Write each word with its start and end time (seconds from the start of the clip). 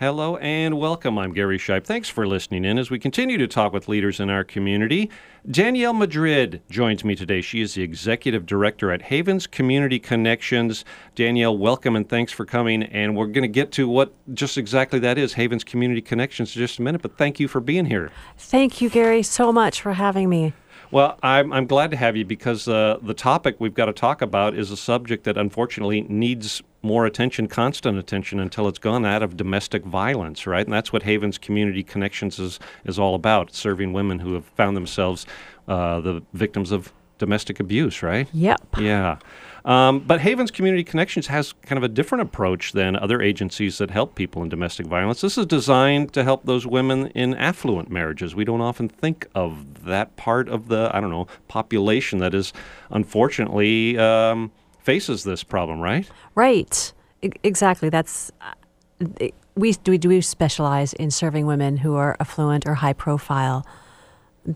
Hello 0.00 0.38
and 0.38 0.78
welcome. 0.78 1.18
I'm 1.18 1.34
Gary 1.34 1.58
Shipe. 1.58 1.84
Thanks 1.84 2.08
for 2.08 2.26
listening 2.26 2.64
in 2.64 2.78
as 2.78 2.90
we 2.90 2.98
continue 2.98 3.36
to 3.36 3.46
talk 3.46 3.74
with 3.74 3.86
leaders 3.86 4.18
in 4.18 4.30
our 4.30 4.44
community. 4.44 5.10
Danielle 5.50 5.92
Madrid 5.92 6.62
joins 6.70 7.04
me 7.04 7.14
today. 7.14 7.42
She 7.42 7.60
is 7.60 7.74
the 7.74 7.82
executive 7.82 8.46
director 8.46 8.90
at 8.90 9.02
Havens 9.02 9.46
Community 9.46 9.98
Connections. 9.98 10.86
Danielle, 11.14 11.58
welcome 11.58 11.96
and 11.96 12.08
thanks 12.08 12.32
for 12.32 12.46
coming. 12.46 12.82
And 12.84 13.14
we're 13.14 13.26
going 13.26 13.42
to 13.42 13.48
get 13.48 13.72
to 13.72 13.86
what 13.90 14.14
just 14.32 14.56
exactly 14.56 14.98
that 15.00 15.18
is, 15.18 15.34
Havens 15.34 15.64
Community 15.64 16.00
Connections, 16.00 16.56
in 16.56 16.60
just 16.60 16.78
a 16.78 16.82
minute. 16.82 17.02
But 17.02 17.18
thank 17.18 17.38
you 17.38 17.46
for 17.46 17.60
being 17.60 17.84
here. 17.84 18.10
Thank 18.38 18.80
you, 18.80 18.88
Gary, 18.88 19.22
so 19.22 19.52
much 19.52 19.82
for 19.82 19.92
having 19.92 20.30
me. 20.30 20.54
Well, 20.90 21.18
I'm, 21.22 21.52
I'm 21.52 21.66
glad 21.66 21.92
to 21.92 21.96
have 21.96 22.16
you 22.16 22.24
because 22.24 22.66
uh, 22.66 22.98
the 23.00 23.14
topic 23.14 23.56
we've 23.58 23.74
got 23.74 23.86
to 23.86 23.92
talk 23.92 24.22
about 24.22 24.54
is 24.54 24.70
a 24.70 24.76
subject 24.76 25.24
that 25.24 25.36
unfortunately 25.36 26.02
needs 26.02 26.62
more 26.82 27.06
attention, 27.06 27.46
constant 27.46 27.98
attention, 27.98 28.40
until 28.40 28.66
it's 28.66 28.78
gone 28.78 29.04
out 29.04 29.22
of 29.22 29.36
domestic 29.36 29.84
violence, 29.84 30.46
right? 30.46 30.66
And 30.66 30.72
that's 30.72 30.92
what 30.92 31.04
Havens 31.04 31.38
Community 31.38 31.84
Connections 31.84 32.38
is, 32.38 32.58
is 32.84 32.98
all 32.98 33.14
about 33.14 33.54
serving 33.54 33.92
women 33.92 34.18
who 34.18 34.34
have 34.34 34.44
found 34.44 34.76
themselves 34.76 35.26
uh, 35.68 36.00
the 36.00 36.22
victims 36.32 36.72
of 36.72 36.92
domestic 37.18 37.60
abuse, 37.60 38.02
right? 38.02 38.28
Yep. 38.32 38.60
Yeah. 38.78 39.18
Um, 39.64 40.00
but 40.00 40.20
Havens 40.20 40.50
Community 40.50 40.84
Connections 40.84 41.26
has 41.26 41.52
kind 41.62 41.76
of 41.76 41.82
a 41.82 41.88
different 41.88 42.22
approach 42.22 42.72
than 42.72 42.96
other 42.96 43.20
agencies 43.20 43.78
that 43.78 43.90
help 43.90 44.14
people 44.14 44.42
in 44.42 44.48
domestic 44.48 44.86
violence. 44.86 45.20
This 45.20 45.36
is 45.36 45.46
designed 45.46 46.12
to 46.14 46.24
help 46.24 46.44
those 46.46 46.66
women 46.66 47.08
in 47.08 47.34
affluent 47.34 47.90
marriages. 47.90 48.34
We 48.34 48.44
don't 48.44 48.60
often 48.60 48.88
think 48.88 49.26
of 49.34 49.84
that 49.84 50.16
part 50.16 50.48
of 50.48 50.68
the, 50.68 50.90
I 50.94 51.00
don't 51.00 51.10
know, 51.10 51.26
population 51.48 52.18
that 52.18 52.34
is 52.34 52.52
unfortunately 52.90 53.98
um, 53.98 54.50
faces 54.80 55.24
this 55.24 55.42
problem, 55.42 55.80
right? 55.80 56.08
Right. 56.34 56.92
Exactly. 57.22 57.88
That's. 57.88 58.32
Uh, 58.40 59.28
we 59.56 59.72
do, 59.72 59.92
we 59.92 59.98
do 59.98 60.22
specialize 60.22 60.92
in 60.94 61.10
serving 61.10 61.46
women 61.46 61.78
who 61.78 61.94
are 61.94 62.16
affluent 62.20 62.66
or 62.66 62.74
high 62.74 62.92
profile 62.92 63.66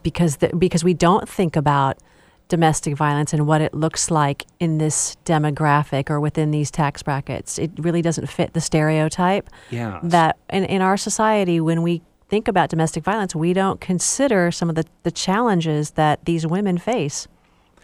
because 0.02 0.36
the, 0.36 0.54
because 0.56 0.82
we 0.84 0.94
don't 0.94 1.28
think 1.28 1.56
about 1.56 1.98
domestic 2.48 2.94
violence 2.96 3.32
and 3.32 3.46
what 3.46 3.60
it 3.60 3.72
looks 3.74 4.10
like 4.10 4.44
in 4.60 4.78
this 4.78 5.16
demographic 5.24 6.10
or 6.10 6.20
within 6.20 6.50
these 6.50 6.70
tax 6.70 7.02
brackets. 7.02 7.58
It 7.58 7.70
really 7.78 8.02
doesn't 8.02 8.26
fit 8.26 8.52
the 8.52 8.60
stereotype 8.60 9.48
Yeah. 9.70 10.00
that 10.02 10.36
in, 10.50 10.64
in 10.64 10.82
our 10.82 10.96
society, 10.96 11.60
when 11.60 11.82
we 11.82 12.02
think 12.28 12.48
about 12.48 12.68
domestic 12.68 13.04
violence, 13.04 13.34
we 13.34 13.52
don't 13.52 13.80
consider 13.80 14.50
some 14.50 14.68
of 14.68 14.74
the, 14.74 14.84
the 15.04 15.10
challenges 15.10 15.92
that 15.92 16.24
these 16.24 16.46
women 16.46 16.78
face 16.78 17.28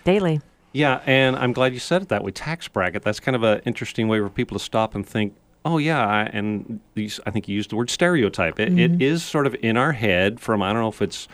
daily. 0.05 0.41
Yeah, 0.73 1.01
and 1.07 1.37
I'm 1.37 1.53
glad 1.53 1.73
you 1.73 1.81
said 1.81 2.03
it 2.03 2.09
that 2.09 2.23
way. 2.23 2.31
Tax 2.31 2.69
bracket. 2.69 3.03
That's 3.03 3.21
kind 3.21 3.35
of 3.35 3.43
an 3.43 3.61
interesting 3.65 4.09
way 4.09 4.21
for 4.21 4.29
people 4.29 4.59
to 4.59 4.65
stop 4.65 4.95
and 4.95 5.07
think. 5.07 5.35
Oh 5.65 5.79
yeah, 5.79 6.07
I, 6.07 6.23
and 6.25 6.81
these, 6.95 7.21
I 7.27 7.31
think 7.31 7.49
you 7.49 7.57
used 7.57 7.71
the 7.71 7.77
word 7.77 7.91
stereotype. 7.91 8.59
It, 8.61 8.79
it 8.79 8.93
mm-hmm. 8.93 9.03
is 9.03 9.23
sort 9.23 9.47
of 9.47 9.57
in 9.63 9.77
our 9.77 9.93
head 9.93 10.41
from 10.41 10.63
I 10.63 10.73
don't 10.73 10.81
know 10.81 10.89
if 10.89 11.03
it's 11.03 11.29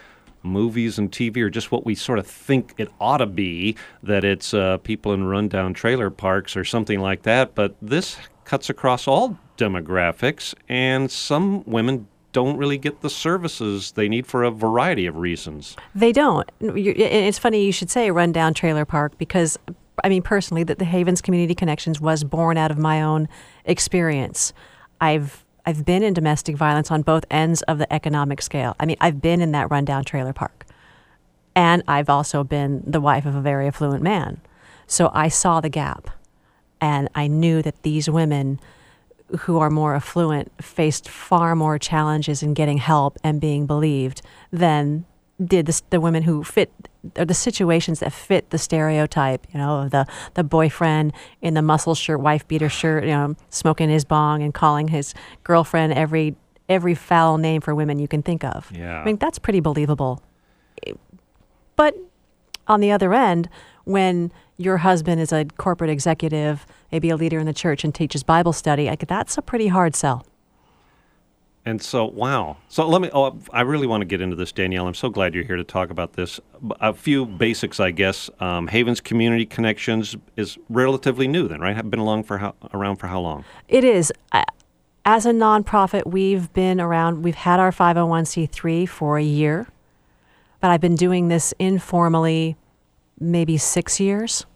movies 0.47 0.99
and 0.99 1.11
TV 1.11 1.39
or 1.39 1.51
just 1.51 1.71
what 1.71 1.85
we 1.85 1.95
sort 1.95 2.19
of 2.19 2.27
think 2.27 2.75
it 2.79 2.91
ought 3.01 3.19
to 3.19 3.27
be 3.27 3.77
that 4.03 4.25
it's 4.25 4.55
uh, 4.55 4.79
people 4.79 5.13
in 5.13 5.25
rundown 5.25 5.75
trailer 5.75 6.11
parks 6.11 6.57
or 6.57 6.65
something 6.65 7.01
like 7.01 7.23
that. 7.23 7.55
But 7.55 7.77
this 7.83 8.17
cuts 8.45 8.71
across 8.71 9.07
all 9.09 9.39
demographics, 9.57 10.55
and 10.69 11.11
some 11.11 11.65
women 11.65 12.07
don't 12.33 12.59
really 12.59 12.77
get 12.77 13.01
the 13.01 13.09
services 13.09 13.93
they 13.93 14.11
need 14.11 14.27
for 14.27 14.45
a 14.45 14.51
variety 14.51 15.07
of 15.07 15.17
reasons. 15.17 15.75
They 15.95 16.13
don't. 16.13 16.51
It's 16.61 17.39
funny 17.39 17.65
you 17.65 17.73
should 17.73 17.91
say 17.91 18.11
rundown 18.11 18.53
trailer 18.53 18.85
park 18.85 19.17
because, 19.17 19.59
I 20.05 20.11
mean, 20.11 20.21
personally, 20.21 20.63
that 20.65 20.79
the 20.79 20.85
Havens 20.85 21.23
Community 21.23 21.55
Connections 21.55 21.99
was 21.99 22.25
born 22.25 22.59
out 22.59 22.71
of 22.71 22.77
my 22.77 23.01
own 23.01 23.27
experience. 23.65 24.53
I've 25.01 25.46
I've 25.67 25.85
been 25.85 26.05
in 26.05 26.15
domestic 26.15 26.57
violence 26.57 26.93
on 26.93 27.03
both 27.03 27.25
ends 27.29 27.63
of 27.63 27.79
the 27.79 27.93
economic 27.93 28.41
scale. 28.41 28.77
I 28.79 28.87
mean, 28.87 28.97
I've 29.01 29.21
been 29.21 29.41
in 29.41 29.51
that 29.53 29.69
rundown 29.69 30.05
trailer 30.05 30.33
park, 30.33 30.65
and 31.57 31.83
I've 31.89 32.09
also 32.09 32.45
been 32.45 32.85
the 32.87 33.01
wife 33.01 33.27
of 33.27 33.35
a 33.35 33.41
very 33.41 33.67
affluent 33.67 34.03
man. 34.03 34.41
So 34.87 35.11
I 35.13 35.27
saw 35.27 35.61
the 35.61 35.69
gap, 35.69 36.09
and 36.81 37.09
I 37.17 37.27
knew 37.27 37.63
that 37.63 37.83
these 37.83 38.09
women 38.09 38.61
who 39.41 39.59
are 39.59 39.71
more 39.71 39.97
affluent 39.97 40.53
faced 40.63 41.09
far 41.09 41.57
more 41.57 41.81
challenges 41.81 42.45
in 42.45 42.55
getting 42.55 42.79
help 42.79 43.19
and 43.25 43.41
being 43.41 43.67
believed 43.67 44.23
than 44.53 45.05
did 45.45 45.67
the, 45.67 45.83
the 45.91 46.01
women 46.01 46.23
who 46.23 46.45
fit 46.45 46.71
or 47.17 47.25
the 47.25 47.35
situations 47.35 48.01
that 48.01 48.13
fit 48.13 48.51
the 48.51 48.59
stereotype, 48.59 49.47
you 49.53 49.59
know, 49.59 49.83
of 49.83 49.91
the, 49.91 50.07
the 50.35 50.45
boyfriend 50.45 51.13
in 51.43 51.55
the 51.55 51.63
muscle 51.63 51.95
shirt, 51.95 52.21
wife 52.21 52.47
beater 52.49 52.69
shirt, 52.69 53.05
you 53.05 53.11
know, 53.11 53.35
smoking 53.51 53.89
his 53.89 54.05
bong 54.05 54.43
and 54.43 54.55
calling 54.55 54.89
his 54.89 55.15
girlfriend 55.45 55.93
every 55.93 56.37
every 56.69 56.95
foul 56.95 57.39
name 57.39 57.61
for 57.61 57.75
women 57.75 57.99
you 57.99 58.09
can 58.09 58.23
think 58.23 58.43
of. 58.43 58.71
Yeah. 58.75 59.01
I 59.01 59.05
mean, 59.05 59.19
that's 59.19 59.39
pretty 59.39 59.61
believable. 59.61 60.21
But 61.77 61.97
on 62.67 62.81
the 62.81 62.91
other 62.91 63.15
end, 63.15 63.49
when 63.85 64.33
your 64.57 64.79
husband 64.79 65.21
is 65.21 65.33
a 65.33 65.45
corporate 65.59 65.91
executive, 65.91 66.67
maybe 66.91 67.11
a 67.11 67.17
leader 67.17 67.39
in 67.39 67.47
the 67.47 67.53
church 67.53 67.85
and 67.85 67.95
teaches 67.95 68.23
Bible 68.23 68.53
study, 68.53 68.87
like 68.87 69.07
that's 69.07 69.39
a 69.39 69.43
pretty 69.43 69.69
hard 69.69 69.95
sell. 69.95 70.27
And 71.67 71.83
so, 71.83 72.05
wow. 72.05 72.59
So 72.69 72.89
let 72.89 73.03
me. 73.03 73.11
Oh, 73.13 73.37
I 73.53 73.63
really 73.63 73.89
want 73.89 74.01
to 74.01 74.05
get 74.05 74.21
into 74.21 74.37
this, 74.37 74.53
Danielle. 74.53 74.87
I'm 74.87 74.95
so 74.95 75.09
glad 75.09 75.35
you're 75.35 75.43
here 75.43 75.57
to 75.57 75.65
talk 75.65 75.91
about 75.91 76.13
this. 76.13 76.39
A 76.81 76.95
few 76.95 77.27
basics, 77.27 77.81
I 77.81 77.91
guess. 77.91 78.31
Um, 78.39 78.69
Havens 78.69 79.01
Community 79.01 79.45
Connections 79.45 80.15
is 80.37 80.59
relatively 80.69 81.27
new, 81.27 81.49
then, 81.49 81.61
right? 81.61 81.75
Have 81.75 81.91
been 81.91 81.99
along 81.99 82.23
for 82.23 82.39
how, 82.39 82.55
around 82.73 82.97
for 82.97 83.09
how 83.09 83.19
long? 83.19 83.45
It 83.67 83.83
is. 83.83 84.13
As 85.05 85.27
a 85.27 85.33
nonprofit, 85.33 86.07
we've 86.07 86.53
been 86.53 86.81
around, 86.81 87.25
we've 87.25 87.35
had 87.35 87.59
our 87.59 87.73
501c3 87.73 88.89
for 88.89 89.19
a 89.19 89.23
year, 89.23 89.67
but 90.61 90.71
I've 90.71 90.81
been 90.81 90.97
doing 90.97 91.29
this 91.29 91.53
informally 91.59 92.57
maybe 93.19 93.57
six 93.57 93.99
years. 93.99 94.47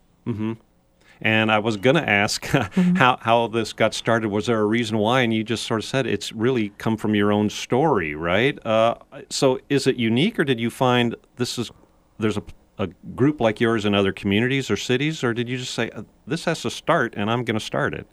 And 1.22 1.53
I 1.53 1.58
was 1.58 1.76
going 1.76 1.97
to 1.97 2.08
ask 2.08 2.44
how 2.97 3.19
how 3.20 3.47
this 3.48 3.72
got 3.72 3.94
started. 3.94 4.28
Was 4.28 4.47
there 4.47 4.60
a 4.60 4.66
reason 4.66 4.98
why? 4.98 5.20
And 5.20 5.34
you 5.34 5.44
just 5.44 5.66
sort 5.66 5.81
of 5.81 5.84
said 5.84 6.06
it's 6.06 6.32
really 6.32 6.70
come 6.78 6.97
from 6.97 7.14
your 7.14 7.32
own 7.32 7.50
story, 7.50 8.14
right? 8.14 8.64
Uh, 8.64 8.94
so 9.28 9.60
is 9.69 9.86
it 9.86 9.97
unique, 9.97 10.38
or 10.38 10.44
did 10.44 10.59
you 10.59 10.70
find 10.70 11.14
this 11.36 11.59
is 11.59 11.70
there's 12.19 12.36
a 12.36 12.42
a 12.80 12.88
group 13.14 13.42
like 13.42 13.60
yours 13.60 13.84
in 13.84 13.94
other 13.94 14.10
communities 14.10 14.70
or 14.70 14.76
cities, 14.76 15.22
or 15.22 15.34
did 15.34 15.50
you 15.50 15.59
just 15.59 15.75
say 15.75 15.91
uh, 15.91 16.03
this 16.26 16.47
has 16.47 16.62
to 16.62 16.70
start 16.70 17.12
and 17.14 17.30
I'm 17.30 17.44
going 17.44 17.59
to 17.59 17.64
start 17.64 17.92
it? 17.92 18.06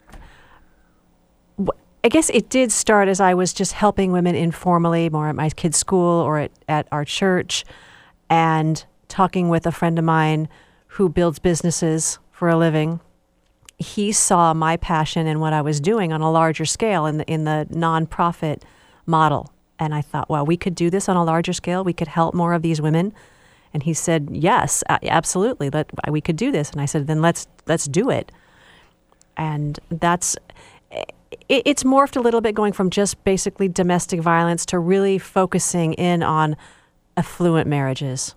I 2.04 2.08
guess 2.08 2.30
it 2.30 2.48
did 2.48 2.70
start 2.70 3.08
as 3.08 3.18
I 3.18 3.34
was 3.34 3.52
just 3.52 3.72
helping 3.72 4.12
women 4.12 4.34
informally, 4.34 5.10
more 5.10 5.28
at 5.28 5.34
my 5.34 5.50
kids' 5.50 5.78
school 5.78 6.20
or 6.20 6.38
at, 6.38 6.52
at 6.68 6.86
our 6.92 7.04
church, 7.04 7.64
and 8.30 8.84
talking 9.08 9.48
with 9.48 9.66
a 9.66 9.72
friend 9.72 9.98
of 9.98 10.04
mine 10.04 10.48
who 10.86 11.08
builds 11.08 11.38
businesses 11.38 12.18
for 12.38 12.48
a 12.48 12.56
living. 12.56 13.00
He 13.78 14.12
saw 14.12 14.54
my 14.54 14.76
passion 14.76 15.26
and 15.26 15.40
what 15.40 15.52
I 15.52 15.60
was 15.60 15.80
doing 15.80 16.12
on 16.12 16.20
a 16.20 16.30
larger 16.30 16.64
scale 16.64 17.04
in 17.04 17.18
the 17.18 17.24
in 17.24 17.42
the 17.42 17.66
nonprofit 17.70 18.62
model, 19.06 19.52
and 19.78 19.92
I 19.92 20.02
thought, 20.02 20.30
well, 20.30 20.46
we 20.46 20.56
could 20.56 20.76
do 20.76 20.88
this 20.88 21.08
on 21.08 21.16
a 21.16 21.24
larger 21.24 21.52
scale. 21.52 21.82
We 21.82 21.92
could 21.92 22.06
help 22.06 22.34
more 22.34 22.54
of 22.54 22.62
these 22.62 22.80
women. 22.80 23.12
And 23.74 23.82
he 23.82 23.92
said, 23.92 24.28
yes, 24.30 24.84
absolutely. 24.88 25.68
Let, 25.68 25.90
we 26.08 26.20
could 26.20 26.36
do 26.36 26.52
this. 26.52 26.70
And 26.70 26.80
I 26.80 26.86
said, 26.86 27.08
then 27.08 27.20
let's 27.20 27.48
let's 27.66 27.86
do 27.86 28.08
it. 28.08 28.30
And 29.36 29.78
that's 29.90 30.36
it, 30.92 31.12
it's 31.48 31.82
morphed 31.82 32.16
a 32.16 32.20
little 32.20 32.40
bit 32.40 32.54
going 32.54 32.72
from 32.72 32.88
just 32.88 33.22
basically 33.24 33.68
domestic 33.68 34.20
violence 34.20 34.64
to 34.66 34.78
really 34.78 35.18
focusing 35.18 35.94
in 35.94 36.22
on 36.22 36.56
affluent 37.16 37.66
marriages. 37.66 38.36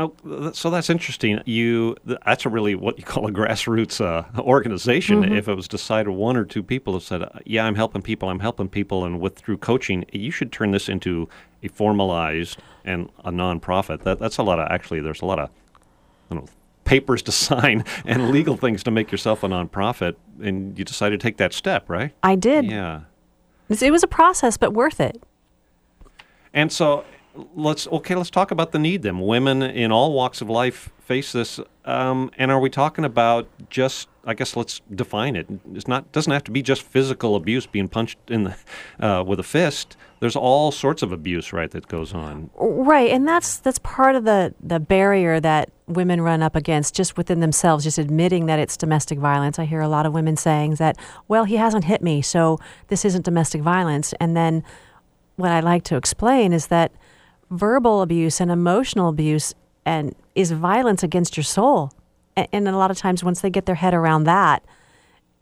Oh, 0.00 0.50
so 0.54 0.70
that's 0.70 0.88
interesting. 0.88 1.42
You 1.44 1.94
that's 2.06 2.46
a 2.46 2.48
really 2.48 2.74
what 2.74 2.98
you 2.98 3.04
call 3.04 3.28
a 3.28 3.30
grassroots 3.30 4.00
uh, 4.00 4.24
organization. 4.40 5.30
If 5.30 5.46
it 5.46 5.54
was 5.54 5.68
decided 5.68 6.08
one 6.08 6.38
or 6.38 6.44
two 6.46 6.62
people 6.62 6.94
have 6.94 7.02
said, 7.02 7.28
"Yeah, 7.44 7.66
I'm 7.66 7.74
helping 7.74 8.00
people. 8.00 8.30
I'm 8.30 8.40
helping 8.40 8.70
people," 8.70 9.04
and 9.04 9.20
with 9.20 9.36
through 9.36 9.58
coaching, 9.58 10.06
you 10.10 10.30
should 10.30 10.52
turn 10.52 10.70
this 10.70 10.88
into 10.88 11.28
a 11.62 11.68
formalized 11.68 12.58
and 12.82 13.10
a 13.26 13.30
nonprofit. 13.30 14.04
That 14.04 14.18
that's 14.18 14.38
a 14.38 14.42
lot 14.42 14.58
of 14.58 14.68
actually. 14.70 15.02
There's 15.02 15.20
a 15.20 15.26
lot 15.26 15.38
of 15.38 15.50
know, 16.30 16.46
papers 16.84 17.20
to 17.22 17.32
sign 17.48 17.84
and 18.06 18.30
legal 18.30 18.56
things 18.56 18.82
to 18.84 18.90
make 18.90 19.12
yourself 19.12 19.42
a 19.42 19.48
nonprofit, 19.48 20.14
and 20.42 20.78
you 20.78 20.84
decided 20.86 21.20
to 21.20 21.22
take 21.22 21.36
that 21.36 21.52
step, 21.52 21.90
right? 21.90 22.14
I 22.22 22.36
did. 22.36 22.64
Yeah. 22.64 23.02
It 23.68 23.90
was 23.90 24.02
a 24.02 24.08
process, 24.08 24.56
but 24.56 24.72
worth 24.72 24.98
it. 24.98 25.22
And 26.54 26.72
so 26.72 27.04
let's 27.54 27.86
okay. 27.88 28.14
Let's 28.14 28.30
talk 28.30 28.50
about 28.50 28.72
the 28.72 28.78
need. 28.78 29.02
Then 29.02 29.20
women 29.20 29.62
in 29.62 29.92
all 29.92 30.12
walks 30.12 30.40
of 30.40 30.50
life 30.50 30.90
face 30.98 31.32
this. 31.32 31.60
Um, 31.84 32.30
and 32.36 32.50
are 32.50 32.60
we 32.60 32.70
talking 32.70 33.04
about 33.04 33.48
just? 33.70 34.08
I 34.24 34.34
guess 34.34 34.54
let's 34.54 34.80
define 34.94 35.34
it. 35.34 35.46
It's 35.72 35.88
not 35.88 36.12
doesn't 36.12 36.32
have 36.32 36.44
to 36.44 36.50
be 36.50 36.62
just 36.62 36.82
physical 36.82 37.36
abuse, 37.36 37.66
being 37.66 37.88
punched 37.88 38.18
in 38.28 38.44
the 38.44 38.56
uh, 39.00 39.22
with 39.22 39.40
a 39.40 39.42
fist. 39.42 39.96
There's 40.20 40.36
all 40.36 40.70
sorts 40.70 41.02
of 41.02 41.12
abuse, 41.12 41.52
right, 41.52 41.70
that 41.70 41.88
goes 41.88 42.12
on. 42.12 42.50
Right, 42.54 43.10
and 43.10 43.26
that's 43.26 43.58
that's 43.58 43.78
part 43.78 44.14
of 44.16 44.24
the 44.24 44.54
the 44.62 44.78
barrier 44.78 45.40
that 45.40 45.70
women 45.86 46.20
run 46.20 46.42
up 46.42 46.54
against 46.54 46.94
just 46.94 47.16
within 47.16 47.40
themselves, 47.40 47.84
just 47.84 47.98
admitting 47.98 48.46
that 48.46 48.58
it's 48.58 48.76
domestic 48.76 49.18
violence. 49.18 49.58
I 49.58 49.64
hear 49.64 49.80
a 49.80 49.88
lot 49.88 50.06
of 50.06 50.12
women 50.12 50.36
saying 50.36 50.74
that, 50.76 50.96
well, 51.26 51.44
he 51.44 51.56
hasn't 51.56 51.84
hit 51.84 52.02
me, 52.02 52.22
so 52.22 52.58
this 52.88 53.04
isn't 53.04 53.24
domestic 53.24 53.62
violence. 53.62 54.12
And 54.20 54.36
then 54.36 54.62
what 55.36 55.50
I 55.50 55.60
like 55.60 55.82
to 55.84 55.96
explain 55.96 56.52
is 56.52 56.66
that 56.68 56.92
verbal 57.50 58.02
abuse 58.02 58.40
and 58.40 58.50
emotional 58.50 59.08
abuse 59.08 59.54
and 59.84 60.14
is 60.34 60.52
violence 60.52 61.02
against 61.02 61.36
your 61.36 61.44
soul. 61.44 61.92
And, 62.36 62.48
and 62.52 62.68
a 62.68 62.76
lot 62.76 62.90
of 62.90 62.98
times 62.98 63.24
once 63.24 63.40
they 63.40 63.50
get 63.50 63.66
their 63.66 63.74
head 63.74 63.94
around 63.94 64.24
that, 64.24 64.64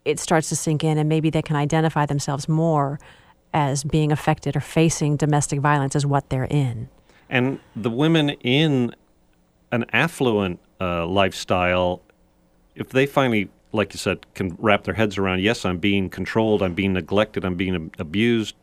it 0.04 0.18
starts 0.18 0.48
to 0.48 0.56
sink 0.56 0.82
in 0.82 0.96
and 0.96 1.08
maybe 1.08 1.30
they 1.30 1.42
can 1.42 1.56
identify 1.56 2.06
themselves 2.06 2.48
more 2.48 2.98
as 3.52 3.84
being 3.84 4.12
affected 4.12 4.56
or 4.56 4.60
facing 4.60 5.16
domestic 5.16 5.60
violence 5.60 5.94
as 5.96 6.06
what 6.06 6.28
they're 6.30 6.44
in. 6.44 6.88
And 7.28 7.60
the 7.76 7.90
women 7.90 8.30
in 8.30 8.94
an 9.70 9.84
affluent 9.92 10.60
uh, 10.80 11.06
lifestyle, 11.06 12.02
if 12.74 12.90
they 12.90 13.06
finally, 13.06 13.50
like 13.72 13.92
you 13.92 13.98
said, 13.98 14.26
can 14.34 14.56
wrap 14.58 14.84
their 14.84 14.94
heads 14.94 15.18
around, 15.18 15.40
yes, 15.40 15.64
I'm 15.64 15.78
being 15.78 16.08
controlled, 16.08 16.62
I'm 16.62 16.74
being 16.74 16.94
neglected, 16.94 17.44
I'm 17.44 17.56
being 17.56 17.90
abused, 17.98 18.54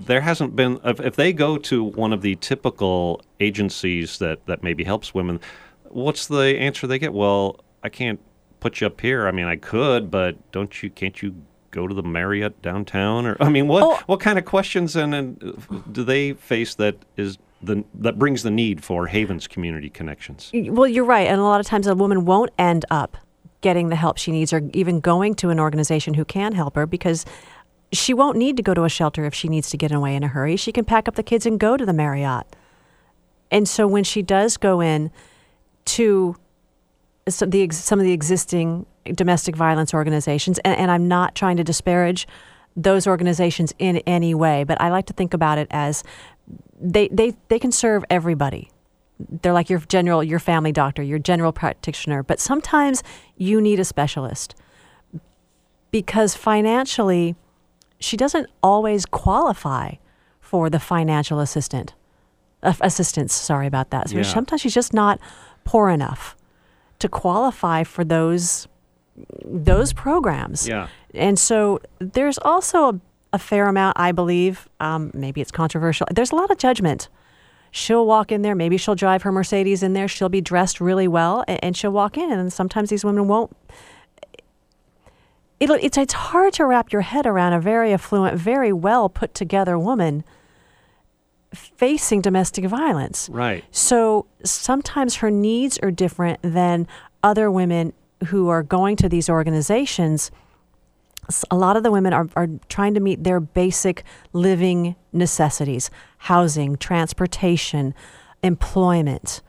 there 0.00 0.20
hasn't 0.20 0.56
been 0.56 0.80
if, 0.84 1.00
if 1.00 1.16
they 1.16 1.32
go 1.32 1.58
to 1.58 1.84
one 1.84 2.12
of 2.12 2.22
the 2.22 2.36
typical 2.36 3.22
agencies 3.40 4.18
that 4.18 4.44
that 4.46 4.62
maybe 4.62 4.84
helps 4.84 5.14
women 5.14 5.40
what's 5.90 6.26
the 6.26 6.58
answer 6.58 6.86
they 6.86 6.98
get? 6.98 7.12
Well 7.12 7.60
i 7.82 7.88
can't 7.88 8.20
put 8.60 8.80
you 8.80 8.86
up 8.86 9.00
here. 9.00 9.26
I 9.26 9.32
mean 9.32 9.46
i 9.46 9.56
could 9.56 10.10
but 10.10 10.36
don't 10.52 10.82
you 10.82 10.90
can't 10.90 11.22
you 11.22 11.34
go 11.70 11.86
to 11.86 11.94
the 11.94 12.02
marriott 12.02 12.62
downtown 12.62 13.26
or 13.26 13.36
i 13.40 13.48
mean 13.50 13.68
what 13.68 13.82
oh. 13.82 14.02
what 14.06 14.20
kind 14.20 14.38
of 14.38 14.44
questions 14.46 14.96
and, 14.96 15.14
and 15.14 15.84
do 15.92 16.02
they 16.02 16.32
face 16.32 16.74
that 16.76 16.96
is 17.16 17.38
the, 17.62 17.84
that 17.94 18.18
brings 18.18 18.42
the 18.42 18.50
need 18.50 18.84
for 18.84 19.06
havens 19.08 19.48
community 19.48 19.90
connections? 19.90 20.50
Well 20.54 20.86
you're 20.86 21.04
right. 21.04 21.26
And 21.26 21.40
a 21.40 21.44
lot 21.44 21.60
of 21.60 21.66
times 21.66 21.86
a 21.86 21.94
woman 21.94 22.24
won't 22.24 22.50
end 22.58 22.84
up 22.90 23.16
getting 23.60 23.88
the 23.88 23.96
help 23.96 24.18
she 24.18 24.30
needs 24.30 24.52
or 24.52 24.62
even 24.72 25.00
going 25.00 25.34
to 25.34 25.50
an 25.50 25.58
organization 25.58 26.14
who 26.14 26.24
can 26.24 26.52
help 26.52 26.76
her 26.76 26.86
because 26.86 27.24
she 27.92 28.12
won't 28.12 28.36
need 28.36 28.56
to 28.56 28.62
go 28.62 28.74
to 28.74 28.84
a 28.84 28.88
shelter 28.88 29.24
if 29.24 29.34
she 29.34 29.48
needs 29.48 29.70
to 29.70 29.76
get 29.76 29.92
away 29.92 30.14
in 30.14 30.22
a 30.22 30.28
hurry. 30.28 30.56
She 30.56 30.72
can 30.72 30.84
pack 30.84 31.08
up 31.08 31.14
the 31.14 31.22
kids 31.22 31.46
and 31.46 31.58
go 31.58 31.76
to 31.76 31.86
the 31.86 31.92
Marriott. 31.92 32.46
And 33.50 33.68
so 33.68 33.86
when 33.86 34.04
she 34.04 34.22
does 34.22 34.56
go 34.56 34.80
in 34.80 35.10
to 35.86 36.36
some, 37.28 37.50
the, 37.50 37.68
some 37.70 37.98
of 37.98 38.04
the 38.04 38.12
existing 38.12 38.84
domestic 39.14 39.56
violence 39.56 39.94
organizations, 39.94 40.58
and, 40.60 40.76
and 40.76 40.90
I'm 40.90 41.08
not 41.08 41.34
trying 41.34 41.56
to 41.56 41.64
disparage 41.64 42.26
those 42.76 43.06
organizations 43.06 43.74
in 43.78 43.98
any 43.98 44.34
way, 44.34 44.64
but 44.64 44.80
I 44.80 44.90
like 44.90 45.06
to 45.06 45.12
think 45.12 45.34
about 45.34 45.58
it 45.58 45.66
as 45.70 46.04
they, 46.80 47.08
they, 47.08 47.34
they 47.48 47.58
can 47.58 47.72
serve 47.72 48.04
everybody. 48.10 48.70
They're 49.42 49.52
like 49.52 49.68
your 49.68 49.80
general, 49.80 50.22
your 50.22 50.38
family 50.38 50.70
doctor, 50.72 51.02
your 51.02 51.18
general 51.18 51.52
practitioner, 51.52 52.22
but 52.22 52.38
sometimes 52.38 53.02
you 53.36 53.60
need 53.60 53.80
a 53.80 53.84
specialist 53.84 54.54
because 55.90 56.34
financially, 56.36 57.34
she 57.98 58.16
doesn't 58.16 58.48
always 58.62 59.06
qualify 59.06 59.94
for 60.40 60.70
the 60.70 60.80
financial 60.80 61.40
assistant 61.40 61.94
uh, 62.62 62.74
assistance. 62.80 63.34
Sorry 63.34 63.66
about 63.66 63.90
that. 63.90 64.10
So 64.10 64.16
yeah. 64.16 64.22
sometimes 64.22 64.62
she's 64.62 64.74
just 64.74 64.92
not 64.92 65.20
poor 65.64 65.90
enough 65.90 66.36
to 66.98 67.08
qualify 67.08 67.84
for 67.84 68.04
those 68.04 68.66
those 69.44 69.92
programs. 69.92 70.68
Yeah. 70.68 70.88
And 71.14 71.38
so 71.38 71.80
there's 71.98 72.38
also 72.38 72.88
a, 72.88 73.00
a 73.32 73.38
fair 73.38 73.66
amount, 73.68 73.98
I 73.98 74.12
believe. 74.12 74.68
Um, 74.78 75.10
maybe 75.12 75.40
it's 75.40 75.50
controversial. 75.50 76.06
There's 76.12 76.30
a 76.30 76.36
lot 76.36 76.50
of 76.50 76.58
judgment. 76.58 77.08
She'll 77.70 78.06
walk 78.06 78.32
in 78.32 78.42
there. 78.42 78.54
Maybe 78.54 78.76
she'll 78.76 78.94
drive 78.94 79.22
her 79.22 79.32
Mercedes 79.32 79.82
in 79.82 79.92
there. 79.92 80.08
She'll 80.08 80.28
be 80.28 80.40
dressed 80.40 80.80
really 80.80 81.08
well, 81.08 81.44
and, 81.48 81.62
and 81.62 81.76
she'll 81.76 81.90
walk 81.90 82.16
in. 82.16 82.30
And 82.30 82.52
sometimes 82.52 82.90
these 82.90 83.04
women 83.04 83.28
won't 83.28 83.54
it, 85.60 85.70
it's 85.70 85.98
it's 85.98 86.12
hard 86.12 86.52
to 86.54 86.64
wrap 86.64 86.92
your 86.92 87.02
head 87.02 87.26
around 87.26 87.52
a 87.52 87.60
very 87.60 87.92
affluent, 87.92 88.38
very 88.38 88.72
well 88.72 89.08
put 89.08 89.34
together 89.34 89.78
woman 89.78 90.24
facing 91.52 92.20
domestic 92.20 92.66
violence. 92.66 93.28
Right. 93.30 93.64
So 93.70 94.26
sometimes 94.44 95.16
her 95.16 95.30
needs 95.30 95.78
are 95.78 95.90
different 95.90 96.40
than 96.42 96.86
other 97.22 97.50
women 97.50 97.92
who 98.26 98.48
are 98.48 98.62
going 98.62 98.96
to 98.96 99.08
these 99.08 99.28
organizations. 99.28 100.30
A 101.50 101.56
lot 101.56 101.76
of 101.76 101.82
the 101.82 101.90
women 101.90 102.12
are, 102.12 102.28
are 102.36 102.48
trying 102.68 102.94
to 102.94 103.00
meet 103.00 103.24
their 103.24 103.40
basic 103.40 104.04
living 104.32 104.94
necessities 105.12 105.90
housing, 106.18 106.76
transportation, 106.76 107.94
employment 108.42 109.40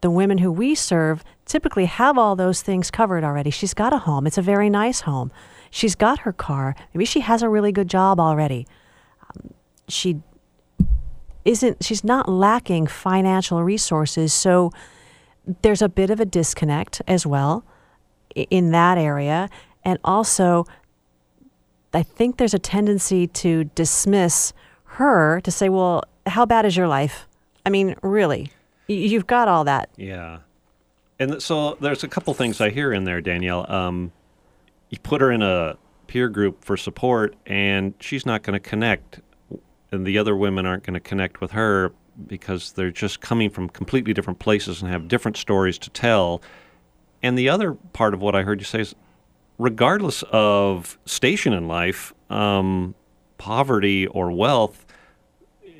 the 0.00 0.10
women 0.10 0.38
who 0.38 0.50
we 0.50 0.74
serve 0.74 1.24
typically 1.50 1.86
have 1.86 2.16
all 2.16 2.36
those 2.36 2.62
things 2.62 2.90
covered 2.90 3.24
already. 3.24 3.50
She's 3.50 3.74
got 3.74 3.92
a 3.92 3.98
home, 3.98 4.26
it's 4.26 4.38
a 4.38 4.42
very 4.42 4.70
nice 4.70 5.00
home. 5.00 5.30
She's 5.70 5.94
got 5.94 6.20
her 6.20 6.32
car. 6.32 6.74
Maybe 6.92 7.04
she 7.04 7.20
has 7.20 7.42
a 7.42 7.48
really 7.48 7.70
good 7.70 7.88
job 7.88 8.18
already. 8.18 8.66
Um, 9.28 9.54
she 9.88 10.20
isn't 11.44 11.82
she's 11.82 12.04
not 12.04 12.28
lacking 12.28 12.86
financial 12.86 13.62
resources, 13.62 14.32
so 14.32 14.72
there's 15.62 15.82
a 15.82 15.88
bit 15.88 16.10
of 16.10 16.20
a 16.20 16.24
disconnect 16.24 17.02
as 17.08 17.26
well 17.26 17.64
in 18.34 18.70
that 18.70 18.98
area 18.98 19.48
and 19.84 19.98
also 20.04 20.66
I 21.92 22.02
think 22.02 22.36
there's 22.36 22.54
a 22.54 22.58
tendency 22.58 23.26
to 23.26 23.64
dismiss 23.64 24.52
her 24.84 25.40
to 25.40 25.50
say, 25.50 25.68
"Well, 25.68 26.04
how 26.26 26.46
bad 26.46 26.64
is 26.64 26.76
your 26.76 26.86
life?" 26.86 27.26
I 27.66 27.70
mean, 27.70 27.96
really. 28.02 28.52
You've 28.86 29.26
got 29.26 29.48
all 29.48 29.64
that. 29.64 29.88
Yeah. 29.96 30.38
And 31.20 31.42
so 31.42 31.76
there's 31.80 32.02
a 32.02 32.08
couple 32.08 32.32
things 32.32 32.62
I 32.62 32.70
hear 32.70 32.94
in 32.94 33.04
there, 33.04 33.20
Danielle. 33.20 33.70
Um, 33.70 34.10
you 34.88 34.98
put 34.98 35.20
her 35.20 35.30
in 35.30 35.42
a 35.42 35.76
peer 36.06 36.30
group 36.30 36.64
for 36.64 36.78
support, 36.78 37.36
and 37.44 37.92
she's 38.00 38.24
not 38.24 38.42
going 38.42 38.54
to 38.54 38.68
connect, 38.68 39.20
and 39.92 40.06
the 40.06 40.16
other 40.16 40.34
women 40.34 40.64
aren't 40.64 40.82
going 40.82 40.94
to 40.94 41.00
connect 41.00 41.42
with 41.42 41.50
her 41.50 41.92
because 42.26 42.72
they're 42.72 42.90
just 42.90 43.20
coming 43.20 43.50
from 43.50 43.68
completely 43.68 44.14
different 44.14 44.38
places 44.38 44.80
and 44.80 44.90
have 44.90 45.08
different 45.08 45.36
stories 45.36 45.78
to 45.78 45.90
tell. 45.90 46.40
And 47.22 47.36
the 47.36 47.50
other 47.50 47.74
part 47.74 48.14
of 48.14 48.22
what 48.22 48.34
I 48.34 48.42
heard 48.42 48.58
you 48.58 48.64
say 48.64 48.80
is 48.80 48.94
regardless 49.58 50.24
of 50.32 50.98
station 51.04 51.52
in 51.52 51.68
life, 51.68 52.14
um, 52.30 52.94
poverty 53.36 54.06
or 54.06 54.32
wealth, 54.32 54.86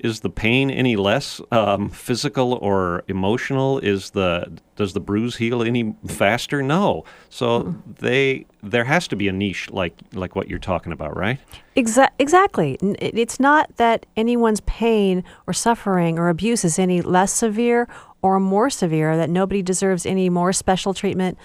is 0.02 0.20
the 0.20 0.30
pain 0.30 0.70
any 0.70 0.96
less 0.96 1.40
um, 1.52 1.88
physical 1.90 2.54
or 2.54 3.04
emotional? 3.08 3.78
Is 3.78 4.10
the 4.10 4.58
does 4.76 4.94
the 4.94 5.00
bruise 5.00 5.36
heal 5.36 5.62
any 5.62 5.94
faster? 6.06 6.62
No. 6.62 7.04
So 7.28 7.62
mm. 7.62 7.96
they 7.98 8.46
there 8.62 8.84
has 8.84 9.06
to 9.08 9.16
be 9.16 9.28
a 9.28 9.32
niche 9.32 9.70
like 9.70 9.94
like 10.12 10.34
what 10.34 10.48
you're 10.48 10.58
talking 10.58 10.92
about, 10.92 11.16
right? 11.16 11.38
Exa- 11.76 12.10
exactly. 12.18 12.78
It's 12.80 13.38
not 13.38 13.76
that 13.76 14.06
anyone's 14.16 14.60
pain 14.62 15.22
or 15.46 15.52
suffering 15.52 16.18
or 16.18 16.28
abuse 16.28 16.64
is 16.64 16.78
any 16.78 17.02
less 17.02 17.32
severe 17.32 17.86
or 18.22 18.40
more 18.40 18.70
severe. 18.70 19.16
That 19.16 19.30
nobody 19.30 19.62
deserves 19.62 20.06
any 20.06 20.30
more 20.30 20.52
special 20.52 20.94
treatment 20.94 21.38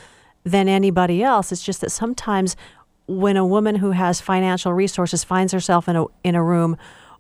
than 0.44 0.70
anybody 0.70 1.24
else. 1.24 1.51
It's 1.51 1.63
just 1.63 1.82
that 1.82 1.91
sometimes 1.91 2.56
when 3.08 3.38
a 3.38 3.46
woman 3.46 3.75
who 3.75 3.91
has 3.91 4.22
financial 4.22 4.74
resources 4.74 5.24
finds 5.24 5.51
herself 5.51 5.88
in 5.88 5.96
a 5.96 6.06
in 6.24 6.36
a 6.36 6.44
room 6.44 6.77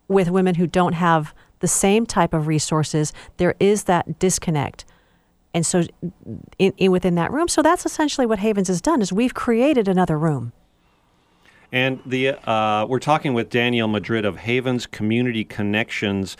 with 0.07 0.29
women 0.29 0.55
who 0.55 0.67
don't 0.67 0.93
have 0.93 1.33
the 1.59 1.67
same 1.67 2.05
type 2.05 2.33
of 2.33 2.47
resources, 2.47 3.13
there 3.37 3.55
is 3.59 3.85
that 3.85 4.19
disconnect. 4.19 4.85
And 5.53 5.65
so, 5.65 5.83
in, 6.59 6.73
in, 6.77 6.91
within 6.91 7.15
that 7.15 7.31
room, 7.31 7.47
so 7.47 7.61
that's 7.61 7.85
essentially 7.85 8.27
what 8.27 8.39
Havens 8.39 8.67
has 8.67 8.81
done: 8.81 9.01
is 9.01 9.13
we've 9.13 9.33
created 9.33 9.87
another 9.87 10.19
room. 10.19 10.51
And 11.71 11.99
the 12.05 12.35
uh, 12.49 12.85
we're 12.87 12.99
talking 12.99 13.33
with 13.33 13.49
Danielle 13.49 13.87
Madrid 13.87 14.25
of 14.25 14.37
Havens 14.37 14.85
Community 14.85 15.43
Connections 15.45 16.35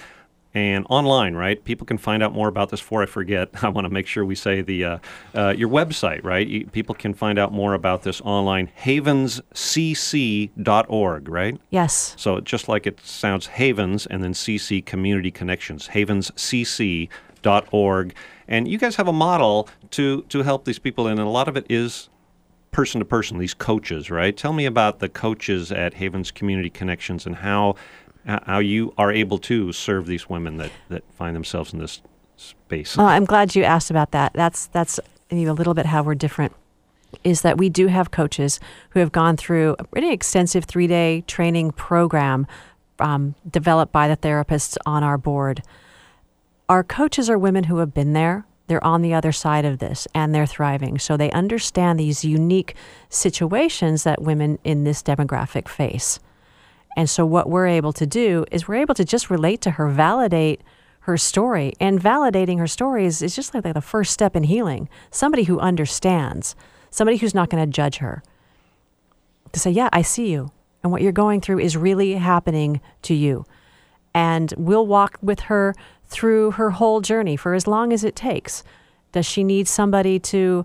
and 0.55 0.87
online, 0.89 1.35
right? 1.35 1.63
People 1.65 1.85
can 1.85 1.99
find 1.99 2.23
out 2.23 2.33
more 2.33 2.47
about 2.47 2.69
this. 2.69 2.79
Before 2.79 3.03
I 3.03 3.05
forget, 3.05 3.49
I 3.61 3.67
want 3.69 3.85
to 3.85 3.89
make 3.89 4.07
sure 4.07 4.25
we 4.25 4.33
say 4.35 4.61
the 4.61 4.85
uh, 4.85 4.97
uh, 5.35 5.53
your 5.55 5.69
website, 5.69 6.23
right? 6.23 6.47
You, 6.47 6.65
people 6.67 6.95
can 6.95 7.13
find 7.13 7.37
out 7.37 7.51
more 7.51 7.75
about 7.75 8.01
this 8.03 8.21
online, 8.21 8.71
havenscc.org, 8.81 9.43
right? 11.27 11.59
Yes. 11.69 12.15
So 12.17 12.39
just 12.39 12.69
like 12.69 12.87
it 12.87 13.01
sounds, 13.01 13.45
Havens 13.47 14.07
and 14.07 14.23
then 14.23 14.31
CC 14.33 14.83
Community 14.83 15.29
Connections, 15.29 15.89
havenscc.org. 15.89 17.09
And 18.47 18.67
you 18.67 18.77
guys 18.77 18.95
have 18.95 19.07
a 19.07 19.13
model 19.13 19.67
to 19.91 20.21
to 20.23 20.43
help 20.43 20.65
these 20.65 20.79
people, 20.79 21.07
and 21.07 21.19
a 21.19 21.25
lot 21.25 21.47
of 21.49 21.57
it 21.57 21.65
is 21.69 22.09
person 22.71 22.99
to 22.99 23.05
person. 23.05 23.39
These 23.39 23.53
coaches, 23.55 24.09
right? 24.11 24.35
Tell 24.37 24.53
me 24.53 24.65
about 24.65 24.99
the 24.99 25.09
coaches 25.09 25.71
at 25.71 25.95
Havens 25.95 26.31
Community 26.31 26.69
Connections 26.69 27.25
and 27.25 27.37
how 27.37 27.75
how 28.25 28.59
you 28.59 28.93
are 28.97 29.11
able 29.11 29.37
to 29.37 29.71
serve 29.71 30.07
these 30.07 30.29
women 30.29 30.57
that, 30.57 30.71
that 30.89 31.03
find 31.13 31.35
themselves 31.35 31.73
in 31.73 31.79
this 31.79 32.01
space. 32.37 32.97
Oh, 32.97 33.05
I'm 33.05 33.25
glad 33.25 33.55
you 33.55 33.63
asked 33.63 33.91
about 33.91 34.11
that. 34.11 34.33
That's 34.33 34.67
that's 34.67 34.99
a 35.31 35.35
little 35.35 35.73
bit 35.73 35.85
how 35.85 36.03
we're 36.03 36.15
different. 36.15 36.53
Is 37.23 37.41
that 37.41 37.57
we 37.57 37.69
do 37.69 37.87
have 37.87 38.11
coaches 38.11 38.59
who 38.91 38.99
have 38.99 39.11
gone 39.11 39.37
through 39.37 39.75
a 39.79 39.83
pretty 39.85 40.11
extensive 40.11 40.65
three 40.65 40.87
day 40.87 41.23
training 41.27 41.71
program 41.71 42.47
um, 42.99 43.35
developed 43.49 43.91
by 43.91 44.07
the 44.07 44.17
therapists 44.17 44.77
on 44.85 45.03
our 45.03 45.17
board. 45.17 45.61
Our 46.67 46.83
coaches 46.83 47.29
are 47.29 47.37
women 47.37 47.65
who 47.65 47.77
have 47.77 47.93
been 47.93 48.13
there. 48.13 48.45
They're 48.67 48.83
on 48.83 49.03
the 49.03 49.13
other 49.13 49.31
side 49.31 49.65
of 49.65 49.77
this 49.77 50.07
and 50.15 50.33
they're 50.33 50.47
thriving. 50.47 50.97
So 50.97 51.15
they 51.15 51.29
understand 51.31 51.99
these 51.99 52.25
unique 52.25 52.75
situations 53.09 54.03
that 54.03 54.21
women 54.21 54.57
in 54.63 54.83
this 54.83 55.03
demographic 55.03 55.67
face. 55.67 56.19
And 56.95 57.09
so 57.09 57.25
what 57.25 57.49
we're 57.49 57.67
able 57.67 57.93
to 57.93 58.05
do 58.05 58.45
is 58.51 58.67
we're 58.67 58.75
able 58.75 58.95
to 58.95 59.05
just 59.05 59.29
relate 59.29 59.61
to 59.61 59.71
her, 59.71 59.89
validate 59.89 60.61
her 61.01 61.17
story. 61.17 61.73
And 61.79 62.01
validating 62.01 62.57
her 62.59 62.67
story 62.67 63.05
is, 63.05 63.21
is 63.21 63.35
just 63.35 63.53
like, 63.53 63.65
like 63.65 63.73
the 63.73 63.81
first 63.81 64.11
step 64.11 64.35
in 64.35 64.43
healing. 64.43 64.89
Somebody 65.11 65.43
who 65.43 65.59
understands, 65.59 66.55
somebody 66.89 67.17
who's 67.17 67.35
not 67.35 67.49
going 67.49 67.63
to 67.63 67.71
judge 67.71 67.97
her. 67.97 68.23
To 69.51 69.59
say, 69.59 69.71
yeah, 69.71 69.89
I 69.93 70.01
see 70.01 70.31
you. 70.31 70.51
And 70.83 70.91
what 70.91 71.01
you're 71.01 71.11
going 71.11 71.41
through 71.41 71.59
is 71.59 71.75
really 71.75 72.13
happening 72.13 72.81
to 73.03 73.13
you. 73.13 73.45
And 74.13 74.53
we'll 74.57 74.87
walk 74.87 75.17
with 75.21 75.41
her 75.41 75.75
through 76.05 76.51
her 76.51 76.71
whole 76.71 77.01
journey 77.01 77.35
for 77.35 77.53
as 77.53 77.67
long 77.67 77.91
as 77.91 78.03
it 78.03 78.15
takes. 78.15 78.63
Does 79.11 79.25
she 79.25 79.43
need 79.43 79.67
somebody 79.67 80.19
to 80.19 80.63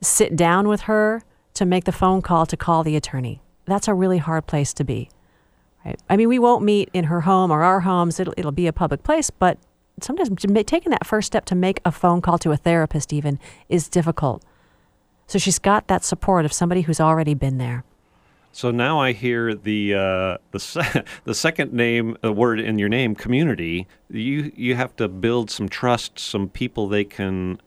sit 0.00 0.36
down 0.36 0.68
with 0.68 0.82
her 0.82 1.22
to 1.54 1.66
make 1.66 1.84
the 1.84 1.92
phone 1.92 2.22
call 2.22 2.46
to 2.46 2.56
call 2.56 2.82
the 2.82 2.96
attorney? 2.96 3.42
That's 3.66 3.88
a 3.88 3.94
really 3.94 4.18
hard 4.18 4.46
place 4.46 4.72
to 4.74 4.84
be. 4.84 5.10
Right? 5.84 5.98
I 6.10 6.16
mean, 6.16 6.28
we 6.28 6.38
won't 6.38 6.62
meet 6.62 6.90
in 6.92 7.04
her 7.04 7.22
home 7.22 7.50
or 7.50 7.62
our 7.62 7.80
homes. 7.80 8.20
It'll, 8.20 8.34
it'll 8.36 8.52
be 8.52 8.66
a 8.66 8.72
public 8.72 9.02
place, 9.02 9.30
but 9.30 9.58
sometimes 10.02 10.30
taking 10.66 10.90
that 10.90 11.06
first 11.06 11.26
step 11.26 11.44
to 11.46 11.54
make 11.54 11.80
a 11.84 11.92
phone 11.92 12.20
call 12.20 12.38
to 12.38 12.52
a 12.52 12.56
therapist 12.56 13.12
even 13.12 13.38
is 13.68 13.88
difficult. 13.88 14.42
So 15.26 15.38
she's 15.38 15.58
got 15.58 15.88
that 15.88 16.04
support 16.04 16.44
of 16.44 16.52
somebody 16.52 16.82
who's 16.82 17.00
already 17.00 17.34
been 17.34 17.58
there. 17.58 17.84
So 18.50 18.70
now 18.70 18.98
I 18.98 19.12
hear 19.12 19.54
the 19.54 19.94
uh, 19.94 20.38
the 20.52 20.58
se- 20.58 21.02
the 21.24 21.34
second 21.34 21.72
name 21.72 22.16
a 22.22 22.32
word 22.32 22.58
in 22.60 22.78
your 22.78 22.88
name, 22.88 23.14
community. 23.14 23.86
You 24.10 24.50
you 24.56 24.74
have 24.74 24.96
to 24.96 25.06
build 25.06 25.50
some 25.50 25.68
trust, 25.68 26.18
some 26.18 26.48
people 26.48 26.88
they 26.88 27.04
can, 27.04 27.60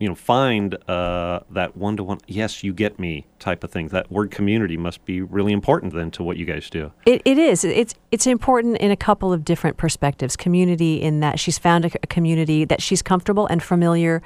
you 0.00 0.08
know, 0.08 0.14
find 0.14 0.76
uh, 0.88 1.40
that 1.50 1.76
one 1.76 1.96
to 1.98 2.02
one. 2.02 2.18
Yes, 2.26 2.64
you 2.64 2.72
get 2.72 2.98
me 2.98 3.26
type 3.38 3.62
of 3.62 3.70
thing. 3.70 3.88
That 3.88 4.10
word 4.10 4.30
community 4.30 4.78
must 4.78 5.04
be 5.04 5.20
really 5.20 5.52
important 5.52 5.92
then 5.92 6.10
to 6.12 6.22
what 6.22 6.38
you 6.38 6.46
guys 6.46 6.70
do. 6.70 6.90
It, 7.04 7.20
it 7.26 7.36
is. 7.36 7.64
It's 7.64 7.94
it's 8.10 8.26
important 8.26 8.78
in 8.78 8.90
a 8.90 8.96
couple 8.96 9.30
of 9.30 9.44
different 9.44 9.76
perspectives. 9.76 10.36
Community 10.36 11.02
in 11.02 11.20
that 11.20 11.38
she's 11.38 11.58
found 11.58 11.84
a, 11.84 11.90
community 11.90 12.64
that 12.64 12.80
she's 12.80 13.02
comfortable 13.02 13.46
and 13.46 13.62
familiar 13.62 14.22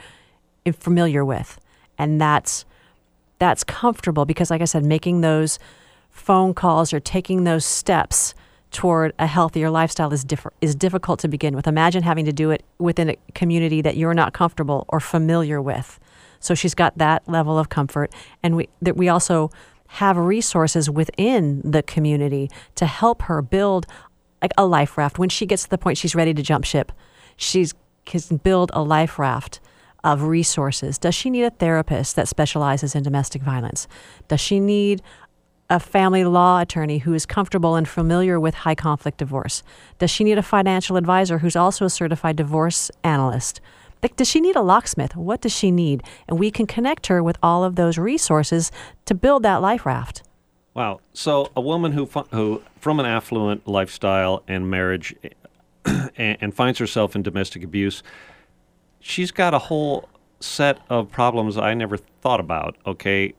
familiar 0.72 1.24
with, 1.24 1.60
and 1.98 2.20
that's 2.20 2.64
that's 3.40 3.64
comfortable 3.64 4.24
because, 4.24 4.50
like 4.50 4.62
I 4.62 4.66
said, 4.66 4.84
making 4.84 5.22
those 5.22 5.58
phone 6.08 6.54
calls 6.54 6.92
or 6.92 7.00
taking 7.00 7.42
those 7.42 7.64
steps 7.64 8.32
toward 8.74 9.14
a 9.18 9.26
healthier 9.26 9.70
lifestyle 9.70 10.12
is 10.12 10.24
diff- 10.24 10.46
is 10.60 10.74
difficult 10.74 11.20
to 11.20 11.28
begin 11.28 11.54
with. 11.56 11.66
Imagine 11.66 12.02
having 12.02 12.26
to 12.26 12.32
do 12.32 12.50
it 12.50 12.62
within 12.78 13.08
a 13.10 13.16
community 13.34 13.80
that 13.80 13.96
you're 13.96 14.12
not 14.12 14.34
comfortable 14.34 14.84
or 14.88 15.00
familiar 15.00 15.62
with. 15.62 15.98
So 16.40 16.54
she's 16.54 16.74
got 16.74 16.98
that 16.98 17.26
level 17.26 17.58
of 17.58 17.70
comfort, 17.70 18.12
and 18.42 18.56
we 18.56 18.68
that 18.82 18.96
we 18.96 19.08
also 19.08 19.50
have 19.86 20.18
resources 20.18 20.90
within 20.90 21.62
the 21.64 21.82
community 21.82 22.50
to 22.74 22.84
help 22.84 23.22
her 23.22 23.40
build 23.40 23.86
like 24.42 24.50
a 24.58 24.66
life 24.66 24.98
raft 24.98 25.18
when 25.18 25.28
she 25.28 25.46
gets 25.46 25.62
to 25.62 25.70
the 25.70 25.78
point 25.78 25.96
she's 25.96 26.14
ready 26.14 26.34
to 26.34 26.42
jump 26.42 26.64
ship. 26.64 26.92
She's 27.36 27.72
can 28.04 28.36
build 28.38 28.70
a 28.74 28.82
life 28.82 29.18
raft 29.18 29.60
of 30.02 30.24
resources. 30.24 30.98
Does 30.98 31.14
she 31.14 31.30
need 31.30 31.44
a 31.44 31.50
therapist 31.50 32.16
that 32.16 32.28
specializes 32.28 32.94
in 32.94 33.02
domestic 33.02 33.40
violence? 33.40 33.88
Does 34.28 34.40
she 34.40 34.60
need 34.60 35.00
a 35.70 35.80
family 35.80 36.24
law 36.24 36.60
attorney 36.60 36.98
who 36.98 37.14
is 37.14 37.26
comfortable 37.26 37.74
and 37.74 37.88
familiar 37.88 38.38
with 38.38 38.54
high 38.54 38.74
conflict 38.74 39.18
divorce? 39.18 39.62
Does 39.98 40.10
she 40.10 40.24
need 40.24 40.38
a 40.38 40.42
financial 40.42 40.96
advisor 40.96 41.38
who's 41.38 41.56
also 41.56 41.84
a 41.84 41.90
certified 41.90 42.36
divorce 42.36 42.90
analyst? 43.02 43.60
Like, 44.02 44.16
Does 44.16 44.28
she 44.28 44.40
need 44.40 44.56
a 44.56 44.62
locksmith? 44.62 45.16
What 45.16 45.40
does 45.40 45.52
she 45.52 45.70
need? 45.70 46.02
And 46.28 46.38
we 46.38 46.50
can 46.50 46.66
connect 46.66 47.06
her 47.06 47.22
with 47.22 47.38
all 47.42 47.64
of 47.64 47.76
those 47.76 47.96
resources 47.96 48.70
to 49.06 49.14
build 49.14 49.42
that 49.44 49.62
life 49.62 49.86
raft. 49.86 50.22
Wow. 50.74 51.00
So 51.12 51.50
a 51.56 51.60
woman 51.60 51.92
who 51.92 52.06
who 52.32 52.62
from 52.80 53.00
an 53.00 53.06
affluent 53.06 53.66
lifestyle 53.66 54.42
and 54.48 54.70
marriage 54.70 55.14
and, 55.84 56.36
and 56.40 56.54
finds 56.54 56.78
herself 56.78 57.14
in 57.14 57.22
domestic 57.22 57.62
abuse 57.62 58.02
she's 59.04 59.30
got 59.30 59.54
a 59.54 59.58
whole 59.58 60.08
set 60.40 60.78
of 60.88 61.10
problems 61.10 61.56
I 61.56 61.74
never 61.74 61.96
thought 61.96 62.40
about. 62.40 62.76
Okay, 62.86 63.34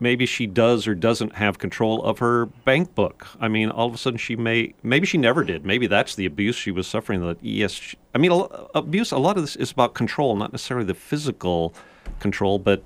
maybe 0.00 0.26
she 0.26 0.46
does 0.46 0.86
or 0.86 0.94
doesn't 0.94 1.34
have 1.34 1.58
control 1.58 2.02
of 2.02 2.18
her 2.18 2.46
bank 2.46 2.94
book. 2.94 3.26
I 3.40 3.48
mean, 3.48 3.70
all 3.70 3.86
of 3.86 3.94
a 3.94 3.98
sudden 3.98 4.18
she 4.18 4.36
may, 4.36 4.74
maybe 4.82 5.06
she 5.06 5.18
never 5.18 5.44
did. 5.44 5.64
Maybe 5.64 5.86
that's 5.86 6.14
the 6.14 6.26
abuse 6.26 6.56
she 6.56 6.70
was 6.70 6.86
suffering. 6.86 7.20
That 7.26 7.38
yes, 7.42 7.94
I 8.14 8.18
mean, 8.18 8.46
abuse. 8.74 9.12
A 9.12 9.18
lot 9.18 9.36
of 9.36 9.42
this 9.42 9.56
is 9.56 9.70
about 9.72 9.94
control, 9.94 10.36
not 10.36 10.52
necessarily 10.52 10.86
the 10.86 10.94
physical 10.94 11.74
control, 12.20 12.58
but 12.58 12.82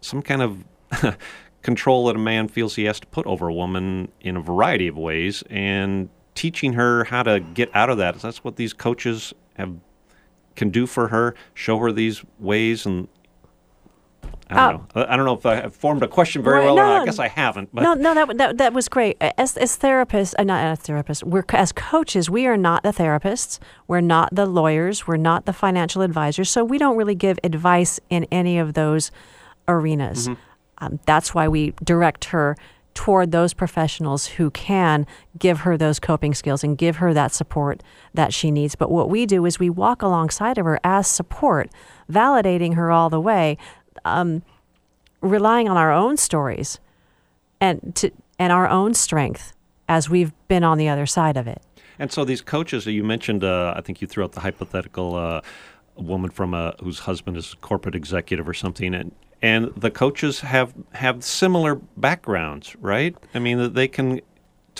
some 0.00 0.22
kind 0.22 0.42
of 0.42 1.16
control 1.62 2.06
that 2.06 2.16
a 2.16 2.20
man 2.20 2.48
feels 2.48 2.76
he 2.76 2.84
has 2.84 3.00
to 3.00 3.06
put 3.06 3.26
over 3.26 3.48
a 3.48 3.54
woman 3.54 4.10
in 4.20 4.36
a 4.36 4.40
variety 4.40 4.88
of 4.88 4.96
ways, 4.96 5.42
and 5.50 6.08
teaching 6.34 6.74
her 6.74 7.04
how 7.04 7.22
to 7.22 7.40
get 7.40 7.74
out 7.74 7.90
of 7.90 7.98
that. 7.98 8.18
That's 8.20 8.42
what 8.44 8.56
these 8.56 8.72
coaches 8.72 9.34
have 9.56 9.74
can 10.56 10.70
do 10.70 10.86
for 10.86 11.08
her, 11.08 11.34
show 11.54 11.78
her 11.78 11.92
these 11.92 12.22
ways 12.38 12.84
and 12.84 13.08
I 14.50 14.72
don't 14.72 14.90
uh, 14.94 15.00
know. 15.00 15.06
I 15.08 15.16
don't 15.16 15.26
know 15.26 15.34
if 15.34 15.46
I 15.46 15.56
have 15.56 15.74
formed 15.74 16.02
a 16.02 16.08
question 16.08 16.42
very 16.42 16.58
right, 16.58 16.64
well. 16.66 16.76
No, 16.76 17.02
I 17.02 17.04
guess 17.04 17.18
I 17.18 17.28
haven't. 17.28 17.70
But. 17.72 17.82
No, 17.82 17.94
no, 17.94 18.14
that, 18.14 18.38
that 18.38 18.58
that 18.58 18.72
was 18.72 18.88
great. 18.88 19.16
As 19.20 19.56
as 19.56 19.78
therapists, 19.78 20.34
uh, 20.38 20.44
not 20.44 20.64
as 20.64 20.80
therapists, 20.80 21.22
we're 21.22 21.44
as 21.50 21.72
coaches. 21.72 22.28
We 22.28 22.46
are 22.46 22.56
not 22.56 22.82
the 22.82 22.90
therapists. 22.90 23.58
We're 23.86 24.00
not 24.00 24.34
the 24.34 24.46
lawyers. 24.46 25.06
We're 25.06 25.16
not 25.16 25.46
the 25.46 25.52
financial 25.52 26.02
advisors. 26.02 26.50
So 26.50 26.64
we 26.64 26.78
don't 26.78 26.96
really 26.96 27.14
give 27.14 27.38
advice 27.44 28.00
in 28.10 28.24
any 28.30 28.58
of 28.58 28.74
those 28.74 29.10
arenas. 29.68 30.28
Mm-hmm. 30.28 30.84
Um, 30.84 31.00
that's 31.06 31.34
why 31.34 31.46
we 31.48 31.74
direct 31.84 32.26
her 32.26 32.56
toward 32.94 33.30
those 33.30 33.54
professionals 33.54 34.26
who 34.26 34.50
can 34.50 35.06
give 35.38 35.60
her 35.60 35.76
those 35.76 36.00
coping 36.00 36.34
skills 36.34 36.64
and 36.64 36.76
give 36.76 36.96
her 36.96 37.14
that 37.14 37.32
support 37.32 37.82
that 38.14 38.34
she 38.34 38.50
needs. 38.50 38.74
But 38.74 38.90
what 38.90 39.08
we 39.08 39.26
do 39.26 39.46
is 39.46 39.58
we 39.58 39.70
walk 39.70 40.02
alongside 40.02 40.58
of 40.58 40.66
her 40.66 40.80
as 40.82 41.06
support, 41.06 41.70
validating 42.10 42.74
her 42.74 42.90
all 42.90 43.08
the 43.08 43.20
way, 43.20 43.56
um, 44.04 44.42
relying 45.20 45.68
on 45.68 45.76
our 45.76 45.92
own 45.92 46.16
stories 46.16 46.78
and 47.60 47.94
to, 47.96 48.10
and 48.38 48.52
our 48.52 48.68
own 48.68 48.94
strength 48.94 49.52
as 49.88 50.08
we've 50.08 50.32
been 50.48 50.64
on 50.64 50.78
the 50.78 50.88
other 50.88 51.06
side 51.06 51.36
of 51.36 51.46
it. 51.46 51.62
And 51.98 52.10
so 52.10 52.24
these 52.24 52.40
coaches 52.40 52.84
that 52.84 52.92
you 52.92 53.04
mentioned, 53.04 53.44
uh, 53.44 53.74
I 53.76 53.82
think 53.82 54.00
you 54.00 54.06
threw 54.06 54.24
out 54.24 54.32
the 54.32 54.40
hypothetical 54.40 55.16
uh, 55.16 55.42
woman 55.96 56.30
from 56.30 56.54
a, 56.54 56.74
whose 56.82 57.00
husband 57.00 57.36
is 57.36 57.52
a 57.52 57.56
corporate 57.56 57.94
executive 57.94 58.48
or 58.48 58.54
something, 58.54 58.94
and 58.94 59.12
and 59.42 59.72
the 59.76 59.90
coaches 59.90 60.40
have 60.40 60.74
have 60.92 61.24
similar 61.24 61.74
backgrounds, 61.96 62.76
right? 62.76 63.16
I 63.34 63.38
mean, 63.38 63.72
they 63.74 63.88
can 63.88 64.20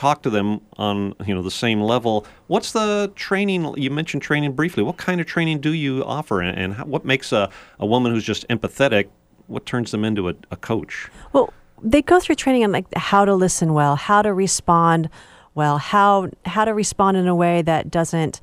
talk 0.00 0.22
to 0.22 0.30
them 0.30 0.62
on 0.78 1.14
you 1.26 1.34
know 1.34 1.42
the 1.42 1.50
same 1.50 1.82
level. 1.82 2.26
What's 2.46 2.72
the 2.72 3.12
training? 3.16 3.74
You 3.76 3.90
mentioned 3.90 4.22
training 4.22 4.52
briefly. 4.52 4.82
What 4.82 4.96
kind 4.96 5.20
of 5.20 5.26
training 5.26 5.60
do 5.60 5.74
you 5.74 6.02
offer, 6.04 6.40
and, 6.40 6.58
and 6.58 6.74
how, 6.74 6.86
what 6.86 7.04
makes 7.04 7.32
a, 7.32 7.50
a 7.78 7.84
woman 7.84 8.12
who's 8.12 8.24
just 8.24 8.48
empathetic? 8.48 9.08
What 9.46 9.66
turns 9.66 9.90
them 9.90 10.04
into 10.04 10.30
a, 10.30 10.34
a 10.50 10.56
coach? 10.56 11.10
Well, 11.34 11.52
they 11.82 12.00
go 12.00 12.18
through 12.18 12.36
training 12.36 12.64
on 12.64 12.72
like 12.72 12.86
how 12.94 13.26
to 13.26 13.34
listen 13.34 13.74
well, 13.74 13.94
how 13.96 14.22
to 14.22 14.32
respond 14.32 15.10
well, 15.54 15.76
how 15.76 16.30
how 16.46 16.64
to 16.64 16.72
respond 16.72 17.18
in 17.18 17.28
a 17.28 17.34
way 17.34 17.60
that 17.60 17.90
doesn't 17.90 18.40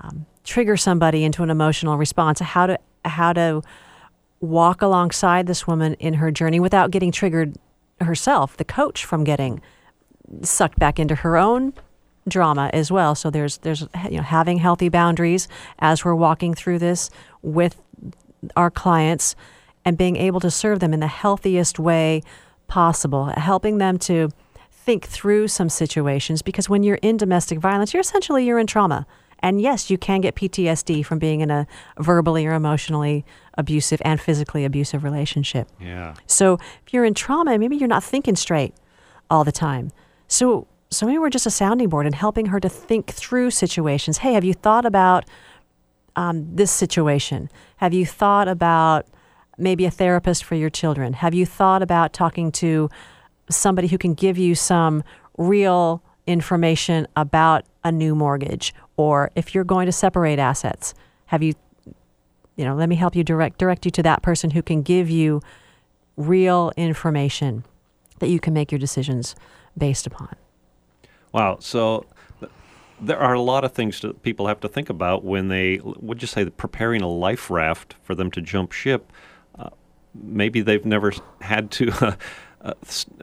um, 0.00 0.24
trigger 0.44 0.76
somebody 0.76 1.24
into 1.24 1.42
an 1.42 1.50
emotional 1.50 1.96
response, 1.96 2.38
how 2.38 2.66
to 2.68 2.78
how 3.04 3.32
to 3.32 3.60
walk 4.40 4.82
alongside 4.82 5.48
this 5.48 5.66
woman 5.66 5.94
in 5.94 6.14
her 6.14 6.30
journey 6.30 6.60
without 6.60 6.92
getting 6.92 7.10
triggered 7.10 7.56
herself, 8.00 8.56
the 8.56 8.64
coach 8.64 9.04
from 9.04 9.24
getting 9.24 9.60
sucked 10.42 10.78
back 10.78 10.98
into 10.98 11.14
her 11.16 11.36
own 11.36 11.72
drama 12.28 12.70
as 12.72 12.90
well. 12.90 13.14
So 13.14 13.30
there's 13.30 13.58
there's 13.58 13.82
you 14.10 14.18
know 14.18 14.22
having 14.22 14.58
healthy 14.58 14.88
boundaries 14.88 15.48
as 15.78 16.04
we're 16.04 16.14
walking 16.14 16.54
through 16.54 16.78
this 16.78 17.10
with 17.42 17.80
our 18.56 18.70
clients 18.70 19.34
and 19.84 19.98
being 19.98 20.16
able 20.16 20.40
to 20.40 20.50
serve 20.50 20.80
them 20.80 20.94
in 20.94 21.00
the 21.00 21.08
healthiest 21.08 21.78
way 21.78 22.22
possible, 22.68 23.26
helping 23.36 23.78
them 23.78 23.98
to 23.98 24.30
think 24.70 25.06
through 25.06 25.48
some 25.48 25.68
situations 25.68 26.42
because 26.42 26.68
when 26.68 26.82
you're 26.82 26.98
in 27.02 27.16
domestic 27.16 27.58
violence, 27.58 27.92
you're 27.92 28.00
essentially 28.00 28.44
you're 28.44 28.58
in 28.58 28.66
trauma. 28.66 29.06
And 29.44 29.60
yes, 29.60 29.90
you 29.90 29.98
can 29.98 30.20
get 30.20 30.36
PTSD 30.36 31.04
from 31.04 31.18
being 31.18 31.40
in 31.40 31.50
a 31.50 31.66
verbally 31.98 32.46
or 32.46 32.52
emotionally 32.52 33.24
abusive 33.58 34.00
and 34.04 34.20
physically 34.20 34.64
abusive 34.64 35.02
relationship. 35.02 35.68
Yeah. 35.80 36.14
So 36.26 36.58
if 36.86 36.92
you're 36.92 37.04
in 37.04 37.14
trauma, 37.14 37.58
maybe 37.58 37.76
you're 37.76 37.88
not 37.88 38.04
thinking 38.04 38.36
straight 38.36 38.74
all 39.28 39.42
the 39.42 39.52
time. 39.52 39.90
So 40.32 40.66
So 40.88 41.04
maybe 41.06 41.18
we're 41.18 41.28
just 41.28 41.46
a 41.46 41.50
sounding 41.50 41.90
board 41.90 42.06
and 42.06 42.14
helping 42.14 42.46
her 42.46 42.58
to 42.60 42.68
think 42.68 43.10
through 43.10 43.50
situations. 43.50 44.18
Hey, 44.18 44.32
have 44.32 44.44
you 44.44 44.54
thought 44.54 44.86
about 44.86 45.26
um, 46.16 46.56
this 46.56 46.70
situation? 46.70 47.50
Have 47.76 47.92
you 47.92 48.06
thought 48.06 48.48
about 48.48 49.06
maybe 49.58 49.84
a 49.84 49.90
therapist 49.90 50.42
for 50.42 50.54
your 50.54 50.70
children? 50.70 51.12
Have 51.12 51.34
you 51.34 51.44
thought 51.44 51.82
about 51.82 52.14
talking 52.14 52.50
to 52.52 52.88
somebody 53.50 53.88
who 53.88 53.98
can 53.98 54.14
give 54.14 54.38
you 54.38 54.54
some 54.54 55.04
real 55.36 56.02
information 56.26 57.06
about 57.14 57.66
a 57.84 57.92
new 57.92 58.14
mortgage? 58.14 58.74
Or 58.96 59.30
if 59.34 59.54
you're 59.54 59.64
going 59.64 59.84
to 59.84 59.92
separate 59.92 60.38
assets, 60.38 60.94
have 61.26 61.42
you, 61.42 61.52
you 62.56 62.64
know, 62.64 62.74
let 62.74 62.88
me 62.88 62.96
help 62.96 63.14
you 63.14 63.22
direct 63.22 63.58
direct 63.58 63.84
you 63.84 63.90
to 63.90 64.02
that 64.02 64.22
person 64.22 64.50
who 64.52 64.62
can 64.62 64.80
give 64.80 65.10
you 65.10 65.42
real 66.16 66.72
information 66.76 67.64
that 68.20 68.28
you 68.28 68.40
can 68.40 68.54
make 68.54 68.72
your 68.72 68.78
decisions 68.78 69.34
based 69.76 70.06
upon. 70.06 70.34
Wow. 71.32 71.58
So 71.60 72.06
there 73.00 73.18
are 73.18 73.34
a 73.34 73.40
lot 73.40 73.64
of 73.64 73.72
things 73.72 74.00
that 74.00 74.22
people 74.22 74.46
have 74.46 74.60
to 74.60 74.68
think 74.68 74.88
about 74.88 75.24
when 75.24 75.48
they 75.48 75.80
would 75.82 76.22
you 76.22 76.28
say 76.28 76.48
preparing 76.48 77.02
a 77.02 77.08
life 77.08 77.50
raft 77.50 77.96
for 78.02 78.14
them 78.14 78.30
to 78.30 78.40
jump 78.40 78.72
ship. 78.72 79.12
Uh, 79.58 79.70
maybe 80.14 80.60
they've 80.60 80.86
never 80.86 81.12
had 81.40 81.70
to. 81.72 82.16
Uh, 82.62 82.74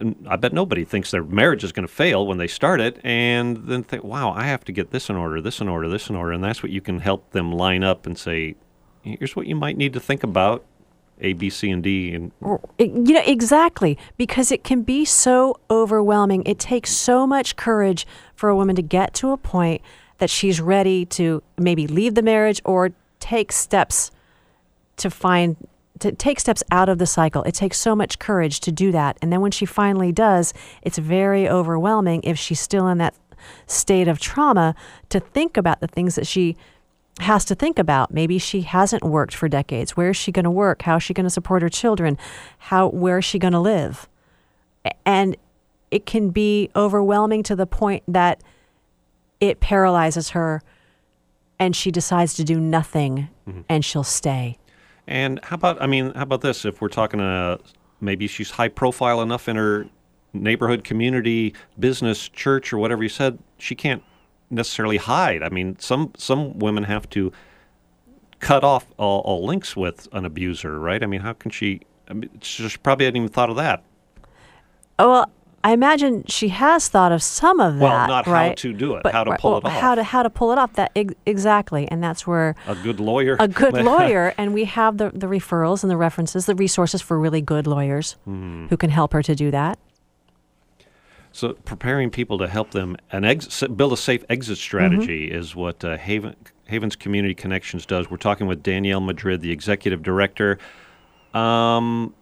uh, 0.01 0.11
I 0.27 0.35
bet 0.35 0.51
nobody 0.51 0.83
thinks 0.83 1.11
their 1.11 1.23
marriage 1.23 1.63
is 1.63 1.71
going 1.71 1.87
to 1.87 1.93
fail 1.93 2.27
when 2.27 2.39
they 2.39 2.47
start 2.47 2.81
it, 2.81 2.99
and 3.05 3.55
then 3.67 3.83
think, 3.83 4.03
"Wow, 4.03 4.33
I 4.33 4.43
have 4.43 4.65
to 4.65 4.73
get 4.73 4.91
this 4.91 5.09
in 5.09 5.15
order, 5.15 5.39
this 5.39 5.61
in 5.61 5.69
order, 5.69 5.87
this 5.87 6.09
in 6.09 6.17
order," 6.17 6.33
and 6.33 6.43
that's 6.43 6.61
what 6.61 6.73
you 6.73 6.81
can 6.81 6.99
help 6.99 7.31
them 7.31 7.53
line 7.53 7.81
up 7.81 8.05
and 8.05 8.17
say, 8.17 8.57
"Here's 9.01 9.37
what 9.37 9.47
you 9.47 9.55
might 9.55 9.77
need 9.77 9.93
to 9.93 9.99
think 10.01 10.23
about 10.23 10.65
a, 11.19 11.33
B, 11.33 11.49
C, 11.49 11.69
and 11.69 11.83
D. 11.83 12.13
And 12.13 12.31
you 12.77 13.13
know 13.13 13.23
exactly 13.25 13.97
because 14.17 14.51
it 14.51 14.63
can 14.63 14.83
be 14.83 15.05
so 15.05 15.59
overwhelming. 15.69 16.43
It 16.45 16.59
takes 16.59 16.91
so 16.91 17.27
much 17.27 17.55
courage 17.55 18.07
for 18.35 18.49
a 18.49 18.55
woman 18.55 18.75
to 18.75 18.81
get 18.81 19.13
to 19.15 19.31
a 19.31 19.37
point 19.37 19.81
that 20.19 20.29
she's 20.29 20.61
ready 20.61 21.05
to 21.05 21.41
maybe 21.57 21.87
leave 21.87 22.15
the 22.15 22.21
marriage 22.21 22.61
or 22.65 22.91
take 23.19 23.51
steps 23.51 24.11
to 24.97 25.09
find 25.09 25.55
to 25.99 26.13
take 26.13 26.39
steps 26.39 26.63
out 26.71 26.87
of 26.87 26.97
the 26.97 27.05
cycle. 27.05 27.43
It 27.43 27.53
takes 27.53 27.77
so 27.77 27.93
much 27.93 28.19
courage 28.19 28.61
to 28.61 28.71
do 28.71 28.91
that. 28.93 29.17
And 29.21 29.33
then 29.33 29.41
when 29.41 29.51
she 29.51 29.65
finally 29.65 30.13
does, 30.13 30.53
it's 30.81 30.97
very 30.97 31.49
overwhelming 31.49 32.21
if 32.23 32.37
she's 32.37 32.61
still 32.61 32.87
in 32.87 32.99
that 32.99 33.15
state 33.67 34.07
of 34.07 34.19
trauma 34.19 34.75
to 35.09 35.19
think 35.19 35.57
about 35.57 35.81
the 35.81 35.87
things 35.87 36.15
that 36.15 36.25
she 36.25 36.55
has 37.21 37.45
to 37.45 37.55
think 37.55 37.79
about. 37.79 38.13
Maybe 38.13 38.37
she 38.37 38.61
hasn't 38.61 39.03
worked 39.03 39.35
for 39.35 39.47
decades. 39.47 39.97
Where 39.97 40.09
is 40.09 40.17
she 40.17 40.31
going 40.31 40.45
to 40.45 40.51
work? 40.51 40.83
How 40.83 40.97
is 40.97 41.03
she 41.03 41.13
going 41.13 41.25
to 41.25 41.29
support 41.29 41.61
her 41.61 41.69
children? 41.69 42.17
How 42.57 42.87
where 42.89 43.19
is 43.19 43.25
she 43.25 43.39
going 43.39 43.53
to 43.53 43.59
live? 43.59 44.07
And 45.05 45.35
it 45.91 46.05
can 46.05 46.29
be 46.29 46.69
overwhelming 46.75 47.43
to 47.43 47.55
the 47.55 47.65
point 47.65 48.03
that 48.07 48.41
it 49.39 49.59
paralyzes 49.59 50.29
her 50.29 50.61
and 51.57 51.75
she 51.75 51.91
decides 51.91 52.33
to 52.35 52.43
do 52.43 52.59
nothing 52.59 53.29
mm-hmm. 53.47 53.61
and 53.67 53.83
she'll 53.83 54.03
stay. 54.03 54.57
And 55.07 55.39
how 55.43 55.55
about 55.55 55.81
I 55.81 55.87
mean, 55.87 56.13
how 56.13 56.23
about 56.23 56.41
this 56.41 56.65
if 56.65 56.81
we're 56.81 56.89
talking 56.89 57.19
uh 57.19 57.57
maybe 58.01 58.27
she's 58.27 58.51
high 58.51 58.69
profile 58.69 59.21
enough 59.21 59.49
in 59.49 59.55
her 59.55 59.87
neighborhood 60.33 60.83
community, 60.83 61.53
business, 61.77 62.29
church 62.29 62.71
or 62.71 62.77
whatever 62.77 63.03
you 63.03 63.09
said, 63.09 63.39
she 63.57 63.75
can't 63.75 64.03
necessarily 64.49 64.97
hide. 64.97 65.43
I 65.43 65.49
mean, 65.49 65.77
some 65.79 66.11
some 66.17 66.59
women 66.59 66.83
have 66.85 67.09
to 67.11 67.31
cut 68.39 68.63
off 68.63 68.85
all, 68.97 69.21
all 69.21 69.45
links 69.45 69.75
with 69.75 70.07
an 70.11 70.25
abuser, 70.25 70.79
right? 70.79 71.03
I 71.03 71.05
mean, 71.05 71.21
how 71.21 71.33
can 71.33 71.51
she? 71.51 71.81
I 72.07 72.13
mean, 72.13 72.29
she 72.41 72.67
probably 72.81 73.05
hadn't 73.05 73.17
even 73.17 73.29
thought 73.29 73.49
of 73.49 73.55
that. 73.57 73.83
Oh, 74.97 75.09
well, 75.09 75.31
I 75.63 75.73
imagine 75.73 76.23
she 76.27 76.49
has 76.49 76.87
thought 76.87 77.11
of 77.11 77.21
some 77.21 77.59
of 77.59 77.75
that. 77.75 77.81
Well, 77.81 78.07
not 78.07 78.27
right? 78.27 78.49
how 78.49 78.53
to 78.55 78.73
do 78.73 78.95
it, 78.95 79.03
but, 79.03 79.11
how 79.13 79.25
to 79.25 79.35
pull 79.37 79.51
well, 79.51 79.59
it 79.59 79.65
off. 79.65 79.71
How 79.73 79.95
to 79.95 80.03
how 80.03 80.23
to 80.23 80.29
pull 80.29 80.51
it 80.51 80.57
off. 80.57 80.73
That 80.73 80.91
exactly, 81.25 81.87
and 81.89 82.01
that's 82.01 82.25
where 82.25 82.55
a 82.67 82.75
good 82.75 82.99
lawyer, 82.99 83.35
a 83.39 83.47
good 83.47 83.73
lawyer, 83.83 84.33
and 84.37 84.53
we 84.53 84.65
have 84.65 84.97
the 84.97 85.11
the 85.13 85.27
referrals 85.27 85.83
and 85.83 85.91
the 85.91 85.97
references, 85.97 86.45
the 86.45 86.55
resources 86.55 87.01
for 87.01 87.19
really 87.19 87.41
good 87.41 87.67
lawyers 87.67 88.15
mm. 88.27 88.69
who 88.69 88.77
can 88.77 88.89
help 88.89 89.13
her 89.13 89.21
to 89.21 89.35
do 89.35 89.51
that. 89.51 89.77
So 91.39 91.53
preparing 91.53 92.09
people 92.09 92.37
to 92.39 92.49
help 92.49 92.71
them 92.71 92.97
and 93.13 93.25
exit, 93.25 93.77
build 93.77 93.93
a 93.93 93.97
safe 93.97 94.25
exit 94.27 94.57
strategy 94.57 95.29
mm-hmm. 95.29 95.37
is 95.37 95.55
what 95.55 95.85
uh, 95.85 95.95
Haven, 95.95 96.35
Havens 96.65 96.97
Community 96.97 97.33
Connections 97.33 97.85
does. 97.85 98.11
We're 98.11 98.17
talking 98.17 98.45
with 98.45 98.61
Danielle 98.61 98.99
Madrid, 98.99 99.39
the 99.39 99.49
executive 99.49 100.03
director. 100.03 100.59
Um, 101.33 102.13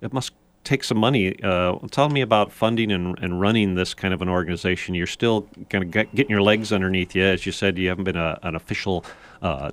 it 0.00 0.12
must 0.12 0.32
take 0.64 0.82
some 0.82 0.98
money. 0.98 1.40
Uh, 1.44 1.78
tell 1.92 2.08
me 2.08 2.22
about 2.22 2.50
funding 2.50 2.90
and, 2.90 3.16
and 3.20 3.40
running 3.40 3.76
this 3.76 3.94
kind 3.94 4.12
of 4.12 4.20
an 4.20 4.28
organization. 4.28 4.96
You're 4.96 5.06
still 5.06 5.42
kind 5.68 5.84
of 5.84 5.92
get, 5.92 6.12
getting 6.12 6.30
your 6.30 6.42
legs 6.42 6.72
underneath 6.72 7.14
you. 7.14 7.22
As 7.22 7.46
you 7.46 7.52
said, 7.52 7.78
you 7.78 7.88
haven't 7.88 8.02
been 8.02 8.16
a, 8.16 8.36
an 8.42 8.56
official 8.56 9.04
uh, 9.42 9.70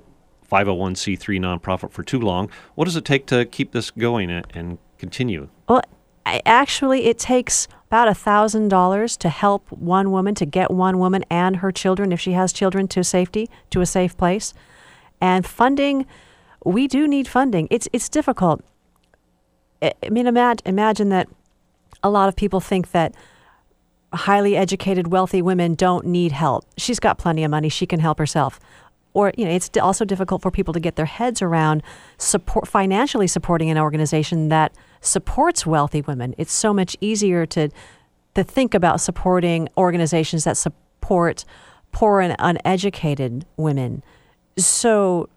501c3 0.48 1.40
nonprofit 1.40 1.90
for 1.90 2.04
too 2.04 2.20
long. 2.20 2.48
What 2.76 2.84
does 2.84 2.94
it 2.94 3.04
take 3.04 3.26
to 3.26 3.44
keep 3.44 3.72
this 3.72 3.90
going 3.90 4.30
and, 4.30 4.46
and 4.54 4.78
continue? 4.98 5.48
Well, 5.68 5.82
actually, 6.24 7.06
it 7.06 7.18
takes 7.18 7.66
about 7.88 8.06
a 8.06 8.14
thousand 8.14 8.68
dollars 8.68 9.16
to 9.16 9.30
help 9.30 9.72
one 9.72 10.10
woman 10.10 10.34
to 10.34 10.44
get 10.44 10.70
one 10.70 10.98
woman 10.98 11.24
and 11.30 11.56
her 11.56 11.72
children, 11.72 12.12
if 12.12 12.20
she 12.20 12.32
has 12.32 12.52
children, 12.52 12.86
to 12.86 13.02
safety, 13.02 13.48
to 13.70 13.80
a 13.80 13.86
safe 13.86 14.14
place. 14.14 14.52
And 15.22 15.46
funding, 15.46 16.04
we 16.66 16.86
do 16.86 17.08
need 17.08 17.26
funding. 17.26 17.66
It's 17.70 17.88
it's 17.94 18.10
difficult. 18.10 18.62
I 19.80 19.94
mean, 20.10 20.26
imagine 20.26 20.62
imagine 20.66 21.08
that 21.08 21.28
a 22.02 22.10
lot 22.10 22.28
of 22.28 22.36
people 22.36 22.60
think 22.60 22.90
that 22.90 23.14
highly 24.12 24.54
educated, 24.54 25.06
wealthy 25.06 25.40
women 25.40 25.74
don't 25.74 26.04
need 26.04 26.32
help. 26.32 26.66
She's 26.76 27.00
got 27.00 27.16
plenty 27.16 27.42
of 27.42 27.50
money; 27.50 27.70
she 27.70 27.86
can 27.86 28.00
help 28.00 28.18
herself. 28.18 28.60
Or 29.14 29.32
you 29.38 29.46
know, 29.46 29.50
it's 29.50 29.70
also 29.80 30.04
difficult 30.04 30.42
for 30.42 30.50
people 30.50 30.74
to 30.74 30.80
get 30.80 30.96
their 30.96 31.06
heads 31.06 31.40
around 31.40 31.82
support 32.18 32.68
financially 32.68 33.28
supporting 33.28 33.70
an 33.70 33.78
organization 33.78 34.50
that 34.50 34.72
supports 35.00 35.66
wealthy 35.66 36.00
women. 36.02 36.34
It's 36.38 36.52
so 36.52 36.72
much 36.72 36.96
easier 37.00 37.46
to 37.46 37.70
to 38.34 38.44
think 38.44 38.72
about 38.72 39.00
supporting 39.00 39.68
organizations 39.76 40.44
that 40.44 40.56
support 40.56 41.44
poor 41.90 42.20
and 42.20 42.36
uneducated 42.38 43.44
women. 43.56 44.02
So 44.56 45.28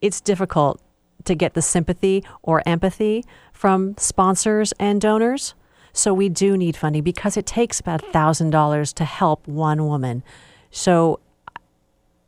it's 0.00 0.20
difficult 0.20 0.80
to 1.24 1.34
get 1.34 1.54
the 1.54 1.62
sympathy 1.62 2.22
or 2.42 2.62
empathy 2.66 3.24
from 3.52 3.96
sponsors 3.96 4.72
and 4.78 5.00
donors. 5.00 5.54
So 5.92 6.12
we 6.12 6.28
do 6.28 6.56
need 6.56 6.76
funding 6.76 7.02
because 7.02 7.36
it 7.36 7.46
takes 7.46 7.80
about 7.80 8.02
$1,000 8.02 8.94
to 8.94 9.04
help 9.04 9.48
one 9.48 9.86
woman. 9.86 10.22
So 10.70 11.20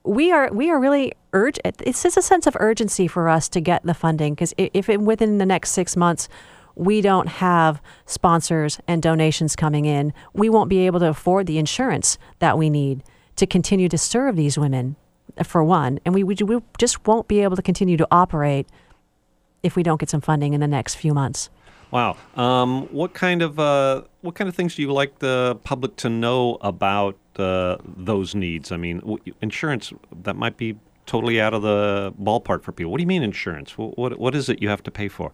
we 0.03 0.31
are 0.31 0.53
we 0.53 0.71
are 0.71 0.79
really 0.79 1.13
urge 1.33 1.59
it's 1.65 2.05
just 2.05 2.17
a 2.17 2.23
sense 2.23 2.47
of 2.47 2.57
urgency 2.61 3.09
for 3.09 3.29
us 3.29 3.49
to 3.49 3.61
get 3.61 3.83
the 3.83 3.93
funding 3.93 4.35
because 4.35 4.55
if 4.57 4.89
it, 4.89 5.01
within 5.01 5.39
the 5.39 5.47
next 5.47 5.73
6 5.73 5.97
months 5.97 6.29
we 6.77 7.01
don't 7.01 7.29
have 7.29 7.83
sponsors 8.05 8.79
and 8.87 9.03
donations 9.03 9.57
coming 9.57 9.87
in, 9.87 10.13
we 10.33 10.49
won't 10.49 10.71
be 10.71 10.87
able 10.87 11.01
to 11.01 11.09
afford 11.09 11.47
the 11.47 11.59
insurance 11.59 12.19
that 12.39 12.57
we 12.57 12.71
need 12.71 13.03
to 13.35 13.47
continue 13.47 13.89
to 13.89 13.99
serve 13.99 14.37
these 14.37 14.57
women, 14.57 14.97
for 15.45 15.63
one. 15.63 15.99
And 16.05 16.15
we, 16.15 16.23
we, 16.23 16.37
we 16.45 16.61
just 16.79 17.07
won't 17.07 17.29
be 17.29 17.41
able 17.41 17.57
to 17.57 17.63
continue 17.63 17.97
to 17.97 18.07
operate 18.11 18.67
if 19.63 19.77
we 19.77 19.83
don't 19.83 19.99
get 19.99 20.09
some 20.09 20.21
funding 20.21 20.55
in 20.55 20.61
the 20.61 20.69
next 20.69 20.95
few 20.95 21.13
months. 21.13 21.51
Wow. 21.91 22.17
Um, 22.37 22.87
what 22.93 23.15
kind 23.15 23.43
of 23.43 23.59
uh, 23.59 24.03
what 24.21 24.35
kind 24.35 24.49
of 24.49 24.55
things 24.55 24.75
do 24.75 24.83
you 24.83 24.93
like 24.93 25.19
the 25.21 25.59
public 25.63 25.97
to 25.97 26.09
know 26.09 26.59
about 26.61 27.17
uh, 27.37 27.77
those 27.85 28.35
needs? 28.35 28.73
I 28.73 28.77
mean, 28.77 29.01
w- 29.01 29.19
insurance 29.41 29.93
that 30.23 30.37
might 30.37 30.57
be 30.57 30.77
totally 31.07 31.41
out 31.41 31.55
of 31.55 31.63
the 31.63 32.13
ballpark 32.21 32.65
for 32.65 32.73
people. 32.73 32.91
What 32.91 32.99
do 32.99 33.03
you 33.03 33.09
mean 33.09 33.23
insurance? 33.23 33.79
What 33.79 33.97
what, 33.97 34.19
what 34.19 34.35
is 34.35 34.49
it 34.49 34.61
you 34.61 34.69
have 34.69 34.83
to 34.83 34.91
pay 34.91 35.09
for? 35.09 35.33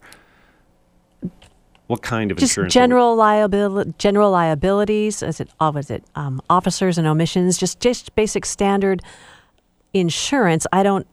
What 1.87 2.01
kind 2.01 2.31
of 2.31 2.37
just 2.37 2.51
insurance? 2.51 2.73
general 2.73 3.15
liability, 3.15 3.93
general 3.97 4.31
liabilities. 4.31 5.21
Is 5.21 5.39
it? 5.39 5.49
Oh, 5.59 5.75
is 5.77 5.91
it 5.91 6.03
um, 6.15 6.41
officers 6.49 6.97
and 6.97 7.05
omissions? 7.05 7.57
Just 7.57 7.79
just 7.79 8.15
basic 8.15 8.45
standard 8.45 9.01
insurance. 9.93 10.65
I 10.71 10.83
don't 10.83 11.05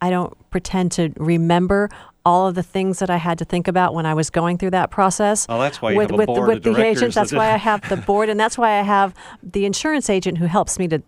I 0.00 0.10
don't 0.10 0.34
pretend 0.50 0.92
to 0.92 1.12
remember 1.16 1.90
all 2.26 2.46
of 2.46 2.54
the 2.54 2.62
things 2.62 2.98
that 3.00 3.10
I 3.10 3.16
had 3.16 3.38
to 3.38 3.44
think 3.44 3.68
about 3.68 3.94
when 3.94 4.06
I 4.06 4.14
was 4.14 4.30
going 4.30 4.56
through 4.58 4.70
that 4.70 4.90
process. 4.90 5.46
Oh, 5.48 5.60
that's 5.60 5.82
why 5.82 5.92
you 5.92 5.98
with, 5.98 6.10
have 6.10 6.14
a 6.14 6.18
with, 6.18 6.26
board 6.26 6.48
with 6.48 6.66
of 6.66 6.74
the 6.74 6.82
agents. 6.82 7.14
That's 7.14 7.32
why 7.32 7.52
I 7.52 7.56
have 7.56 7.86
the 7.88 7.96
board, 7.96 8.28
and 8.28 8.40
that's 8.40 8.56
why 8.56 8.78
I 8.78 8.82
have 8.82 9.14
the 9.42 9.66
insurance 9.66 10.08
agent 10.08 10.38
who 10.38 10.46
helps 10.46 10.78
me 10.78 10.88
to 10.88 11.02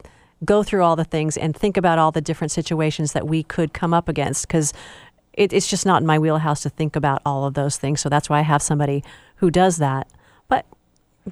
go 0.44 0.62
through 0.62 0.82
all 0.82 0.96
the 0.96 1.04
things 1.04 1.36
and 1.36 1.56
think 1.56 1.78
about 1.78 1.98
all 1.98 2.12
the 2.12 2.20
different 2.20 2.50
situations 2.50 3.12
that 3.12 3.26
we 3.26 3.42
could 3.42 3.72
come 3.72 3.94
up 3.94 4.08
against. 4.08 4.46
Because 4.46 4.74
it, 5.37 5.53
it's 5.53 5.68
just 5.68 5.87
not 5.87 6.01
in 6.03 6.07
my 6.07 6.18
wheelhouse 6.18 6.62
to 6.62 6.70
think 6.70 6.96
about 6.96 7.22
all 7.25 7.44
of 7.44 7.55
those 7.55 7.77
things. 7.77 8.01
So 8.01 8.09
that's 8.09 8.29
why 8.29 8.38
I 8.38 8.42
have 8.42 8.62
somebody 8.62 9.05
who 9.37 9.51
does 9.51 9.77
that. 9.77 10.09
But 10.49 10.66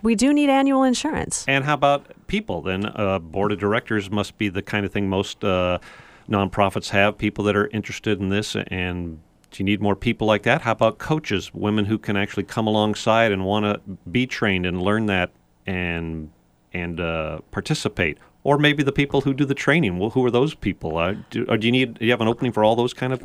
we 0.02 0.14
do 0.14 0.32
need 0.32 0.50
annual 0.50 0.82
insurance. 0.82 1.44
And 1.48 1.64
how 1.64 1.74
about 1.74 2.06
people? 2.26 2.62
Then 2.62 2.86
uh, 2.94 3.18
board 3.18 3.52
of 3.52 3.58
directors 3.58 4.10
must 4.10 4.36
be 4.38 4.48
the 4.48 4.62
kind 4.62 4.84
of 4.84 4.92
thing 4.92 5.08
most 5.08 5.42
uh, 5.42 5.78
nonprofits 6.28 6.90
have. 6.90 7.16
People 7.16 7.44
that 7.44 7.56
are 7.56 7.68
interested 7.68 8.20
in 8.20 8.28
this, 8.28 8.56
and 8.68 9.20
do 9.50 9.62
you 9.62 9.64
need 9.64 9.80
more 9.80 9.96
people 9.96 10.26
like 10.26 10.42
that? 10.42 10.62
How 10.62 10.72
about 10.72 10.98
coaches, 10.98 11.54
women 11.54 11.86
who 11.86 11.98
can 11.98 12.16
actually 12.16 12.44
come 12.44 12.66
alongside 12.66 13.32
and 13.32 13.44
want 13.44 13.64
to 13.64 13.80
be 14.10 14.26
trained 14.26 14.66
and 14.66 14.82
learn 14.82 15.06
that 15.06 15.30
and 15.66 16.30
and 16.72 17.00
uh, 17.00 17.38
participate. 17.52 18.18
Or 18.42 18.58
maybe 18.58 18.82
the 18.82 18.92
people 18.92 19.22
who 19.22 19.32
do 19.32 19.46
the 19.46 19.54
training. 19.54 19.98
Well, 19.98 20.10
who 20.10 20.26
are 20.26 20.30
those 20.30 20.54
people? 20.54 20.98
Uh, 20.98 21.14
do, 21.30 21.46
or 21.48 21.56
do 21.56 21.66
you 21.66 21.72
need? 21.72 21.98
Do 21.98 22.04
you 22.04 22.10
have 22.10 22.20
an 22.20 22.28
opening 22.28 22.52
for 22.52 22.64
all 22.64 22.76
those 22.76 22.92
kind 22.92 23.12
of 23.12 23.22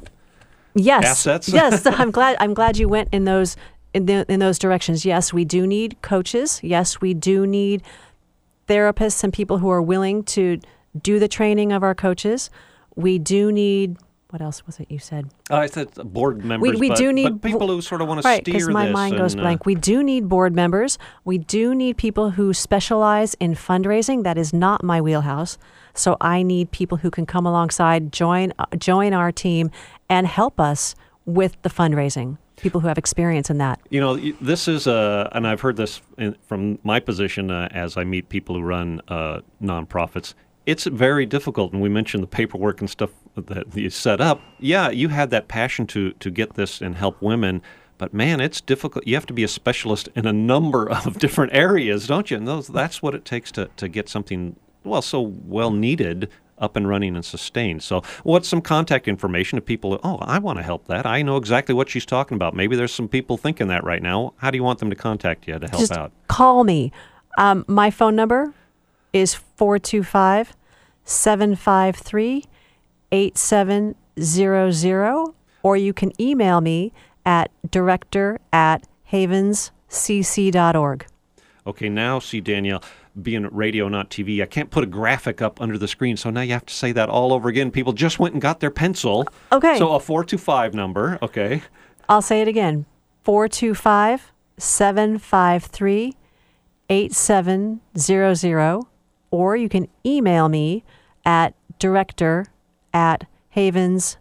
yes. 0.75 1.05
Assets? 1.05 1.49
yes. 1.53 1.85
I'm 1.85 2.11
glad 2.11 2.37
i'm 2.39 2.53
glad 2.53 2.77
you 2.77 2.87
went 2.87 3.09
in 3.11 3.25
those 3.25 3.55
in, 3.93 4.05
the, 4.05 4.25
in 4.31 4.39
those 4.39 4.59
directions. 4.59 5.05
Yes 5.05 5.33
we 5.33 5.45
do 5.45 5.65
need 5.65 6.01
coaches. 6.01 6.59
Yes 6.63 7.01
we 7.01 7.13
do 7.13 7.45
need 7.45 7.83
therapists 8.67 9.23
and 9.23 9.33
people 9.33 9.57
who 9.57 9.69
are 9.69 9.81
willing 9.81 10.23
to 10.23 10.59
do 11.01 11.19
the 11.19 11.27
training 11.27 11.71
of 11.71 11.83
our 11.83 11.95
coaches. 11.95 12.49
We 12.95 13.19
do 13.19 13.51
need 13.51 13.97
what 14.29 14.41
else 14.41 14.65
was 14.67 14.79
it 14.79 14.91
you 14.91 14.99
said? 14.99 15.29
Uh, 15.49 15.57
I 15.57 15.65
said 15.65 15.91
board 15.95 16.45
members. 16.45 16.79
we 16.79 16.89
but, 16.89 16.97
do 16.97 17.11
need 17.11 17.41
people 17.41 17.67
who 17.67 17.81
sort 17.81 18.01
of 18.01 18.07
want 18.07 18.21
to 18.21 18.27
right 18.27 18.43
steer 18.43 18.53
because 18.53 18.69
my 18.69 18.89
mind 18.89 19.17
goes 19.17 19.33
and, 19.33 19.41
uh, 19.41 19.43
blank. 19.43 19.65
We 19.65 19.73
do 19.73 20.03
need 20.03 20.29
board 20.29 20.53
members. 20.53 20.99
We 21.25 21.39
do 21.39 21.73
need 21.73 21.97
people 21.97 22.31
who 22.31 22.53
specialize 22.53 23.33
in 23.35 23.55
fundraising. 23.55 24.23
That 24.23 24.37
is 24.37 24.53
not 24.53 24.83
my 24.83 25.01
wheelhouse. 25.01 25.57
So 25.95 26.15
i 26.21 26.43
need 26.43 26.71
people 26.71 26.99
who 26.99 27.09
can 27.09 27.25
come 27.25 27.45
alongside 27.45 28.13
join 28.13 28.53
uh, 28.59 28.65
join 28.77 29.13
our 29.13 29.31
team 29.31 29.71
and 30.09 30.27
help 30.27 30.59
us 30.59 30.95
with 31.25 31.59
the 31.63 31.69
fundraising. 31.69 32.37
People 32.57 32.81
who 32.81 32.87
have 32.87 32.97
experience 32.97 33.49
in 33.49 33.57
that. 33.59 33.79
You 33.89 34.01
know, 34.01 34.17
this 34.41 34.67
is, 34.67 34.85
uh, 34.85 35.29
and 35.31 35.47
I've 35.47 35.61
heard 35.61 35.77
this 35.77 36.01
in, 36.17 36.35
from 36.45 36.77
my 36.83 36.99
position 36.99 37.49
uh, 37.49 37.69
as 37.71 37.95
I 37.95 38.03
meet 38.03 38.27
people 38.27 38.55
who 38.55 38.61
run 38.61 39.01
uh, 39.07 39.39
nonprofits. 39.61 40.33
It's 40.69 40.85
very 40.85 41.25
difficult, 41.25 41.73
and 41.73 41.81
we 41.81 41.89
mentioned 41.89 42.21
the 42.21 42.27
paperwork 42.27 42.79
and 42.79 42.89
stuff 42.89 43.09
that 43.35 43.75
you 43.75 43.89
set 43.89 44.21
up. 44.21 44.41
Yeah, 44.59 44.89
you 44.89 45.09
had 45.09 45.29
that 45.31 45.47
passion 45.47 45.87
to 45.87 46.11
to 46.11 46.29
get 46.29 46.53
this 46.53 46.81
and 46.81 46.95
help 46.95 47.21
women, 47.21 47.61
but 47.97 48.13
man, 48.13 48.39
it's 48.39 48.61
difficult. 48.61 49.07
You 49.07 49.15
have 49.15 49.25
to 49.27 49.33
be 49.33 49.43
a 49.43 49.47
specialist 49.47 50.09
in 50.15 50.27
a 50.27 50.33
number 50.33 50.89
of 51.05 51.17
different 51.17 51.53
areas, 51.53 52.07
don't 52.07 52.29
you? 52.29 52.37
And 52.37 52.47
those, 52.47 52.67
that's 52.67 53.01
what 53.01 53.15
it 53.15 53.25
takes 53.25 53.51
to 53.53 53.69
to 53.77 53.87
get 53.87 54.09
something 54.09 54.55
well 54.83 55.01
so 55.01 55.21
well 55.21 55.71
needed 55.71 56.29
up 56.59 56.75
and 56.75 56.87
running 56.87 57.15
and 57.15 57.25
sustained. 57.25 57.81
So, 57.81 58.03
what's 58.23 58.47
some 58.47 58.61
contact 58.61 59.07
information 59.07 59.57
if 59.57 59.65
people? 59.65 59.99
Oh, 60.03 60.17
I 60.21 60.37
want 60.37 60.59
to 60.59 60.63
help 60.63 60.85
that. 60.87 61.05
I 61.05 61.23
know 61.23 61.37
exactly 61.37 61.73
what 61.73 61.89
she's 61.89 62.05
talking 62.05 62.35
about. 62.35 62.53
Maybe 62.53 62.75
there's 62.75 62.93
some 62.93 63.07
people 63.07 63.37
thinking 63.37 63.69
that 63.69 63.83
right 63.83 64.03
now. 64.03 64.33
How 64.37 64.51
do 64.51 64.57
you 64.57 64.63
want 64.63 64.79
them 64.79 64.89
to 64.89 64.95
contact 64.95 65.47
you 65.47 65.57
to 65.57 65.67
help 65.67 65.79
just 65.79 65.93
out? 65.93 66.11
call 66.27 66.63
me 66.63 66.91
um, 67.37 67.65
my 67.67 67.89
phone 67.89 68.15
number 68.15 68.53
is 69.13 69.33
425 69.33 70.55
753 71.09 72.45
8700 73.11 75.33
or 75.63 75.75
you 75.75 75.91
can 75.91 76.11
email 76.21 76.61
me 76.61 76.93
at 77.25 77.51
director 77.69 78.39
at 78.53 78.87
havenscc.org 79.11 81.05
Okay, 81.67 81.89
now 81.89 82.19
see 82.19 82.39
Danielle 82.41 82.81
being 83.21 83.47
radio, 83.51 83.89
not 83.89 84.09
TV. 84.09 84.41
I 84.41 84.45
can't 84.45 84.71
put 84.71 84.83
a 84.83 84.87
graphic 84.87 85.41
up 85.41 85.61
under 85.61 85.77
the 85.77 85.87
screen, 85.87 86.17
so 86.17 86.29
now 86.29 86.41
you 86.41 86.53
have 86.53 86.65
to 86.65 86.73
say 86.73 86.91
that 86.93 87.09
all 87.09 87.33
over 87.33 87.49
again. 87.49 87.69
People 87.69 87.93
just 87.93 88.17
went 88.17 88.33
and 88.33 88.41
got 88.41 88.59
their 88.59 88.71
pencil. 88.71 89.27
Okay. 89.51 89.77
So 89.77 89.93
a 89.93 89.99
four 89.99 90.23
two 90.23 90.37
five 90.37 90.73
number. 90.73 91.19
Okay. 91.21 91.61
I'll 92.07 92.21
say 92.21 92.41
it 92.41 92.47
again 92.47 92.85
425 93.23 94.31
753 94.57 96.13
8700, 96.89 98.81
or 99.31 99.55
you 99.55 99.69
can 99.69 99.87
email 100.05 100.49
me 100.49 100.83
at 101.25 101.53
director 101.79 102.45
at 102.93 103.25
havenscc.org. 103.55 104.19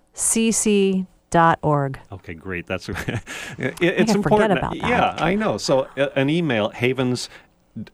Okay, 2.12 2.34
great. 2.34 2.66
That's 2.66 2.88
it, 3.58 3.74
it's 3.80 4.14
important. 4.14 4.52
about 4.52 4.72
that. 4.72 4.88
Yeah, 4.88 5.16
I 5.18 5.34
know. 5.34 5.58
So 5.58 5.88
uh, 5.96 6.08
an 6.16 6.30
email 6.30 6.70
havens. 6.70 7.28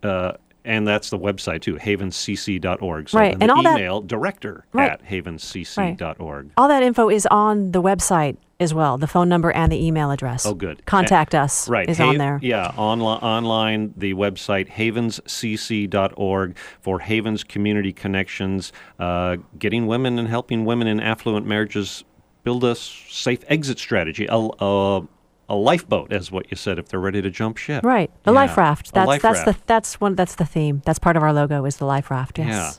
Uh, 0.02 0.32
and 0.64 0.86
that's 0.86 1.10
the 1.10 1.18
website 1.18 1.60
too, 1.60 1.74
havenscc.org. 1.76 3.08
So 3.10 3.18
Right, 3.18 3.36
and 3.40 3.50
the 3.50 3.54
all 3.54 3.62
that- 3.62 3.78
email 3.78 4.00
director 4.00 4.64
Right. 4.72 4.90
at 4.92 5.04
havenscc.org. 5.06 6.50
All 6.56 6.68
that 6.68 6.82
info 6.82 7.08
is 7.10 7.26
on 7.30 7.72
the 7.72 7.82
website 7.82 8.36
as 8.60 8.72
well 8.72 8.96
the 8.96 9.06
phone 9.08 9.28
number 9.28 9.50
and 9.50 9.70
the 9.72 9.84
email 9.84 10.10
address. 10.10 10.46
Oh, 10.46 10.54
good. 10.54 10.86
Contact 10.86 11.34
us 11.34 11.68
Right. 11.68 11.88
is 11.88 11.98
Ha- 11.98 12.08
on 12.08 12.18
there. 12.18 12.38
Yeah, 12.40 12.72
online, 12.76 13.18
online, 13.18 13.94
the 13.96 14.14
website 14.14 14.70
havenscc.org 14.70 16.56
for 16.80 17.00
Havens 17.00 17.44
Community 17.44 17.92
Connections, 17.92 18.72
uh, 18.98 19.36
getting 19.58 19.86
women 19.86 20.18
and 20.18 20.28
helping 20.28 20.64
women 20.64 20.86
in 20.86 21.00
affluent 21.00 21.46
marriages 21.46 22.04
build 22.44 22.62
a 22.62 22.74
safe 22.74 23.40
exit 23.48 23.78
strategy, 23.78 24.26
a, 24.30 24.36
a, 24.60 25.02
a 25.48 25.54
lifeboat, 25.54 26.12
as 26.12 26.30
what 26.32 26.50
you 26.50 26.56
said, 26.56 26.78
if 26.78 26.88
they're 26.88 27.00
ready 27.00 27.20
to 27.22 27.30
jump 27.30 27.56
ship. 27.56 27.84
Right. 27.84 28.10
The 28.24 28.30
Yeah, 28.32 28.36
life 28.36 28.56
raft. 28.56 28.88
a 28.88 28.92
That's 28.92 29.08
life 29.08 29.22
that's 29.22 29.46
raft. 29.46 29.60
the 29.60 29.66
that's 29.66 30.00
one 30.00 30.14
that's 30.14 30.34
the 30.36 30.44
theme. 30.46 30.82
That's 30.84 30.98
part 30.98 31.16
of 31.16 31.22
our 31.22 31.32
logo 31.32 31.64
is 31.64 31.76
the 31.76 31.86
life 31.86 32.10
raft. 32.10 32.38
Yes. 32.38 32.48
Yeah. 32.48 32.72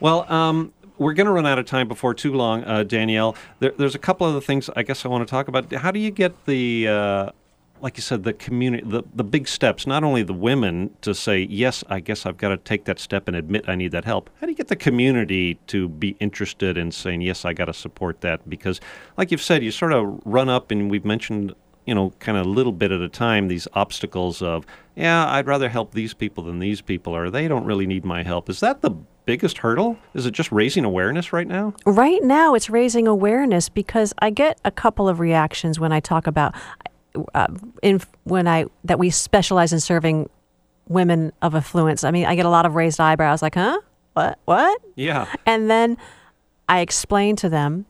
Well, 0.00 0.30
um, 0.32 0.72
we're 0.98 1.14
going 1.14 1.26
to 1.26 1.32
run 1.32 1.46
out 1.46 1.58
of 1.58 1.66
time 1.66 1.88
before 1.88 2.14
too 2.14 2.32
long, 2.32 2.64
uh, 2.64 2.82
Danielle. 2.82 3.36
There, 3.58 3.72
there's 3.76 3.94
a 3.94 3.98
couple 3.98 4.26
other 4.26 4.40
things 4.40 4.70
I 4.76 4.82
guess 4.82 5.04
I 5.04 5.08
want 5.08 5.26
to 5.26 5.30
talk 5.30 5.48
about. 5.48 5.72
How 5.72 5.90
do 5.90 5.98
you 5.98 6.10
get 6.10 6.46
the, 6.46 6.88
uh, 6.88 7.30
like 7.82 7.98
you 7.98 8.02
said, 8.02 8.24
the 8.24 8.32
community, 8.32 8.82
the, 8.86 9.02
the 9.14 9.24
big 9.24 9.46
steps, 9.46 9.86
not 9.86 10.04
only 10.04 10.22
the 10.22 10.32
women 10.32 10.96
to 11.02 11.14
say, 11.14 11.46
yes, 11.50 11.84
I 11.90 12.00
guess 12.00 12.24
I've 12.24 12.38
got 12.38 12.48
to 12.48 12.56
take 12.56 12.84
that 12.86 12.98
step 12.98 13.28
and 13.28 13.36
admit 13.36 13.68
I 13.68 13.74
need 13.74 13.92
that 13.92 14.06
help. 14.06 14.30
How 14.40 14.46
do 14.46 14.52
you 14.52 14.56
get 14.56 14.68
the 14.68 14.76
community 14.76 15.58
to 15.66 15.88
be 15.88 16.16
interested 16.20 16.78
in 16.78 16.90
saying, 16.92 17.20
yes, 17.20 17.44
I 17.44 17.52
got 17.52 17.66
to 17.66 17.74
support 17.74 18.22
that? 18.22 18.48
Because, 18.48 18.80
like 19.18 19.30
you've 19.30 19.42
said, 19.42 19.62
you 19.62 19.70
sort 19.70 19.92
of 19.92 20.20
run 20.24 20.48
up, 20.48 20.70
and 20.70 20.90
we've 20.90 21.04
mentioned 21.04 21.54
you 21.86 21.94
know, 21.94 22.12
kind 22.18 22.36
of 22.36 22.46
a 22.46 22.48
little 22.48 22.72
bit 22.72 22.92
at 22.92 23.00
a 23.00 23.08
time, 23.08 23.48
these 23.48 23.68
obstacles 23.72 24.42
of, 24.42 24.66
yeah, 24.96 25.30
I'd 25.30 25.46
rather 25.46 25.68
help 25.68 25.92
these 25.92 26.12
people 26.14 26.44
than 26.44 26.58
these 26.58 26.80
people, 26.80 27.16
or 27.16 27.30
they 27.30 27.48
don't 27.48 27.64
really 27.64 27.86
need 27.86 28.04
my 28.04 28.22
help. 28.22 28.50
Is 28.50 28.60
that 28.60 28.82
the 28.82 28.90
biggest 29.24 29.58
hurdle? 29.58 29.96
Is 30.14 30.26
it 30.26 30.32
just 30.32 30.50
raising 30.50 30.84
awareness 30.84 31.32
right 31.32 31.46
now? 31.46 31.74
Right 31.84 32.22
now, 32.22 32.54
it's 32.54 32.68
raising 32.68 33.06
awareness 33.06 33.68
because 33.68 34.12
I 34.18 34.30
get 34.30 34.60
a 34.64 34.70
couple 34.70 35.08
of 35.08 35.20
reactions 35.20 35.78
when 35.78 35.92
I 35.92 36.00
talk 36.00 36.26
about 36.26 36.54
uh, 37.34 37.46
in 37.82 38.00
when 38.24 38.46
I 38.46 38.66
that 38.84 38.98
we 38.98 39.10
specialize 39.10 39.72
in 39.72 39.80
serving 39.80 40.28
women 40.88 41.32
of 41.42 41.54
affluence. 41.54 42.04
I 42.04 42.10
mean, 42.10 42.26
I 42.26 42.34
get 42.34 42.46
a 42.46 42.50
lot 42.50 42.66
of 42.66 42.74
raised 42.74 43.00
eyebrows, 43.00 43.42
like, 43.42 43.54
"Huh? 43.54 43.78
What? 44.14 44.38
What?" 44.44 44.80
Yeah. 44.96 45.26
And 45.44 45.70
then 45.70 45.96
I 46.68 46.80
explain 46.80 47.36
to 47.36 47.48
them 47.48 47.86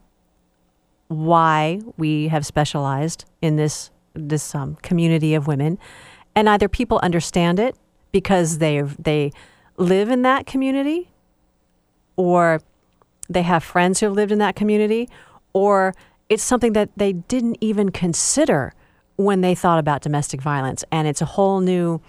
why 1.08 1.80
we 1.96 2.28
have 2.28 2.44
specialized 2.46 3.24
in 3.42 3.56
this 3.56 3.90
this 4.14 4.54
um, 4.54 4.76
community 4.82 5.34
of 5.34 5.46
women, 5.46 5.78
and 6.34 6.48
either 6.48 6.68
people 6.68 6.98
understand 7.02 7.58
it 7.60 7.76
because 8.12 8.58
they 8.58 8.80
they 8.98 9.30
live 9.76 10.10
in 10.10 10.22
that 10.22 10.46
community, 10.46 11.10
or 12.16 12.60
they 13.28 13.42
have 13.42 13.62
friends 13.62 14.00
who 14.00 14.06
have 14.06 14.14
lived 14.14 14.32
in 14.32 14.38
that 14.38 14.56
community, 14.56 15.08
or 15.52 15.94
it's 16.28 16.42
something 16.42 16.72
that 16.72 16.90
they 16.96 17.12
didn't 17.12 17.58
even 17.60 17.90
consider 17.90 18.72
when 19.16 19.40
they 19.40 19.54
thought 19.54 19.78
about 19.78 20.02
domestic 20.02 20.40
violence, 20.40 20.84
and 20.90 21.06
it's 21.08 21.20
a 21.22 21.26
whole 21.26 21.60
new. 21.60 22.00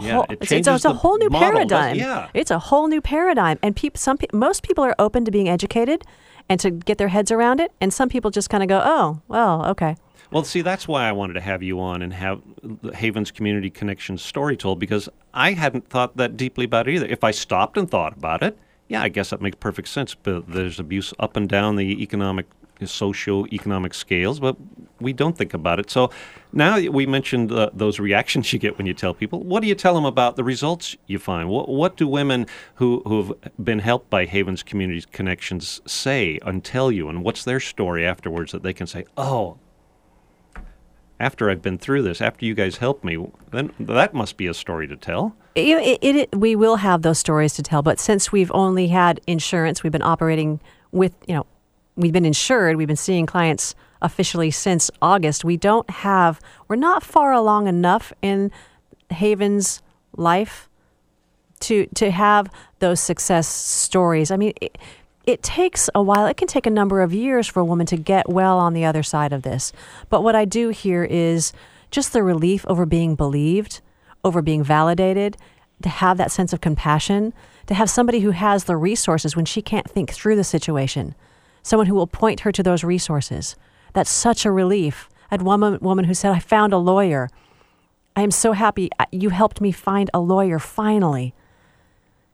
Yeah, 0.00 0.14
whole- 0.14 0.22
it 0.24 0.38
it's, 0.40 0.52
it's, 0.52 0.68
it's 0.68 0.84
a 0.84 0.92
whole 0.92 1.18
new 1.18 1.28
model, 1.28 1.50
paradigm. 1.52 1.96
yeah. 1.96 2.28
It's 2.34 2.50
a 2.50 2.58
whole 2.58 2.88
new 2.88 3.00
paradigm, 3.00 3.58
and 3.62 3.76
people, 3.76 3.98
some 3.98 4.16
pe- 4.18 4.26
most 4.32 4.62
people 4.62 4.82
are 4.82 4.94
open 4.98 5.24
to 5.26 5.30
being 5.30 5.48
educated 5.48 6.02
and 6.48 6.60
to 6.60 6.70
get 6.70 6.98
their 6.98 7.08
heads 7.08 7.30
around 7.30 7.60
it, 7.60 7.72
and 7.80 7.92
some 7.92 8.08
people 8.08 8.30
just 8.30 8.50
kind 8.50 8.62
of 8.62 8.68
go, 8.68 8.80
"Oh, 8.84 9.20
well, 9.28 9.66
okay." 9.66 9.96
Well, 10.30 10.44
see, 10.44 10.62
that's 10.62 10.88
why 10.88 11.06
I 11.06 11.12
wanted 11.12 11.34
to 11.34 11.42
have 11.42 11.62
you 11.62 11.78
on 11.78 12.00
and 12.00 12.12
have 12.14 12.40
Havens 12.94 13.30
Community 13.30 13.68
Connections 13.68 14.22
story 14.22 14.56
told 14.56 14.78
because 14.78 15.08
I 15.34 15.52
hadn't 15.52 15.88
thought 15.88 16.16
that 16.16 16.38
deeply 16.38 16.64
about 16.64 16.88
it 16.88 16.94
either. 16.94 17.06
If 17.06 17.22
I 17.22 17.32
stopped 17.32 17.76
and 17.76 17.90
thought 17.90 18.14
about 18.16 18.42
it, 18.42 18.56
yeah, 18.88 19.02
I 19.02 19.08
guess 19.10 19.28
that 19.30 19.42
makes 19.42 19.56
perfect 19.60 19.88
sense. 19.88 20.14
But 20.14 20.48
there's 20.48 20.78
abuse 20.78 21.12
up 21.18 21.36
and 21.36 21.48
down 21.48 21.76
the 21.76 22.02
economic, 22.02 22.46
socio-economic 22.86 23.94
scales, 23.94 24.40
but 24.40 24.56
we 25.00 25.12
don't 25.12 25.36
think 25.36 25.54
about 25.54 25.78
it. 25.78 25.90
So 25.90 26.10
now 26.52 26.78
we 26.78 27.06
mentioned 27.06 27.50
uh, 27.52 27.70
those 27.72 27.98
reactions 27.98 28.52
you 28.52 28.58
get 28.58 28.78
when 28.78 28.86
you 28.86 28.94
tell 28.94 29.14
people. 29.14 29.42
What 29.42 29.60
do 29.60 29.68
you 29.68 29.74
tell 29.74 29.94
them 29.94 30.04
about 30.04 30.36
the 30.36 30.44
results 30.44 30.96
you 31.06 31.18
find? 31.18 31.48
What, 31.48 31.68
what 31.68 31.96
do 31.96 32.06
women 32.06 32.46
who 32.76 33.02
who 33.06 33.22
have 33.22 33.64
been 33.64 33.80
helped 33.80 34.10
by 34.10 34.26
Havens 34.26 34.62
Community 34.62 35.04
Connections 35.12 35.80
say 35.86 36.38
and 36.42 36.64
tell 36.64 36.92
you, 36.92 37.08
and 37.08 37.24
what's 37.24 37.44
their 37.44 37.60
story 37.60 38.06
afterwards 38.06 38.52
that 38.52 38.62
they 38.62 38.72
can 38.72 38.86
say, 38.86 39.04
oh 39.16 39.58
after 41.22 41.48
I've 41.48 41.62
been 41.62 41.78
through 41.78 42.02
this, 42.02 42.20
after 42.20 42.44
you 42.44 42.52
guys 42.52 42.78
helped 42.78 43.04
me, 43.04 43.30
then 43.52 43.72
that 43.78 44.12
must 44.12 44.36
be 44.36 44.48
a 44.48 44.54
story 44.54 44.88
to 44.88 44.96
tell. 44.96 45.36
It, 45.54 45.98
it, 46.02 46.16
it, 46.16 46.36
we 46.36 46.56
will 46.56 46.76
have 46.76 47.02
those 47.02 47.20
stories 47.20 47.54
to 47.54 47.62
tell, 47.62 47.80
but 47.80 48.00
since 48.00 48.32
we've 48.32 48.50
only 48.52 48.88
had 48.88 49.20
insurance, 49.28 49.84
we've 49.84 49.92
been 49.92 50.02
operating 50.02 50.60
with, 50.90 51.14
you 51.28 51.34
know, 51.34 51.46
we've 51.96 52.12
been 52.12 52.24
insured, 52.24 52.76
we've 52.76 52.88
been 52.88 52.96
seeing 52.96 53.26
clients 53.26 53.74
officially 54.00 54.50
since 54.50 54.90
August. 55.00 55.44
We 55.44 55.56
don't 55.56 55.88
have, 55.88 56.40
we're 56.68 56.76
not 56.76 57.02
far 57.02 57.32
along 57.32 57.68
enough 57.68 58.12
in 58.22 58.50
Haven's 59.10 59.80
life 60.16 60.68
to 61.60 61.86
to 61.94 62.10
have 62.10 62.50
those 62.80 63.00
success 63.00 63.46
stories. 63.46 64.30
I 64.30 64.36
mean, 64.36 64.52
it, 64.60 64.78
it 65.24 65.42
takes 65.42 65.88
a 65.94 66.02
while. 66.02 66.26
It 66.26 66.36
can 66.36 66.48
take 66.48 66.66
a 66.66 66.70
number 66.70 67.00
of 67.00 67.14
years 67.14 67.46
for 67.46 67.60
a 67.60 67.64
woman 67.64 67.86
to 67.86 67.96
get 67.96 68.28
well 68.28 68.58
on 68.58 68.72
the 68.72 68.84
other 68.84 69.02
side 69.02 69.32
of 69.32 69.42
this. 69.42 69.72
But 70.10 70.22
what 70.22 70.34
I 70.34 70.44
do 70.44 70.70
here 70.70 71.04
is 71.04 71.52
just 71.90 72.12
the 72.12 72.22
relief 72.22 72.64
over 72.68 72.84
being 72.84 73.14
believed, 73.14 73.80
over 74.24 74.42
being 74.42 74.64
validated, 74.64 75.36
to 75.82 75.88
have 75.88 76.16
that 76.16 76.32
sense 76.32 76.52
of 76.52 76.60
compassion, 76.60 77.32
to 77.66 77.74
have 77.74 77.88
somebody 77.88 78.20
who 78.20 78.30
has 78.30 78.64
the 78.64 78.76
resources 78.76 79.36
when 79.36 79.44
she 79.44 79.62
can't 79.62 79.88
think 79.88 80.10
through 80.10 80.36
the 80.36 80.44
situation, 80.44 81.14
someone 81.62 81.86
who 81.86 81.94
will 81.94 82.06
point 82.06 82.40
her 82.40 82.52
to 82.52 82.62
those 82.62 82.84
resources. 82.84 83.56
That's 83.94 84.10
such 84.10 84.44
a 84.44 84.50
relief. 84.50 85.08
I 85.30 85.34
had 85.34 85.42
one 85.42 85.78
woman 85.80 86.04
who 86.04 86.14
said, 86.14 86.32
I 86.32 86.38
found 86.38 86.72
a 86.72 86.78
lawyer. 86.78 87.28
I 88.14 88.22
am 88.22 88.30
so 88.30 88.52
happy 88.52 88.90
you 89.10 89.30
helped 89.30 89.60
me 89.60 89.72
find 89.72 90.10
a 90.12 90.20
lawyer 90.20 90.58
finally. 90.58 91.34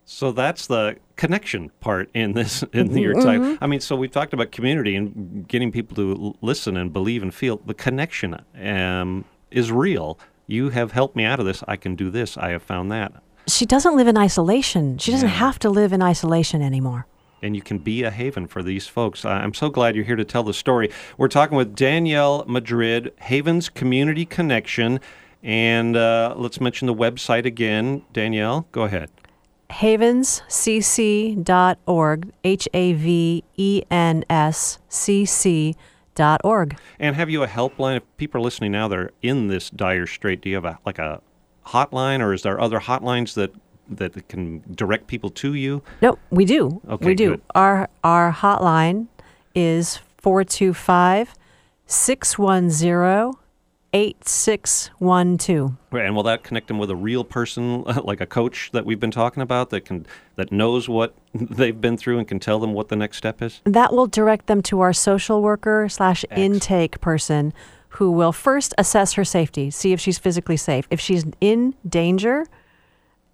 So 0.04 0.32
that's 0.32 0.66
the 0.66 0.96
connection 1.16 1.70
part 1.80 2.10
in 2.14 2.32
this 2.32 2.64
in 2.72 2.96
your 2.96 3.14
time. 3.14 3.42
Mm-hmm. 3.42 3.64
I 3.64 3.66
mean, 3.66 3.80
so 3.80 3.94
we've 3.94 4.10
talked 4.10 4.32
about 4.32 4.50
community 4.50 4.96
and 4.96 5.46
getting 5.46 5.70
people 5.70 5.94
to 5.96 6.34
listen 6.40 6.76
and 6.76 6.92
believe 6.92 7.22
and 7.22 7.32
feel. 7.32 7.58
The 7.58 7.74
connection 7.74 8.42
um, 8.60 9.26
is 9.50 9.70
real. 9.70 10.18
You 10.46 10.70
have 10.70 10.92
helped 10.92 11.14
me 11.14 11.24
out 11.24 11.40
of 11.40 11.46
this. 11.46 11.62
I 11.68 11.76
can 11.76 11.94
do 11.94 12.10
this. 12.10 12.38
I 12.38 12.50
have 12.50 12.62
found 12.62 12.90
that. 12.90 13.12
She 13.46 13.66
doesn't 13.66 13.96
live 13.96 14.08
in 14.08 14.16
isolation. 14.16 14.98
She 14.98 15.12
doesn't 15.12 15.28
yeah. 15.28 15.34
have 15.34 15.58
to 15.60 15.70
live 15.70 15.92
in 15.92 16.02
isolation 16.02 16.62
anymore 16.62 17.06
and 17.42 17.56
you 17.56 17.62
can 17.62 17.78
be 17.78 18.02
a 18.02 18.10
haven 18.10 18.46
for 18.46 18.62
these 18.62 18.86
folks. 18.86 19.24
I'm 19.24 19.54
so 19.54 19.70
glad 19.70 19.96
you're 19.96 20.04
here 20.04 20.16
to 20.16 20.24
tell 20.24 20.42
the 20.42 20.54
story. 20.54 20.90
We're 21.16 21.28
talking 21.28 21.56
with 21.56 21.74
Danielle 21.74 22.44
Madrid, 22.46 23.12
Havens 23.18 23.68
Community 23.68 24.24
Connection. 24.24 25.00
And 25.42 25.96
uh, 25.96 26.34
let's 26.36 26.60
mention 26.60 26.86
the 26.86 26.94
website 26.94 27.44
again. 27.44 28.04
Danielle, 28.12 28.66
go 28.72 28.82
ahead. 28.82 29.10
Havenscc.org, 29.70 32.32
H 32.42 32.68
A 32.74 32.92
V 32.94 33.44
E 33.56 33.82
N 33.90 34.24
S 34.28 34.78
C 34.88 35.24
C 35.24 35.76
dot 36.14 36.40
org. 36.42 36.76
And 36.98 37.14
have 37.14 37.30
you 37.30 37.44
a 37.44 37.46
helpline? 37.46 37.98
If 37.98 38.02
people 38.16 38.40
are 38.40 38.44
listening 38.44 38.72
now, 38.72 38.88
they're 38.88 39.10
in 39.22 39.48
this 39.48 39.70
dire 39.70 40.06
strait. 40.06 40.40
Do 40.40 40.48
you 40.48 40.56
have 40.56 40.64
a, 40.64 40.78
like 40.84 40.98
a 40.98 41.20
hotline, 41.66 42.20
or 42.20 42.32
is 42.32 42.42
there 42.42 42.60
other 42.60 42.80
hotlines 42.80 43.34
that 43.34 43.52
that 43.88 44.28
can 44.28 44.62
direct 44.74 45.06
people 45.06 45.30
to 45.30 45.54
you? 45.54 45.82
No, 46.02 46.18
we 46.30 46.44
do. 46.44 46.80
Okay, 46.88 47.06
we 47.06 47.14
do. 47.14 47.30
Good. 47.30 47.42
Our 47.54 47.88
our 48.04 48.32
hotline 48.32 49.08
is 49.54 49.98
425 50.18 51.34
610 51.86 53.32
8612. 53.92 55.72
Right, 55.90 56.04
and 56.04 56.14
will 56.14 56.22
that 56.24 56.42
connect 56.42 56.68
them 56.68 56.78
with 56.78 56.90
a 56.90 56.96
real 56.96 57.24
person, 57.24 57.82
like 58.04 58.20
a 58.20 58.26
coach 58.26 58.70
that 58.72 58.84
we've 58.84 59.00
been 59.00 59.10
talking 59.10 59.42
about, 59.42 59.70
that 59.70 59.84
can 59.86 60.06
that 60.36 60.52
knows 60.52 60.88
what 60.88 61.14
they've 61.34 61.80
been 61.80 61.96
through 61.96 62.18
and 62.18 62.28
can 62.28 62.38
tell 62.38 62.58
them 62.58 62.74
what 62.74 62.88
the 62.88 62.96
next 62.96 63.16
step 63.16 63.40
is? 63.40 63.60
That 63.64 63.92
will 63.92 64.06
direct 64.06 64.46
them 64.46 64.62
to 64.62 64.80
our 64.80 64.92
social 64.92 65.42
worker 65.42 65.88
slash 65.88 66.24
intake 66.36 67.00
person, 67.00 67.54
who 67.90 68.10
will 68.10 68.32
first 68.32 68.74
assess 68.76 69.14
her 69.14 69.24
safety, 69.24 69.70
see 69.70 69.92
if 69.92 70.00
she's 70.00 70.18
physically 70.18 70.58
safe. 70.58 70.86
If 70.90 71.00
she's 71.00 71.24
in 71.40 71.74
danger, 71.88 72.46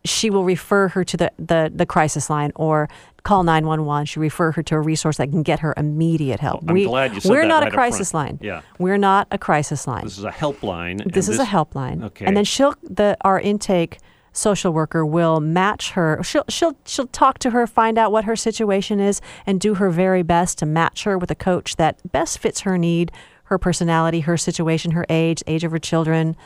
she 0.05 0.31
will 0.31 0.45
refer 0.45 0.89
her 0.89 1.05
to 1.05 1.17
the, 1.17 1.33
the, 1.39 1.73
the 1.75 1.87
crisis 1.87 2.29
line 2.29 2.53
or 2.57 2.89
call 3.23 3.43
911. 3.43 4.07
She 4.07 4.21
refer 4.21 4.53
her 4.53 4.63
to 4.63 4.75
a 4.77 4.81
resource 4.81 5.17
that 5.17 5.31
can 5.31 5.43
get 5.43 5.61
her 5.61 5.73
immediate 5.77 6.41
help. 6.41 6.65
I'm 6.69 6.75
we, 6.75 6.85
glad 6.85 7.15
you 7.15 7.21
said 7.21 7.31
We're 7.31 7.43
that 7.43 7.49
not 7.49 7.63
right 7.63 7.73
a 7.73 7.75
crisis 7.75 8.15
line. 8.15 8.39
Yeah. 8.43 8.61
We're 8.79 8.99
not 8.99 9.29
a 9.31 9.39
crisis 9.39 9.87
line. 9.87 10.05
This 10.05 10.19
is 10.19 10.25
a 10.25 10.31
helpline. 10.31 11.13
This 11.13 11.29
is 11.29 11.39
this, 11.39 11.49
a 11.49 11.51
helpline. 11.51 12.05
Okay. 12.05 12.27
And 12.27 12.37
then 12.37 12.45
she'll 12.45 12.75
the 12.83 13.17
our 13.23 13.41
intake 13.41 13.99
social 14.33 14.73
worker 14.73 15.07
will 15.07 15.41
match 15.41 15.93
her. 15.93 16.23
She'll 16.23 16.45
she'll 16.49 16.77
she'll 16.85 17.07
talk 17.07 17.39
to 17.39 17.51
her, 17.51 17.67
find 17.67 17.97
out 17.97 18.13
what 18.13 18.25
her 18.25 18.37
situation 18.37 19.01
is, 19.01 19.23
and 19.47 19.59
do 19.59 19.75
her 19.75 19.89
very 19.89 20.23
best 20.23 20.59
to 20.59 20.67
match 20.67 21.05
her 21.05 21.17
with 21.17 21.31
a 21.31 21.35
coach 21.35 21.77
that 21.77 22.01
best 22.13 22.39
fits 22.39 22.61
her 22.61 22.77
need, 22.77 23.11
her 23.45 23.59
personality, 23.59 24.21
her 24.21 24.37
situation, 24.37 24.91
her 24.91 25.07
age, 25.09 25.43
age 25.47 25.65
of 25.65 25.73
her 25.73 25.79
children, 25.79 26.37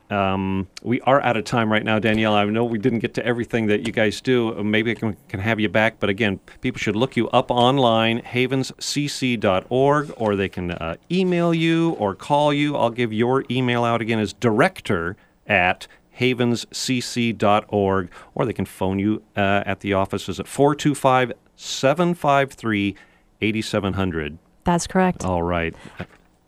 um, 0.09 0.67
we 0.81 1.01
are 1.01 1.21
out 1.21 1.37
of 1.37 1.43
time 1.43 1.71
right 1.71 1.83
now, 1.83 1.99
Danielle. 1.99 2.33
I 2.33 2.45
know 2.45 2.65
we 2.65 2.77
didn't 2.77 2.99
get 2.99 3.13
to 3.15 3.25
everything 3.25 3.67
that 3.67 3.85
you 3.85 3.91
guys 3.91 4.21
do. 4.21 4.63
Maybe 4.63 4.91
I 4.91 4.95
can, 4.95 5.17
can 5.27 5.39
have 5.39 5.59
you 5.59 5.69
back. 5.69 5.99
But 5.99 6.09
again, 6.09 6.39
people 6.61 6.79
should 6.79 6.95
look 6.95 7.17
you 7.17 7.29
up 7.29 7.51
online, 7.51 8.21
havenscc.org, 8.21 10.13
or 10.17 10.35
they 10.35 10.49
can 10.49 10.71
uh, 10.71 10.95
email 11.11 11.53
you 11.53 11.91
or 11.91 12.15
call 12.15 12.53
you. 12.53 12.75
I'll 12.75 12.89
give 12.89 13.11
your 13.11 13.43
email 13.49 13.83
out 13.83 14.01
again 14.01 14.19
as 14.19 14.33
director 14.33 15.17
at 15.45 15.87
havenscc.org, 16.19 18.09
or 18.35 18.45
they 18.45 18.53
can 18.53 18.65
phone 18.65 18.99
you 18.99 19.23
uh, 19.35 19.63
at 19.65 19.81
the 19.81 19.93
offices 19.93 20.39
at 20.39 20.47
425 20.47 21.33
753 21.55 22.95
8700. 23.41 24.37
That's 24.63 24.87
correct. 24.87 25.23
All 25.23 25.43
right. 25.43 25.75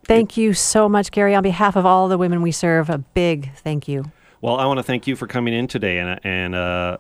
Thank 0.10 0.38
you 0.38 0.56
so 0.56 0.89
much, 0.89 1.12
Gary. 1.12 1.36
On 1.36 1.43
behalf 1.43 1.76
of 1.76 1.86
all 1.86 2.08
the 2.08 2.17
women 2.17 2.41
we 2.41 2.52
serve, 2.52 2.89
a 2.89 2.98
big 2.98 3.56
thank 3.58 3.88
you. 3.88 4.06
Well, 4.41 4.58
I 4.58 4.65
want 4.65 4.80
to 4.80 4.84
thank 4.84 5.06
you 5.06 5.15
for 5.15 5.28
coming 5.28 5.54
in 5.54 5.67
today 5.67 6.00
and, 6.00 6.19
and 6.24 6.56
uh, 6.56 6.98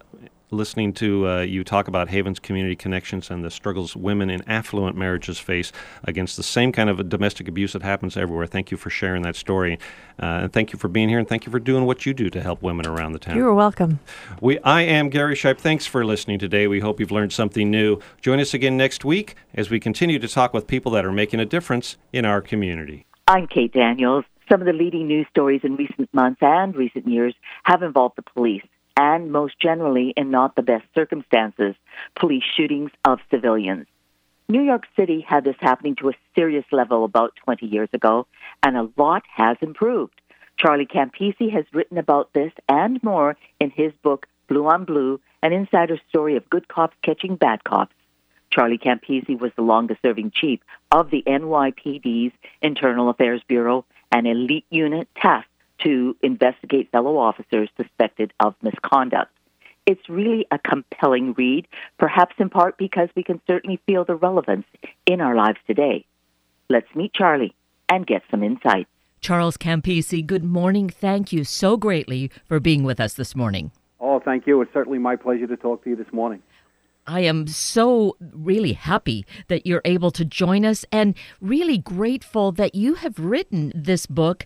listening 0.51 0.93
to 0.93 1.27
uh, 1.27 1.41
you 1.41 1.63
talk 1.63 1.87
about 1.87 2.09
Havens 2.09 2.39
Community 2.39 2.75
Connections 2.75 3.29
and 3.29 3.43
the 3.43 3.51
struggles 3.51 3.95
women 3.95 4.29
in 4.29 4.41
affluent 4.49 4.97
marriages 4.97 5.39
face 5.39 5.71
against 6.03 6.37
the 6.37 6.43
same 6.43 6.71
kind 6.71 6.89
of 6.89 7.07
domestic 7.09 7.47
abuse 7.47 7.73
that 7.73 7.81
happens 7.81 8.17
everywhere. 8.17 8.45
Thank 8.45 8.71
you 8.71 8.77
for 8.77 8.89
sharing 8.89 9.21
that 9.23 9.35
story. 9.35 9.77
Uh, 10.21 10.43
and 10.43 10.53
thank 10.53 10.73
you 10.73 10.79
for 10.79 10.87
being 10.87 11.09
here, 11.09 11.19
and 11.19 11.27
thank 11.27 11.45
you 11.45 11.51
for 11.51 11.59
doing 11.59 11.85
what 11.85 12.05
you 12.05 12.13
do 12.13 12.29
to 12.29 12.41
help 12.41 12.61
women 12.61 12.87
around 12.87 13.13
the 13.13 13.19
town. 13.19 13.35
You're 13.35 13.53
welcome. 13.53 13.99
We, 14.41 14.59
I 14.59 14.81
am 14.81 15.09
Gary 15.09 15.35
Shipe. 15.35 15.59
Thanks 15.59 15.85
for 15.85 16.05
listening 16.05 16.39
today. 16.39 16.67
We 16.67 16.79
hope 16.79 16.99
you've 16.99 17.11
learned 17.11 17.33
something 17.33 17.69
new. 17.69 17.99
Join 18.21 18.39
us 18.39 18.53
again 18.53 18.75
next 18.77 19.05
week 19.05 19.35
as 19.53 19.69
we 19.69 19.79
continue 19.79 20.19
to 20.19 20.27
talk 20.27 20.53
with 20.53 20.67
people 20.67 20.91
that 20.93 21.05
are 21.05 21.11
making 21.11 21.39
a 21.39 21.45
difference 21.45 21.97
in 22.11 22.25
our 22.25 22.41
community. 22.41 23.05
I'm 23.27 23.47
Kate 23.47 23.71
Daniels. 23.71 24.25
Some 24.49 24.61
of 24.61 24.65
the 24.65 24.73
leading 24.73 25.07
news 25.07 25.27
stories 25.29 25.61
in 25.63 25.75
recent 25.75 26.11
months 26.11 26.39
and 26.41 26.75
recent 26.75 27.07
years 27.07 27.35
have 27.65 27.83
involved 27.83 28.15
the 28.15 28.23
police 28.23 28.63
and 28.97 29.31
most 29.31 29.59
generally 29.59 30.13
in 30.15 30.31
not 30.31 30.55
the 30.55 30.61
best 30.61 30.85
circumstances, 30.95 31.75
police 32.15 32.43
shootings 32.55 32.91
of 33.05 33.19
civilians. 33.31 33.87
New 34.47 34.61
York 34.61 34.85
City 34.95 35.23
had 35.27 35.43
this 35.43 35.55
happening 35.59 35.95
to 35.95 36.09
a 36.09 36.13
serious 36.35 36.65
level 36.71 37.05
about 37.05 37.35
20 37.45 37.67
years 37.67 37.89
ago, 37.93 38.25
and 38.63 38.75
a 38.75 38.89
lot 38.97 39.23
has 39.35 39.57
improved. 39.61 40.19
Charlie 40.57 40.87
Campisi 40.87 41.51
has 41.51 41.65
written 41.71 41.97
about 41.97 42.33
this 42.33 42.51
and 42.67 43.01
more 43.03 43.37
in 43.59 43.69
his 43.69 43.93
book, 44.03 44.27
Blue 44.47 44.67
on 44.67 44.85
Blue, 44.85 45.21
an 45.43 45.53
insider 45.53 45.99
story 46.09 46.35
of 46.35 46.49
good 46.49 46.67
cops 46.67 46.97
catching 47.03 47.35
bad 47.35 47.63
cops. 47.63 47.93
Charlie 48.51 48.79
Campisi 48.79 49.39
was 49.39 49.51
the 49.55 49.61
longest 49.61 50.01
serving 50.01 50.31
chief 50.31 50.59
of 50.91 51.11
the 51.11 51.23
NYPD's 51.27 52.33
Internal 52.61 53.09
Affairs 53.09 53.41
Bureau, 53.47 53.85
an 54.11 54.25
elite 54.25 54.65
unit 54.71 55.07
tasked 55.15 55.48
to 55.83 56.15
investigate 56.21 56.91
fellow 56.91 57.17
officers 57.17 57.69
suspected 57.77 58.33
of 58.39 58.55
misconduct. 58.61 59.31
It's 59.85 60.07
really 60.07 60.45
a 60.51 60.59
compelling 60.59 61.33
read, 61.33 61.67
perhaps 61.97 62.35
in 62.37 62.49
part 62.49 62.77
because 62.77 63.09
we 63.15 63.23
can 63.23 63.41
certainly 63.47 63.79
feel 63.85 64.05
the 64.05 64.15
relevance 64.15 64.65
in 65.07 65.19
our 65.21 65.35
lives 65.35 65.57
today. 65.65 66.05
Let's 66.69 66.93
meet 66.95 67.13
Charlie 67.13 67.55
and 67.89 68.05
get 68.05 68.21
some 68.29 68.43
insight. 68.43 68.87
Charles 69.21 69.57
Campisi, 69.57 70.25
good 70.25 70.43
morning. 70.43 70.89
Thank 70.89 71.33
you 71.33 71.43
so 71.43 71.75
greatly 71.75 72.31
for 72.45 72.59
being 72.59 72.83
with 72.83 72.99
us 72.99 73.13
this 73.13 73.35
morning. 73.35 73.71
Oh, 73.99 74.19
thank 74.19 74.47
you. 74.47 74.61
It's 74.61 74.71
certainly 74.73 74.99
my 74.99 75.15
pleasure 75.15 75.47
to 75.47 75.57
talk 75.57 75.83
to 75.83 75.89
you 75.89 75.95
this 75.95 76.11
morning. 76.13 76.41
I 77.05 77.21
am 77.21 77.47
so 77.47 78.15
really 78.19 78.73
happy 78.73 79.25
that 79.47 79.65
you're 79.65 79.81
able 79.83 80.11
to 80.11 80.23
join 80.23 80.63
us 80.63 80.85
and 80.91 81.15
really 81.41 81.79
grateful 81.79 82.51
that 82.51 82.75
you 82.75 82.95
have 82.95 83.17
written 83.17 83.71
this 83.73 84.05
book 84.05 84.45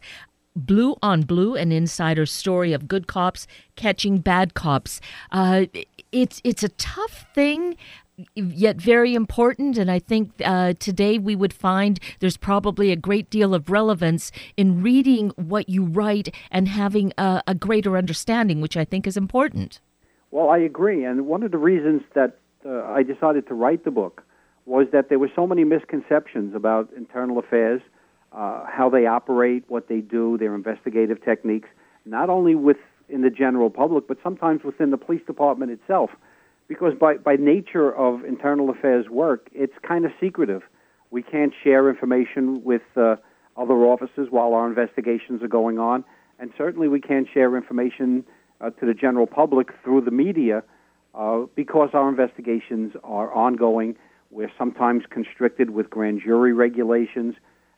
Blue 0.56 0.96
on 1.02 1.24
Blue, 1.24 1.56
an 1.56 1.72
insider 1.72 2.26
story 2.26 2.74
of 2.74 2.88
good 2.88 3.08
cops 3.08 3.48
catching 3.76 4.20
bad 4.20 4.54
cops. 4.54 5.02
Uh, 5.32 5.66
it's 6.12 6.42
it's 6.44 6.64
a 6.64 6.70
tough 6.70 7.26
thing, 7.34 7.76
yet 8.36 8.78
very 8.78 9.16
important. 9.16 9.78
And 9.78 9.90
I 9.90 10.00
think 10.00 10.32
uh, 10.46 10.74
today 10.80 11.18
we 11.18 11.36
would 11.36 11.54
find 11.54 12.00
there's 12.20 12.38
probably 12.38 12.92
a 12.92 12.96
great 12.96 13.30
deal 13.30 13.54
of 13.54 13.70
relevance 13.70 14.32
in 14.56 14.82
reading 14.82 15.32
what 15.36 15.70
you 15.70 15.86
write 15.86 16.34
and 16.52 16.68
having 16.68 17.14
a, 17.18 17.42
a 17.48 17.56
greater 17.56 17.98
understanding, 17.98 18.62
which 18.62 18.78
I 18.78 18.86
think 18.86 19.08
is 19.08 19.18
important. 19.18 19.80
Well, 20.32 20.50
I 20.50 20.58
agree. 20.58 21.06
And 21.06 21.28
one 21.28 21.44
of 21.44 21.52
the 21.52 21.58
reasons 21.58 22.02
that 22.16 22.38
uh, 22.66 22.84
I 22.84 23.04
decided 23.04 23.48
to 23.48 23.54
write 23.54 23.84
the 23.84 23.92
book 23.92 24.24
was 24.66 24.88
that 24.94 25.10
there 25.10 25.20
were 25.20 25.30
so 25.36 25.46
many 25.46 25.64
misconceptions 25.64 26.56
about 26.56 26.90
internal 26.96 27.38
affairs 27.38 27.82
uh, 28.34 28.66
how 28.66 28.90
they 28.90 29.06
operate, 29.06 29.64
what 29.68 29.88
they 29.88 30.00
do, 30.00 30.38
their 30.38 30.56
investigative 30.56 31.24
techniques, 31.24 31.70
not 32.06 32.30
only 32.30 32.56
within 32.56 33.22
the 33.22 33.30
general 33.30 33.70
public, 33.70 34.08
but 34.08 34.18
sometimes 34.24 34.64
within 34.64 34.92
the 34.92 34.98
police 34.98 35.22
department 35.26 35.72
itself. 35.72 36.10
Because 36.68 36.94
by, 37.00 37.16
by 37.16 37.36
nature 37.36 37.94
of 37.96 38.24
internal 38.26 38.70
affairs 38.70 39.10
work, 39.10 39.50
it's 39.54 39.74
kind 39.88 40.06
of 40.06 40.12
secretive. 40.20 40.64
We 41.12 41.22
can't 41.22 41.54
share 41.64 41.90
information 41.90 42.64
with 42.64 42.82
uh, 42.96 43.18
other 43.56 43.76
officers 43.86 44.30
while 44.32 44.54
our 44.54 44.68
investigations 44.68 45.44
are 45.44 45.48
going 45.48 45.78
on. 45.78 46.04
And 46.40 46.52
certainly 46.58 46.88
we 46.88 47.00
can't 47.00 47.28
share 47.32 47.56
information 47.56 48.26
uh, 48.60 48.72
to 48.72 48.86
the 48.86 48.94
general 48.94 49.28
public 49.28 49.70
through 49.84 50.02
the 50.02 50.12
media 50.12 50.64
uh, 51.14 51.42
because 51.56 51.90
our 51.94 52.10
investigations 52.10 52.94
are 53.04 53.32
ongoing. 53.32 53.96
We're 54.32 54.52
sometimes 54.58 55.04
constricted 55.10 55.70
with 55.70 55.90
grand 55.90 56.22
jury 56.24 56.54
regulations, 56.54 57.36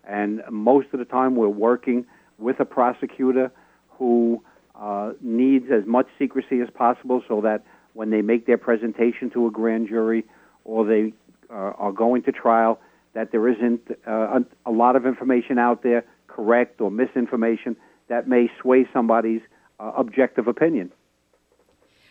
and 0.08 0.42
most 0.50 0.88
of 0.94 1.00
the 1.00 1.06
time 1.06 1.36
we're 1.36 1.48
working 1.48 2.06
with 2.38 2.60
a 2.60 2.66
prosecutor 2.66 3.52
who 3.90 4.44
uh, 4.80 5.14
needs 5.22 5.66
as 5.72 5.86
much 5.86 6.08
secrecy 6.20 6.60
as 6.62 6.70
possible 6.74 7.24
so 7.28 7.42
that 7.42 7.64
when 7.94 8.10
they 8.10 8.22
make 8.22 8.46
their 8.46 8.58
presentation 8.58 9.30
to 9.32 9.48
a 9.48 9.52
grand 9.52 9.88
jury 9.88 10.26
or 10.64 10.86
they 10.86 11.14
uh, 11.50 11.54
are 11.54 11.92
going 11.92 12.22
to 12.24 12.32
trial, 12.32 12.80
that 13.14 13.32
there 13.32 13.48
isn't 13.48 13.82
uh, 14.06 14.40
a, 14.66 14.72
lot 14.72 14.96
of 14.96 15.06
information 15.06 15.58
out 15.58 15.82
there, 15.84 16.04
correct 16.28 16.82
or 16.82 16.92
misinformation, 16.92 17.76
that 18.10 18.28
may 18.28 18.50
sway 18.62 18.86
somebody's 18.92 19.42
uh, 19.80 19.94
objective 19.96 20.48
opinion. 20.48 20.92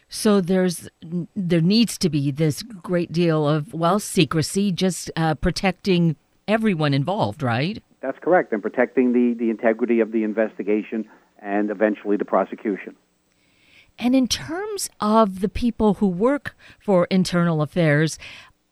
So 0.09 0.41
there's 0.41 0.89
there 1.35 1.61
needs 1.61 1.99
to 1.99 2.09
be 2.09 2.31
this 2.31 2.63
great 2.63 3.11
deal 3.11 3.49
of 3.49 3.75
well 3.75 3.99
secrecy, 3.99 4.71
just 4.71 5.11
uh, 5.17 5.35
protecting 5.35 6.17
everyone 6.49 6.95
involved, 6.95 7.43
right? 7.43 7.83
That's 8.01 8.19
correct, 8.21 8.53
and 8.53 8.63
protecting 8.63 9.13
the 9.13 9.35
the 9.39 9.51
integrity 9.51 10.01
of 10.01 10.13
the 10.13 10.25
investigation 10.25 11.07
and 11.39 11.71
eventually 11.71 12.17
the 12.17 12.25
prosecution. 12.25 12.97
And 13.99 14.15
in 14.15 14.27
terms 14.27 14.91
of 15.01 15.41
the 15.41 15.49
people 15.49 15.95
who 15.95 16.09
work 16.09 16.57
for 16.81 17.07
internal 17.07 17.63
affairs, 17.63 18.19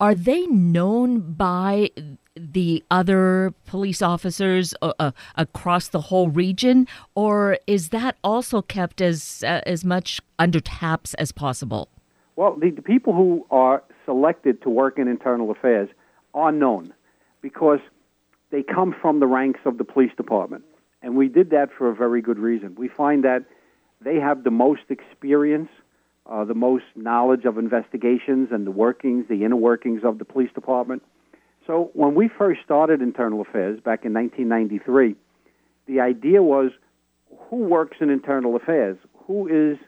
are 0.00 0.14
they 0.14 0.46
known 0.46 1.32
by 1.34 1.90
the 2.34 2.82
other 2.90 3.54
police 3.66 4.02
officers 4.02 4.74
uh, 4.82 4.92
uh, 4.98 5.12
across 5.36 5.88
the 5.88 6.00
whole 6.00 6.28
region, 6.28 6.88
or 7.14 7.58
is 7.66 7.90
that 7.90 8.16
also 8.24 8.62
kept 8.62 9.00
as 9.00 9.44
uh, 9.46 9.60
as 9.64 9.84
much 9.84 10.20
under 10.38 10.60
taps 10.60 11.14
as 11.14 11.30
possible? 11.30 11.88
Well, 12.34 12.56
the, 12.58 12.70
the, 12.70 12.82
people 12.82 13.12
who 13.12 13.46
are 13.50 13.84
selected 14.06 14.62
to 14.62 14.70
work 14.70 14.98
in 14.98 15.06
internal 15.06 15.50
affairs 15.50 15.88
are 16.34 16.50
known 16.50 16.94
because 17.42 17.80
they 18.50 18.62
come 18.62 18.94
from 19.00 19.20
the 19.20 19.26
ranks 19.26 19.60
of 19.64 19.78
the 19.78 19.84
police 19.84 20.12
department, 20.16 20.64
and 21.02 21.16
we 21.16 21.28
did 21.28 21.50
that 21.50 21.68
for 21.76 21.90
a 21.90 21.94
very 21.94 22.22
good 22.22 22.38
reason. 22.38 22.74
We 22.76 22.88
find 22.88 23.24
that 23.24 23.44
they 24.00 24.16
have 24.16 24.44
the 24.44 24.50
most 24.50 24.82
experience. 24.88 25.68
Uh, 26.24 26.44
the 26.44 26.54
most 26.54 26.84
knowledge 26.94 27.44
of 27.44 27.58
investigations 27.58 28.50
and 28.52 28.64
the 28.64 28.70
workings, 28.70 29.26
the 29.28 29.44
inner 29.44 29.56
workings 29.56 30.02
of 30.04 30.20
the 30.20 30.24
police 30.24 30.50
department 30.54 31.02
so 31.66 31.90
when 31.94 32.14
we 32.14 32.28
first 32.28 32.60
started 32.64 33.00
Internal 33.00 33.40
Affairs 33.40 33.78
back 33.80 34.04
in 34.04 34.12
1993, 34.12 35.14
the 35.86 36.00
idea 36.00 36.42
was 36.42 36.72
who 37.48 37.56
works 37.56 37.98
in 38.00 38.10
internal 38.10 38.56
affairs? 38.56 38.98
Who 39.26 39.46
is 39.46 39.78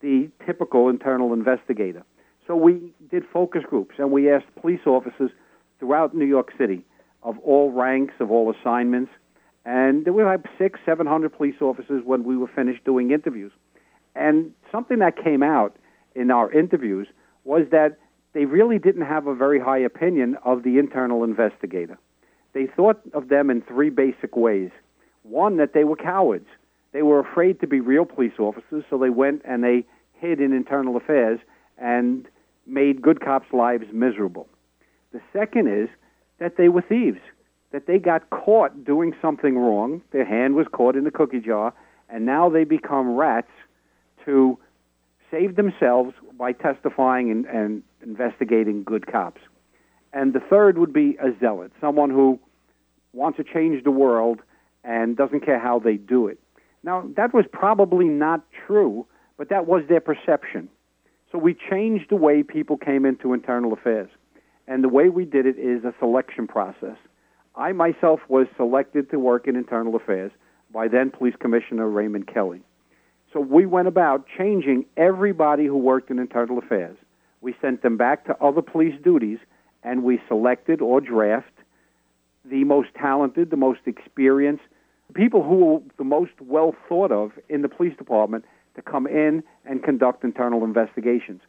the 0.00 0.30
typical 0.44 0.88
internal 0.88 1.32
investigator? 1.32 2.02
So 2.46 2.54
we 2.54 2.92
did 3.10 3.24
focus 3.32 3.62
groups 3.68 3.94
and 3.98 4.10
we 4.10 4.30
asked 4.30 4.46
police 4.60 4.86
officers 4.86 5.30
throughout 5.78 6.14
New 6.14 6.26
York 6.26 6.52
City 6.58 6.84
of 7.24 7.38
all 7.40 7.72
ranks, 7.72 8.14
of 8.20 8.30
all 8.30 8.54
assignments, 8.54 9.10
and 9.64 10.06
we 10.06 10.22
had 10.22 10.44
six, 10.58 10.78
seven 10.84 11.06
hundred 11.06 11.30
police 11.36 11.60
officers 11.60 12.02
when 12.04 12.24
we 12.24 12.36
were 12.36 12.48
finished 12.54 12.84
doing 12.84 13.10
interviews. 13.10 13.52
And 14.14 14.52
something 14.70 14.98
that 14.98 15.16
came 15.22 15.42
out 15.42 15.76
in 16.14 16.30
our 16.30 16.52
interviews 16.52 17.08
was 17.44 17.62
that 17.70 17.98
they 18.34 18.44
really 18.44 18.78
didn't 18.78 19.06
have 19.06 19.26
a 19.26 19.34
very 19.34 19.58
high 19.58 19.78
opinion 19.78 20.36
of 20.44 20.62
the 20.62 20.78
internal 20.78 21.24
investigator. 21.24 21.98
They 22.52 22.66
thought 22.66 23.00
of 23.12 23.28
them 23.28 23.50
in 23.50 23.62
three 23.62 23.90
basic 23.90 24.36
ways. 24.36 24.70
One, 25.22 25.56
that 25.56 25.72
they 25.72 25.84
were 25.84 25.96
cowards. 25.96 26.46
They 26.92 27.02
were 27.02 27.18
afraid 27.18 27.60
to 27.60 27.66
be 27.66 27.80
real 27.80 28.04
police 28.04 28.38
officers, 28.38 28.84
so 28.88 28.98
they 28.98 29.10
went 29.10 29.42
and 29.44 29.64
they 29.64 29.86
hid 30.12 30.40
in 30.40 30.52
internal 30.52 30.96
affairs 30.96 31.40
and 31.78 32.26
made 32.66 33.02
good 33.02 33.20
cops' 33.20 33.52
lives 33.52 33.86
miserable. 33.92 34.46
The 35.12 35.20
second 35.32 35.68
is 35.68 35.88
that 36.38 36.56
they 36.56 36.68
were 36.68 36.82
thieves, 36.82 37.20
that 37.72 37.86
they 37.86 37.98
got 37.98 38.30
caught 38.30 38.84
doing 38.84 39.14
something 39.20 39.58
wrong. 39.58 40.02
Their 40.12 40.24
hand 40.24 40.54
was 40.54 40.66
caught 40.72 40.96
in 40.96 41.04
the 41.04 41.10
cookie 41.10 41.40
jar, 41.40 41.72
and 42.08 42.26
now 42.26 42.48
they 42.48 42.64
become 42.64 43.14
rats 43.14 43.50
to 44.24 44.58
save 45.30 45.56
themselves 45.56 46.14
by 46.38 46.52
testifying 46.52 47.30
and, 47.30 47.46
and 47.46 47.82
investigating 48.02 48.84
good 48.84 49.06
cops. 49.06 49.40
And 50.12 50.32
the 50.32 50.40
third 50.40 50.78
would 50.78 50.92
be 50.92 51.16
a 51.20 51.36
zealot, 51.40 51.72
someone 51.80 52.10
who 52.10 52.38
wants 53.12 53.36
to 53.38 53.44
change 53.44 53.84
the 53.84 53.90
world 53.90 54.40
and 54.84 55.16
doesn't 55.16 55.44
care 55.44 55.58
how 55.58 55.78
they 55.78 55.96
do 55.96 56.28
it. 56.28 56.38
Now, 56.82 57.08
that 57.16 57.32
was 57.32 57.46
probably 57.50 58.06
not 58.06 58.44
true, 58.66 59.06
but 59.36 59.48
that 59.48 59.66
was 59.66 59.82
their 59.88 60.00
perception. 60.00 60.68
So 61.32 61.38
we 61.38 61.54
changed 61.54 62.10
the 62.10 62.16
way 62.16 62.42
people 62.42 62.76
came 62.76 63.04
into 63.04 63.32
internal 63.32 63.72
affairs. 63.72 64.08
And 64.66 64.82
the 64.82 64.88
way 64.88 65.08
we 65.08 65.24
did 65.24 65.46
it 65.46 65.58
is 65.58 65.84
a 65.84 65.94
selection 65.98 66.46
process. 66.46 66.96
I 67.56 67.72
myself 67.72 68.20
was 68.28 68.46
selected 68.56 69.10
to 69.10 69.18
work 69.18 69.46
in 69.46 69.56
internal 69.56 69.94
affairs 69.94 70.32
by 70.72 70.88
then 70.88 71.10
Police 71.10 71.34
Commissioner 71.38 71.88
Raymond 71.88 72.26
Kelly. 72.26 72.62
So 73.32 73.40
we 73.40 73.66
went 73.66 73.88
about 73.88 74.26
changing 74.38 74.86
everybody 74.96 75.66
who 75.66 75.76
worked 75.76 76.10
in 76.10 76.18
internal 76.18 76.58
affairs 76.58 76.96
we 77.44 77.54
sent 77.60 77.82
them 77.82 77.98
back 77.98 78.24
to 78.24 78.42
other 78.42 78.62
police 78.62 78.94
duties, 79.04 79.38
and 79.84 80.02
we 80.02 80.18
selected 80.26 80.80
or 80.80 81.00
drafted 81.00 81.52
the 82.46 82.64
most 82.64 82.88
talented, 82.94 83.50
the 83.50 83.56
most 83.56 83.80
experienced, 83.86 84.64
people 85.14 85.42
who 85.42 85.56
were 85.56 85.80
the 85.98 86.04
most 86.04 86.32
well 86.40 86.74
thought 86.88 87.12
of 87.12 87.32
in 87.48 87.62
the 87.62 87.68
police 87.68 87.96
department 87.96 88.44
to 88.76 88.82
come 88.82 89.06
in 89.06 89.42
and 89.66 89.82
conduct 89.82 90.24
internal 90.24 90.64
investigations. 90.64 91.42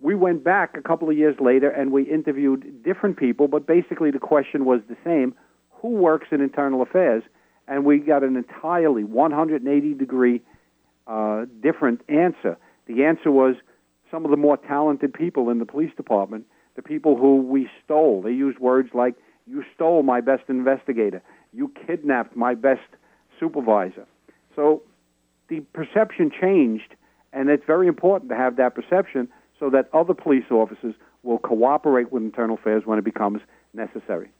We 0.00 0.14
went 0.14 0.44
back 0.44 0.76
a 0.76 0.82
couple 0.82 1.08
of 1.08 1.16
years 1.16 1.36
later 1.40 1.70
and 1.70 1.90
we 1.90 2.02
interviewed 2.02 2.82
different 2.82 3.16
people, 3.16 3.48
but 3.48 3.66
basically 3.66 4.10
the 4.10 4.18
question 4.18 4.64
was 4.64 4.80
the 4.88 4.96
same 5.04 5.34
who 5.70 5.88
works 5.88 6.28
in 6.30 6.40
internal 6.40 6.82
affairs? 6.82 7.22
And 7.68 7.84
we 7.84 7.98
got 7.98 8.22
an 8.22 8.36
entirely 8.36 9.04
180 9.04 9.94
degree 9.94 10.42
uh, 11.06 11.46
different 11.62 12.00
answer. 12.08 12.56
The 12.86 13.04
answer 13.04 13.30
was 13.30 13.56
some 14.10 14.24
of 14.24 14.30
the 14.30 14.36
more 14.36 14.56
talented 14.56 15.12
people 15.12 15.50
in 15.50 15.58
the 15.58 15.66
police 15.66 15.92
department, 15.96 16.46
the 16.76 16.82
people 16.82 17.16
who 17.16 17.42
we 17.42 17.68
stole. 17.84 18.22
They 18.22 18.30
used 18.30 18.58
words 18.58 18.90
like, 18.94 19.14
You 19.46 19.64
stole 19.74 20.02
my 20.02 20.20
best 20.20 20.44
investigator. 20.48 21.22
You 21.52 21.72
kidnapped 21.86 22.36
my 22.36 22.54
best 22.54 22.88
supervisor. 23.40 24.06
So 24.54 24.82
the 25.48 25.60
perception 25.72 26.30
changed, 26.30 26.94
and 27.32 27.48
it's 27.48 27.64
very 27.66 27.88
important 27.88 28.30
to 28.30 28.36
have 28.36 28.56
that 28.56 28.74
perception 28.74 29.28
so 29.58 29.70
that 29.70 29.88
other 29.92 30.14
police 30.14 30.44
officers 30.50 30.94
will 31.22 31.38
cooperate 31.38 32.12
with 32.12 32.22
internal 32.22 32.56
affairs 32.56 32.82
when 32.84 32.98
it 32.98 33.04
becomes 33.04 33.40
necessary 33.74 34.30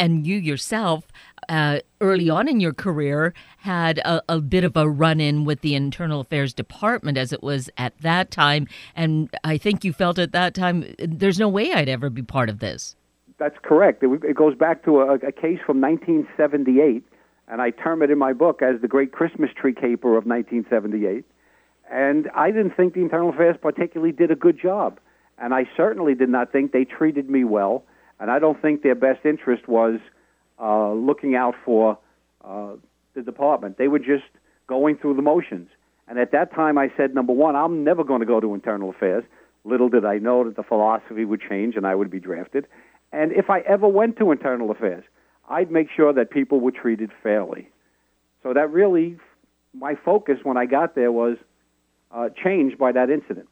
and 0.00 0.26
you 0.26 0.38
yourself, 0.38 1.06
uh, 1.50 1.80
early 2.00 2.30
on 2.30 2.48
in 2.48 2.58
your 2.58 2.72
career, 2.72 3.34
had 3.58 3.98
a, 3.98 4.22
a 4.30 4.40
bit 4.40 4.64
of 4.64 4.74
a 4.74 4.88
run 4.88 5.20
in 5.20 5.44
with 5.44 5.60
the 5.60 5.74
Internal 5.74 6.20
Affairs 6.20 6.54
Department 6.54 7.18
as 7.18 7.34
it 7.34 7.42
was 7.42 7.68
at 7.76 7.96
that 7.98 8.30
time. 8.30 8.66
And 8.96 9.28
I 9.44 9.58
think 9.58 9.84
you 9.84 9.92
felt 9.92 10.18
at 10.18 10.32
that 10.32 10.54
time, 10.54 10.94
there's 10.98 11.38
no 11.38 11.50
way 11.50 11.74
I'd 11.74 11.88
ever 11.88 12.08
be 12.08 12.22
part 12.22 12.48
of 12.48 12.60
this. 12.60 12.96
That's 13.36 13.58
correct. 13.62 14.02
It, 14.02 14.24
it 14.24 14.36
goes 14.36 14.56
back 14.56 14.84
to 14.86 15.00
a, 15.00 15.14
a 15.16 15.32
case 15.32 15.60
from 15.66 15.82
1978, 15.82 17.04
and 17.48 17.60
I 17.60 17.70
term 17.70 18.02
it 18.02 18.10
in 18.10 18.16
my 18.16 18.32
book 18.32 18.62
as 18.62 18.80
the 18.80 18.88
Great 18.88 19.12
Christmas 19.12 19.50
Tree 19.54 19.74
Caper 19.74 20.16
of 20.16 20.24
1978. 20.24 21.24
And 21.90 22.30
I 22.34 22.50
didn't 22.50 22.76
think 22.76 22.94
the 22.94 23.00
Internal 23.00 23.30
Affairs 23.30 23.56
particularly 23.60 24.12
did 24.12 24.30
a 24.30 24.36
good 24.36 24.58
job. 24.60 25.00
And 25.38 25.52
I 25.52 25.68
certainly 25.76 26.14
did 26.14 26.28
not 26.28 26.52
think 26.52 26.72
they 26.72 26.84
treated 26.84 27.28
me 27.28 27.44
well 27.44 27.84
and 28.20 28.30
I 28.30 28.38
don't 28.38 28.60
think 28.60 28.82
their 28.82 28.94
best 28.94 29.24
interest 29.24 29.66
was 29.66 29.98
uh, 30.60 30.92
looking 30.92 31.34
out 31.34 31.54
for 31.64 31.98
uh, 32.44 32.74
the 33.14 33.22
department. 33.22 33.78
They 33.78 33.88
were 33.88 33.98
just 33.98 34.24
going 34.66 34.98
through 34.98 35.14
the 35.14 35.22
motions. 35.22 35.70
And 36.06 36.18
at 36.18 36.30
that 36.32 36.54
time, 36.54 36.76
I 36.76 36.92
said, 36.96 37.14
number 37.14 37.32
one, 37.32 37.56
I'm 37.56 37.82
never 37.82 38.04
going 38.04 38.20
to 38.20 38.26
go 38.26 38.38
to 38.40 38.54
internal 38.54 38.90
affairs. 38.90 39.24
Little 39.64 39.88
did 39.88 40.04
I 40.04 40.18
know 40.18 40.44
that 40.44 40.56
the 40.56 40.62
philosophy 40.62 41.24
would 41.24 41.40
change 41.40 41.76
and 41.76 41.86
I 41.86 41.94
would 41.94 42.10
be 42.10 42.20
drafted. 42.20 42.66
And 43.12 43.32
if 43.32 43.48
I 43.48 43.60
ever 43.60 43.88
went 43.88 44.18
to 44.18 44.30
internal 44.30 44.70
affairs, 44.70 45.04
I'd 45.48 45.70
make 45.70 45.88
sure 45.94 46.12
that 46.12 46.30
people 46.30 46.60
were 46.60 46.70
treated 46.70 47.10
fairly. 47.22 47.70
So 48.42 48.52
that 48.52 48.70
really, 48.70 49.18
my 49.74 49.94
focus 49.94 50.38
when 50.42 50.56
I 50.56 50.66
got 50.66 50.94
there 50.94 51.10
was 51.10 51.36
uh, 52.10 52.28
changed 52.42 52.78
by 52.78 52.92
that 52.92 53.10
incident. 53.10 53.48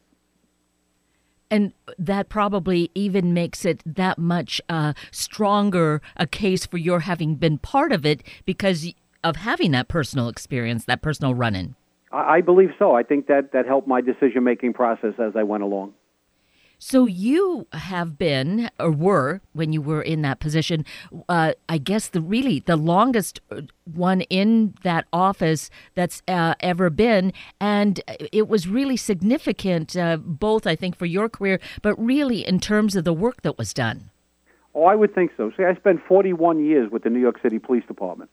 And 1.51 1.73
that 1.97 2.29
probably 2.29 2.91
even 2.93 3.33
makes 3.33 3.65
it 3.65 3.81
that 3.85 4.19
much 4.19 4.61
uh, 4.69 4.93
stronger 5.11 6.01
a 6.15 6.27
case 6.27 6.65
for 6.65 6.77
your 6.77 7.01
having 7.01 7.35
been 7.35 7.57
part 7.57 7.91
of 7.91 8.05
it 8.05 8.21
because 8.45 8.93
of 9.23 9.37
having 9.37 9.71
that 9.71 9.87
personal 9.87 10.29
experience, 10.29 10.85
that 10.85 11.01
personal 11.01 11.33
run 11.33 11.55
in. 11.55 11.75
I 12.11 12.41
believe 12.41 12.69
so. 12.79 12.95
I 12.95 13.03
think 13.03 13.27
that 13.27 13.51
that 13.53 13.67
helped 13.67 13.87
my 13.87 14.01
decision 14.01 14.43
making 14.43 14.73
process 14.73 15.13
as 15.19 15.35
I 15.35 15.43
went 15.43 15.63
along. 15.63 15.93
So 16.81 17.07
you 17.07 17.67
have 17.73 18.17
been, 18.17 18.69
or 18.79 18.89
were, 18.89 19.41
when 19.51 19.73
you 19.73 19.81
were 19.81 20.01
in 20.01 20.21
that 20.21 20.39
position, 20.39 20.85
uh, 21.27 21.51
I 21.67 21.77
guess 21.77 22.07
the 22.07 22.21
really 22.21 22.61
the 22.61 22.77
longest 22.77 23.41
uh, 23.51 23.63
one 23.83 24.21
in 24.21 24.75
that 24.83 25.05
office 25.11 25.69
that's 25.93 26.23
uh, 26.29 26.55
ever 26.61 26.89
been, 26.89 27.33
and 27.59 27.99
it 28.31 28.47
was 28.47 28.69
really 28.69 28.95
significant, 28.95 29.97
uh, 29.97 30.15
both 30.15 30.65
I 30.65 30.77
think 30.77 30.95
for 30.95 31.05
your 31.05 31.27
career, 31.27 31.59
but 31.81 31.95
really 32.01 32.47
in 32.47 32.61
terms 32.61 32.95
of 32.95 33.03
the 33.03 33.13
work 33.13 33.41
that 33.41 33.57
was 33.57 33.73
done. 33.73 34.09
Oh, 34.73 34.85
I 34.85 34.95
would 34.95 35.13
think 35.13 35.31
so. 35.35 35.51
See, 35.57 35.65
I 35.65 35.75
spent 35.75 35.99
41 36.07 36.63
years 36.63 36.89
with 36.89 37.03
the 37.03 37.09
New 37.09 37.19
York 37.19 37.41
City 37.41 37.59
Police 37.59 37.83
Department. 37.87 38.29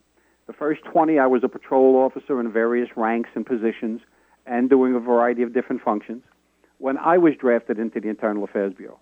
The 0.47 0.53
first 0.53 0.85
20, 0.85 1.19
I 1.19 1.27
was 1.27 1.43
a 1.43 1.49
patrol 1.49 1.97
officer 1.97 2.39
in 2.39 2.53
various 2.53 2.91
ranks 2.95 3.31
and 3.35 3.45
positions, 3.45 4.03
and 4.47 4.71
doing 4.71 4.95
a 4.95 5.01
variety 5.01 5.43
of 5.43 5.53
different 5.53 5.83
functions 5.83 6.23
when 6.79 6.99
I 6.99 7.19
was 7.19 7.35
drafted 7.39 7.79
into 7.79 8.01
the 8.01 8.09
Internal 8.09 8.45
Affairs 8.45 8.73
Bureau. 8.77 8.99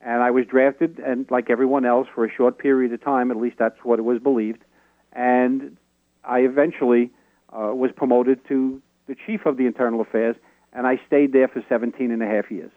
And 0.00 0.22
I 0.22 0.30
was 0.30 0.46
drafted, 0.46 0.98
and 0.98 1.26
like 1.30 1.48
everyone 1.48 1.84
else, 1.84 2.08
for 2.12 2.24
a 2.24 2.30
short 2.30 2.58
period 2.58 2.92
of 2.92 3.02
time, 3.04 3.30
at 3.30 3.36
least 3.36 3.56
that's 3.58 3.78
what 3.84 4.00
it 4.00 4.02
was 4.02 4.18
believed. 4.18 4.64
And 5.12 5.76
I 6.24 6.40
eventually 6.40 7.10
uh, 7.52 7.72
was 7.74 7.90
promoted 7.94 8.40
to 8.48 8.82
the 9.06 9.14
chief 9.26 9.46
of 9.46 9.56
the 9.56 9.66
Internal 9.66 10.00
Affairs, 10.00 10.36
and 10.72 10.86
I 10.86 11.00
stayed 11.06 11.32
there 11.32 11.46
for 11.46 11.64
17 11.68 12.10
and 12.10 12.22
a 12.22 12.26
half 12.26 12.50
years. 12.50 12.72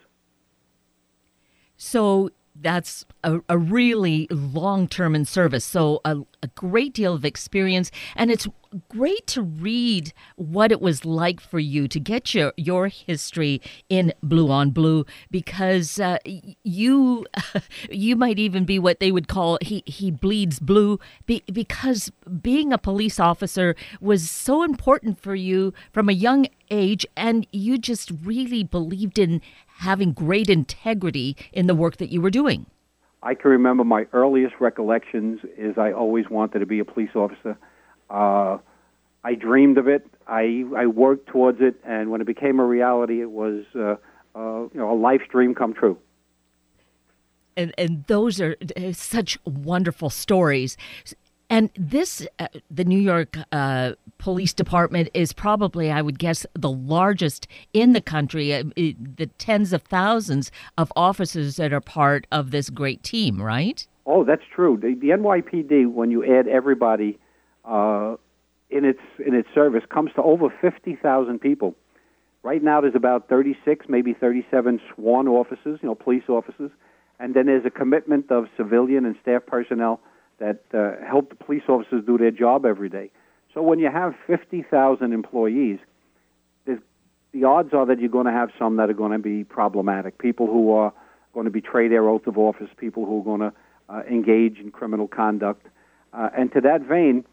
So 1.76 2.30
that's 2.60 3.04
a, 3.22 3.40
a 3.48 3.58
really 3.58 4.26
long 4.30 4.88
term 4.88 5.14
in 5.14 5.24
service. 5.24 5.64
So, 5.64 6.00
a, 6.04 6.18
a, 6.42 6.48
great 6.54 6.94
deal 6.94 7.12
of 7.12 7.24
experience. 7.24 7.90
And 8.14 8.30
it's 8.30 8.48
great 8.88 9.26
to 9.28 9.42
read 9.42 10.12
what 10.36 10.72
it 10.72 10.80
was 10.80 11.04
like 11.04 11.40
for 11.40 11.58
you 11.58 11.88
to 11.88 12.00
get 12.00 12.34
your, 12.34 12.52
your 12.56 12.88
history 12.88 13.60
in 13.88 14.12
Blue 14.22 14.50
on 14.50 14.70
Blue 14.70 15.04
because 15.30 15.98
uh, 16.00 16.18
you 16.24 17.26
you 17.90 18.16
might 18.16 18.38
even 18.38 18.64
be 18.64 18.78
what 18.78 19.00
they 19.00 19.12
would 19.12 19.28
call 19.28 19.58
he, 19.60 19.82
he 19.86 20.10
bleeds 20.10 20.58
blue 20.58 20.98
be, 21.26 21.42
because 21.52 22.10
being 22.40 22.72
a 22.72 22.78
police 22.78 23.18
officer 23.20 23.74
was 24.00 24.30
so 24.30 24.62
important 24.62 25.20
for 25.20 25.34
you 25.34 25.72
from 25.92 26.08
a 26.08 26.12
young 26.12 26.46
age 26.70 27.06
and 27.16 27.46
you 27.52 27.78
just 27.78 28.10
really 28.24 28.62
believed 28.62 29.18
in 29.18 29.40
having 29.78 30.12
great 30.12 30.48
integrity 30.48 31.36
in 31.52 31.66
the 31.66 31.74
work 31.74 31.98
that 31.98 32.10
you 32.10 32.20
were 32.20 32.30
doing. 32.30 32.66
I 33.22 33.34
can 33.34 33.50
remember 33.50 33.84
my 33.84 34.06
earliest 34.12 34.54
recollections 34.60 35.40
is 35.56 35.76
I 35.76 35.92
always 35.92 36.30
wanted 36.30 36.60
to 36.60 36.66
be 36.66 36.78
a 36.78 36.84
police 36.84 37.14
officer. 37.14 37.58
Uh, 38.10 38.58
I 39.24 39.34
dreamed 39.34 39.78
of 39.78 39.88
it. 39.88 40.06
I 40.28 40.64
I 40.76 40.86
worked 40.86 41.28
towards 41.28 41.60
it, 41.60 41.76
and 41.84 42.10
when 42.10 42.20
it 42.20 42.26
became 42.26 42.60
a 42.60 42.64
reality, 42.64 43.20
it 43.20 43.30
was 43.30 43.64
uh, 43.74 43.96
uh, 44.34 44.62
you 44.62 44.70
know 44.74 44.92
a 44.92 44.98
life 44.98 45.22
dream 45.30 45.54
come 45.54 45.74
true. 45.74 45.98
And 47.56 47.72
and 47.78 48.04
those 48.06 48.40
are 48.40 48.56
uh, 48.76 48.92
such 48.92 49.38
wonderful 49.44 50.10
stories. 50.10 50.76
And 51.48 51.70
this, 51.76 52.26
uh, 52.40 52.48
the 52.70 52.84
New 52.84 52.98
York 52.98 53.36
uh, 53.52 53.92
Police 54.18 54.52
Department 54.52 55.08
is 55.14 55.32
probably, 55.32 55.92
I 55.92 56.02
would 56.02 56.18
guess, 56.18 56.44
the 56.54 56.70
largest 56.70 57.46
in 57.72 57.92
the 57.92 58.00
country. 58.00 58.52
Uh, 58.52 58.64
it, 58.74 59.16
the 59.16 59.26
tens 59.26 59.72
of 59.72 59.82
thousands 59.82 60.50
of 60.76 60.92
officers 60.96 61.56
that 61.56 61.72
are 61.72 61.80
part 61.80 62.26
of 62.32 62.50
this 62.50 62.68
great 62.68 63.04
team, 63.04 63.40
right? 63.40 63.86
Oh, 64.06 64.24
that's 64.24 64.42
true. 64.52 64.76
The, 64.76 64.94
the 64.94 65.10
NYPD, 65.10 65.92
when 65.92 66.10
you 66.10 66.24
add 66.24 66.48
everybody 66.48 67.18
uh, 67.66 68.16
in 68.70 68.84
its 68.84 69.00
in 69.24 69.34
its 69.34 69.48
service, 69.54 69.82
comes 69.88 70.10
to 70.14 70.22
over 70.22 70.48
fifty 70.60 70.96
thousand 70.96 71.40
people. 71.40 71.74
Right 72.42 72.62
now, 72.62 72.80
there's 72.80 72.94
about 72.94 73.28
thirty-six, 73.28 73.86
maybe 73.88 74.12
thirty-seven 74.12 74.80
sworn 74.94 75.28
officers, 75.28 75.80
you 75.82 75.88
know, 75.88 75.94
police 75.94 76.24
officers, 76.28 76.70
and 77.18 77.34
then 77.34 77.46
there's 77.46 77.66
a 77.66 77.70
commitment 77.70 78.30
of 78.30 78.46
civilian 78.56 79.04
and 79.04 79.16
staff 79.20 79.42
personnel 79.46 80.00
that 80.38 80.62
uh, 80.74 80.92
help 81.04 81.30
the 81.30 81.36
police 81.36 81.62
officers 81.68 82.04
do 82.06 82.18
their 82.18 82.30
job 82.30 82.66
every 82.66 82.88
day. 82.88 83.10
So 83.54 83.62
when 83.62 83.78
you 83.78 83.90
have 83.90 84.14
50,000 84.26 85.14
employees, 85.14 85.78
the 87.36 87.44
odds 87.44 87.74
are 87.74 87.84
that 87.86 88.00
you're 88.00 88.08
going 88.08 88.26
to 88.26 88.32
have 88.32 88.50
some 88.58 88.76
that 88.76 88.88
are 88.88 88.94
going 88.94 89.12
to 89.12 89.18
be 89.18 89.44
problematic. 89.44 90.18
People 90.18 90.46
who 90.46 90.72
are 90.72 90.92
going 91.34 91.44
to 91.44 91.50
betray 91.50 91.86
their 91.86 92.08
oath 92.08 92.26
of 92.26 92.38
office, 92.38 92.68
people 92.78 93.04
who 93.04 93.20
are 93.20 93.24
going 93.24 93.40
to 93.40 93.52
uh, 93.88 94.02
engage 94.10 94.58
in 94.58 94.70
criminal 94.70 95.06
conduct. 95.06 95.66
Uh, 96.14 96.30
and 96.36 96.50
to 96.52 96.62
that 96.62 96.80
vein, 96.80 97.24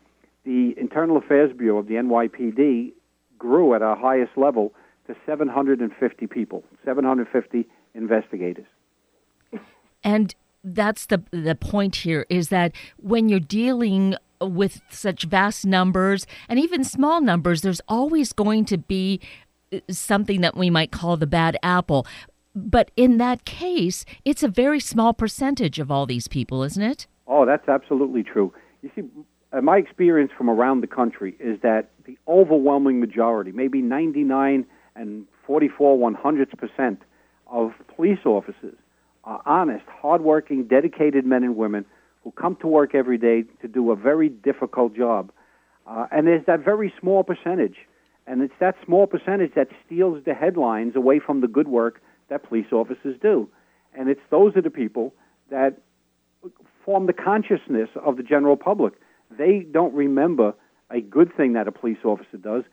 the 0.45 0.73
Internal 0.77 1.17
Affairs 1.17 1.51
Bureau 1.57 1.79
of 1.79 1.87
the 1.87 1.95
NYPD 1.95 2.93
grew 3.37 3.73
at 3.73 3.81
our 3.81 3.95
highest 3.95 4.37
level 4.37 4.73
to 5.07 5.15
750 5.25 6.27
people, 6.27 6.63
750 6.85 7.67
investigators. 7.93 8.65
And 10.03 10.33
that's 10.63 11.07
the 11.07 11.21
the 11.31 11.55
point 11.55 11.97
here 11.97 12.25
is 12.29 12.49
that 12.49 12.71
when 12.97 13.27
you're 13.27 13.39
dealing 13.39 14.15
with 14.39 14.81
such 14.89 15.23
vast 15.23 15.65
numbers 15.65 16.25
and 16.47 16.57
even 16.57 16.83
small 16.83 17.19
numbers 17.21 17.61
there's 17.61 17.81
always 17.87 18.31
going 18.31 18.63
to 18.65 18.77
be 18.77 19.19
uh, 19.73 19.79
something 19.89 20.41
that 20.41 20.55
we 20.55 20.69
might 20.69 20.91
call 20.91 21.17
the 21.17 21.27
bad 21.27 21.57
apple. 21.63 22.07
But 22.55 22.91
in 22.95 23.17
that 23.17 23.43
case 23.43 24.05
it's 24.23 24.43
a 24.43 24.47
very 24.47 24.79
small 24.79 25.13
percentage 25.13 25.79
of 25.79 25.91
all 25.91 26.05
these 26.05 26.29
people 26.29 26.63
isn't 26.63 26.83
it? 26.83 27.07
Oh 27.27 27.45
that's 27.45 27.67
absolutely 27.67 28.23
true. 28.23 28.53
You 28.81 28.91
see 28.95 29.03
uh, 29.53 29.61
my 29.61 29.77
experience 29.77 30.31
from 30.37 30.49
around 30.49 30.81
the 30.81 30.87
country 30.87 31.35
is 31.39 31.59
that 31.61 31.89
the 32.05 32.17
overwhelming 32.27 32.99
majority 32.99 33.51
maybe 33.51 33.81
99 33.81 34.65
and 34.95 35.25
44 35.45 35.97
one 35.97 36.13
hundredths 36.13 36.53
percent 36.55 37.01
of 37.47 37.71
police 37.95 38.19
officers 38.25 38.75
are 39.23 39.41
honest, 39.45 39.85
hardworking, 39.87 40.65
dedicated 40.65 41.25
men 41.25 41.43
and 41.43 41.55
women 41.55 41.85
who 42.23 42.31
come 42.31 42.55
to 42.57 42.67
work 42.67 42.95
every 42.95 43.17
day 43.17 43.43
to 43.61 43.67
do 43.67 43.91
a 43.91 43.95
very 43.95 44.29
difficult 44.29 44.95
job. 44.95 45.31
Uh, 45.87 46.07
and 46.11 46.27
there's 46.27 46.45
that 46.45 46.63
very 46.63 46.93
small 46.99 47.23
percentage. 47.23 47.77
And 48.25 48.41
it's 48.41 48.53
that 48.59 48.75
small 48.85 49.07
percentage 49.07 49.53
that 49.55 49.67
steals 49.85 50.23
the 50.25 50.33
headlines 50.33 50.95
away 50.95 51.19
from 51.19 51.41
the 51.41 51.47
good 51.47 51.67
work 51.67 52.01
that 52.29 52.43
police 52.43 52.67
officers 52.71 53.17
do. 53.21 53.49
And 53.93 54.09
it's 54.09 54.21
those 54.31 54.55
are 54.55 54.61
the 54.61 54.69
people 54.69 55.13
that 55.51 55.77
form 56.85 57.05
the 57.05 57.13
consciousness 57.13 57.89
of 58.03 58.17
the 58.17 58.23
general 58.23 58.55
public. 58.57 58.93
They 59.37 59.59
don't 59.59 59.93
remember 59.93 60.53
a 60.89 61.01
good 61.01 61.35
thing 61.35 61.53
that 61.53 61.67
a 61.67 61.71
police 61.71 61.97
officer 62.03 62.37
does. 62.37 62.63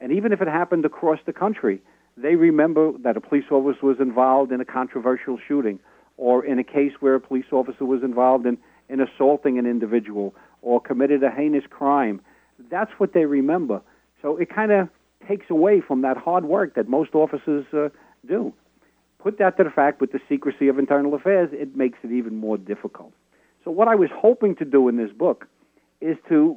And 0.00 0.12
even 0.12 0.32
if 0.32 0.40
it 0.40 0.48
happened 0.48 0.84
across 0.84 1.18
the 1.26 1.32
country, 1.32 1.80
they 2.16 2.34
remember 2.34 2.92
that 2.98 3.16
a 3.16 3.20
police 3.20 3.44
officer 3.50 3.84
was 3.84 4.00
involved 4.00 4.52
in 4.52 4.60
a 4.60 4.64
controversial 4.64 5.38
shooting 5.46 5.78
or 6.16 6.44
in 6.44 6.58
a 6.58 6.64
case 6.64 6.92
where 7.00 7.14
a 7.14 7.20
police 7.20 7.46
officer 7.52 7.84
was 7.84 8.02
involved 8.02 8.46
in, 8.46 8.58
in 8.88 9.00
assaulting 9.00 9.58
an 9.58 9.66
individual 9.66 10.34
or 10.62 10.80
committed 10.80 11.22
a 11.22 11.30
heinous 11.30 11.64
crime. 11.70 12.20
That's 12.70 12.90
what 12.98 13.14
they 13.14 13.24
remember. 13.24 13.80
So 14.20 14.36
it 14.36 14.54
kind 14.54 14.70
of 14.70 14.88
takes 15.26 15.48
away 15.48 15.80
from 15.80 16.02
that 16.02 16.16
hard 16.16 16.44
work 16.44 16.74
that 16.74 16.88
most 16.88 17.14
officers 17.14 17.64
uh, 17.72 17.88
do. 18.26 18.52
Put 19.18 19.38
that 19.38 19.56
to 19.58 19.64
the 19.64 19.70
fact 19.70 20.00
with 20.00 20.12
the 20.12 20.20
secrecy 20.28 20.68
of 20.68 20.78
internal 20.78 21.14
affairs, 21.14 21.50
it 21.52 21.76
makes 21.76 21.98
it 22.02 22.10
even 22.10 22.36
more 22.36 22.56
difficult. 22.56 23.12
So, 23.64 23.70
what 23.70 23.88
I 23.88 23.94
was 23.94 24.08
hoping 24.14 24.56
to 24.56 24.64
do 24.64 24.88
in 24.88 24.96
this 24.96 25.10
book 25.12 25.46
is 26.00 26.16
to 26.28 26.56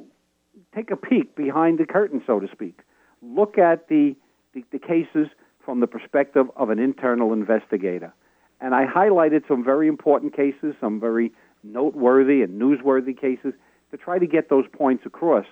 take 0.74 0.90
a 0.90 0.96
peek 0.96 1.34
behind 1.34 1.78
the 1.78 1.86
curtain, 1.86 2.22
so 2.26 2.40
to 2.40 2.48
speak. 2.52 2.80
Look 3.22 3.58
at 3.58 3.88
the, 3.88 4.16
the, 4.52 4.64
the 4.72 4.78
cases 4.78 5.28
from 5.64 5.80
the 5.80 5.86
perspective 5.86 6.46
of 6.56 6.70
an 6.70 6.78
internal 6.78 7.32
investigator. 7.32 8.12
And 8.60 8.74
I 8.74 8.86
highlighted 8.86 9.46
some 9.48 9.64
very 9.64 9.88
important 9.88 10.34
cases, 10.34 10.74
some 10.80 11.00
very 11.00 11.32
noteworthy 11.62 12.42
and 12.42 12.60
newsworthy 12.60 13.18
cases, 13.18 13.54
to 13.90 13.96
try 13.96 14.18
to 14.18 14.26
get 14.26 14.48
those 14.48 14.64
points 14.72 15.04
across 15.06 15.46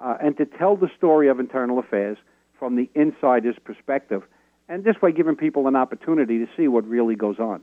uh, 0.00 0.16
and 0.20 0.36
to 0.36 0.44
tell 0.46 0.76
the 0.76 0.90
story 0.96 1.28
of 1.28 1.40
internal 1.40 1.78
affairs 1.78 2.18
from 2.58 2.76
the 2.76 2.90
insider's 2.94 3.56
perspective. 3.64 4.22
And 4.68 4.84
this 4.84 4.96
way, 5.02 5.12
giving 5.12 5.36
people 5.36 5.66
an 5.66 5.76
opportunity 5.76 6.38
to 6.38 6.46
see 6.56 6.68
what 6.68 6.86
really 6.86 7.14
goes 7.14 7.38
on. 7.38 7.62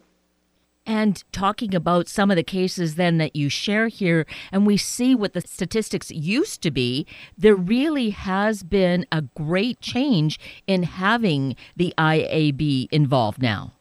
And 0.86 1.24
talking 1.32 1.76
about 1.76 2.08
some 2.08 2.32
of 2.32 2.38
the 2.38 2.44
cases 2.44 2.96
then 2.96 3.18
that 3.20 3.36
you 3.36 3.50
share 3.50 3.88
here, 3.88 4.26
and 4.52 4.66
we 4.66 4.78
see 4.78 5.14
what 5.14 5.34
the 5.34 5.42
statistics 5.42 6.10
used 6.10 6.64
to 6.64 6.72
be, 6.72 7.06
there 7.38 7.56
really 7.56 8.10
has 8.10 8.64
been 8.64 9.06
a 9.12 9.22
great 9.22 9.80
change 9.80 10.40
in 10.66 10.84
having 10.84 11.56
the 11.76 11.94
IAB 11.98 12.88
involved 12.92 13.42
now. 13.42 13.74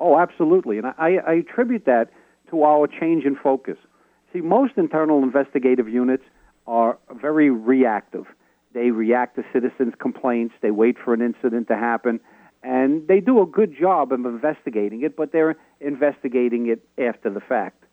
Oh, 0.00 0.18
absolutely. 0.18 0.78
And 0.78 0.88
I, 0.88 1.18
I 1.26 1.32
attribute 1.34 1.84
that 1.86 2.10
to 2.50 2.64
our 2.64 2.86
change 2.86 3.24
in 3.24 3.36
focus. 3.36 3.76
See, 4.32 4.40
most 4.40 4.74
internal 4.76 5.22
investigative 5.22 5.88
units 5.88 6.24
are 6.66 6.98
very 7.20 7.50
reactive. 7.50 8.24
They 8.74 8.90
react 8.90 9.36
to 9.36 9.44
citizens' 9.52 9.94
complaints, 9.98 10.54
they 10.60 10.70
wait 10.70 10.96
for 11.02 11.14
an 11.14 11.22
incident 11.22 11.68
to 11.68 11.76
happen, 11.76 12.20
and 12.62 13.06
they 13.08 13.20
do 13.20 13.40
a 13.40 13.46
good 13.46 13.76
job 13.78 14.12
of 14.12 14.24
investigating 14.24 15.02
it, 15.02 15.16
but 15.16 15.32
they're 15.32 15.56
investigating 15.80 16.68
it 16.68 16.80
after 17.02 17.30
the 17.30 17.40
fact. 17.40 17.84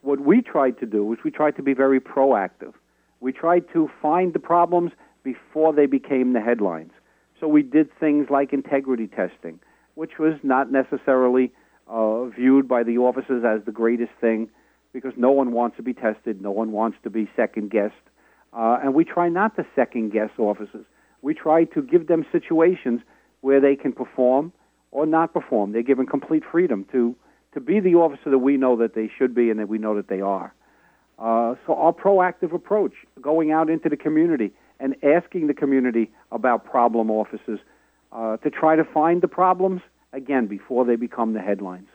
What 0.00 0.20
we 0.20 0.42
tried 0.42 0.78
to 0.80 0.86
do 0.86 1.12
is 1.12 1.18
we 1.24 1.30
tried 1.30 1.56
to 1.56 1.62
be 1.62 1.74
very 1.74 2.00
proactive. 2.00 2.72
We 3.20 3.32
tried 3.32 3.64
to 3.72 3.90
find 4.02 4.32
the 4.32 4.38
problems 4.38 4.92
before 5.22 5.72
they 5.72 5.86
became 5.86 6.32
the 6.32 6.40
headlines. 6.40 6.92
So 7.40 7.48
we 7.48 7.62
did 7.62 7.88
things 7.98 8.28
like 8.30 8.52
integrity 8.52 9.06
testing 9.06 9.60
which 9.94 10.18
was 10.18 10.34
not 10.42 10.70
necessarily 10.70 11.52
uh, 11.88 12.24
viewed 12.26 12.68
by 12.68 12.82
the 12.82 12.98
officers 12.98 13.44
as 13.44 13.64
the 13.64 13.72
greatest 13.72 14.12
thing 14.20 14.50
because 14.92 15.12
no 15.16 15.30
one 15.30 15.52
wants 15.52 15.76
to 15.76 15.82
be 15.82 15.92
tested, 15.92 16.40
no 16.40 16.50
one 16.50 16.72
wants 16.72 16.96
to 17.02 17.10
be 17.10 17.28
second 17.34 17.70
guessed. 17.70 17.94
Uh, 18.52 18.78
and 18.82 18.94
we 18.94 19.04
try 19.04 19.28
not 19.28 19.56
to 19.56 19.66
second 19.74 20.12
guess 20.12 20.30
officers. 20.38 20.86
We 21.22 21.34
try 21.34 21.64
to 21.64 21.82
give 21.82 22.06
them 22.06 22.24
situations 22.30 23.00
where 23.44 23.60
they 23.60 23.76
can 23.76 23.92
perform 23.92 24.50
or 24.90 25.04
not 25.04 25.34
perform. 25.34 25.72
They're 25.72 25.82
given 25.82 26.06
complete 26.06 26.42
freedom 26.50 26.86
to, 26.92 27.14
to 27.52 27.60
be 27.60 27.78
the 27.78 27.94
officer 27.94 28.30
that 28.30 28.38
we 28.38 28.56
know 28.56 28.74
that 28.76 28.94
they 28.94 29.10
should 29.18 29.34
be 29.34 29.50
and 29.50 29.60
that 29.60 29.68
we 29.68 29.76
know 29.76 29.94
that 29.96 30.08
they 30.08 30.22
are. 30.22 30.54
Uh, 31.18 31.54
so, 31.66 31.74
our 31.74 31.92
proactive 31.92 32.54
approach, 32.54 32.94
going 33.20 33.52
out 33.52 33.68
into 33.68 33.90
the 33.90 33.98
community 33.98 34.50
and 34.80 34.96
asking 35.04 35.46
the 35.46 35.52
community 35.52 36.10
about 36.32 36.64
problem 36.64 37.10
officers 37.10 37.60
uh, 38.12 38.38
to 38.38 38.48
try 38.48 38.76
to 38.76 38.84
find 38.84 39.20
the 39.20 39.28
problems, 39.28 39.82
again, 40.14 40.46
before 40.46 40.86
they 40.86 40.96
become 40.96 41.34
the 41.34 41.40
headlines. 41.40 41.88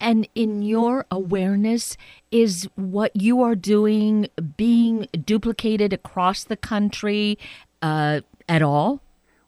And 0.00 0.26
in 0.34 0.62
your 0.62 1.04
awareness, 1.10 1.98
is 2.30 2.66
what 2.76 3.14
you 3.14 3.42
are 3.42 3.54
doing 3.54 4.28
being 4.56 5.06
duplicated 5.22 5.92
across 5.92 6.44
the 6.44 6.56
country 6.56 7.38
uh, 7.82 8.22
at 8.48 8.62
all? 8.62 9.03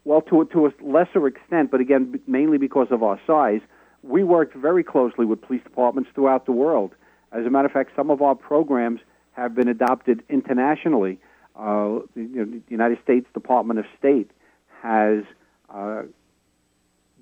Well, 0.06 0.20
to, 0.30 0.44
to 0.52 0.66
a 0.66 0.72
lesser 0.80 1.26
extent, 1.26 1.72
but 1.72 1.80
again, 1.80 2.20
mainly 2.28 2.58
because 2.58 2.86
of 2.92 3.02
our 3.02 3.20
size, 3.26 3.60
we 4.04 4.22
worked 4.22 4.54
very 4.54 4.84
closely 4.84 5.26
with 5.26 5.42
police 5.42 5.64
departments 5.64 6.10
throughout 6.14 6.46
the 6.46 6.52
world. 6.52 6.92
As 7.32 7.44
a 7.44 7.50
matter 7.50 7.66
of 7.66 7.72
fact, 7.72 7.90
some 7.96 8.08
of 8.08 8.22
our 8.22 8.36
programs 8.36 9.00
have 9.32 9.52
been 9.56 9.66
adopted 9.66 10.22
internationally. 10.28 11.18
Uh, 11.56 11.98
the, 12.14 12.22
you 12.22 12.36
know, 12.36 12.44
the 12.44 12.62
United 12.68 12.98
States 13.02 13.26
Department 13.34 13.80
of 13.80 13.86
State 13.98 14.30
has 14.80 15.24
uh, 15.74 16.02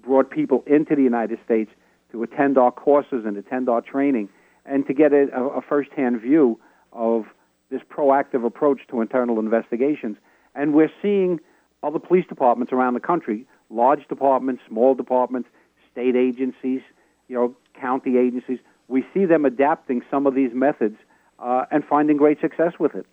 brought 0.03 0.28
people 0.30 0.62
into 0.66 0.95
the 0.95 1.03
United 1.03 1.39
States 1.43 1.70
to 2.12 2.22
attend 2.22 2.59
our 2.59 2.70
courses 2.70 3.24
and 3.24 3.39
attend 3.39 3.70
our 3.70 3.80
training 3.80 4.28
and 4.66 4.87
to 4.89 4.93
get 4.93 5.14
a, 5.14 5.35
a 5.35 5.62
firsthand 5.62 6.20
view 6.20 6.61
of 6.93 7.24
this 7.70 7.80
proactive 7.91 8.45
approach 8.45 8.80
to 8.91 9.01
internal 9.01 9.39
investigations. 9.39 10.18
And 10.55 10.74
we're 10.74 10.93
seeing 11.01 11.41
other 11.85 11.99
police 11.99 12.26
departments 12.26 12.72
around 12.72 12.95
the 12.95 13.01
country, 13.01 13.47
large 13.70 14.07
departments, 14.09 14.62
small 14.68 14.95
departments, 14.95 15.49
state 15.93 16.16
agencies, 16.16 16.80
you 17.28 17.37
know, 17.37 17.55
county 17.78 18.16
agencies. 18.16 18.59
We 18.89 19.05
see 19.12 19.24
them 19.24 19.45
adapting 19.45 20.03
some 20.11 20.26
of 20.26 20.35
these 20.35 20.51
methods 20.53 20.97
uh, 21.39 21.64
and 21.70 21.85
finding 21.85 22.16
great 22.16 22.41
success 22.41 22.72
with 22.78 22.95
it. 22.95 23.07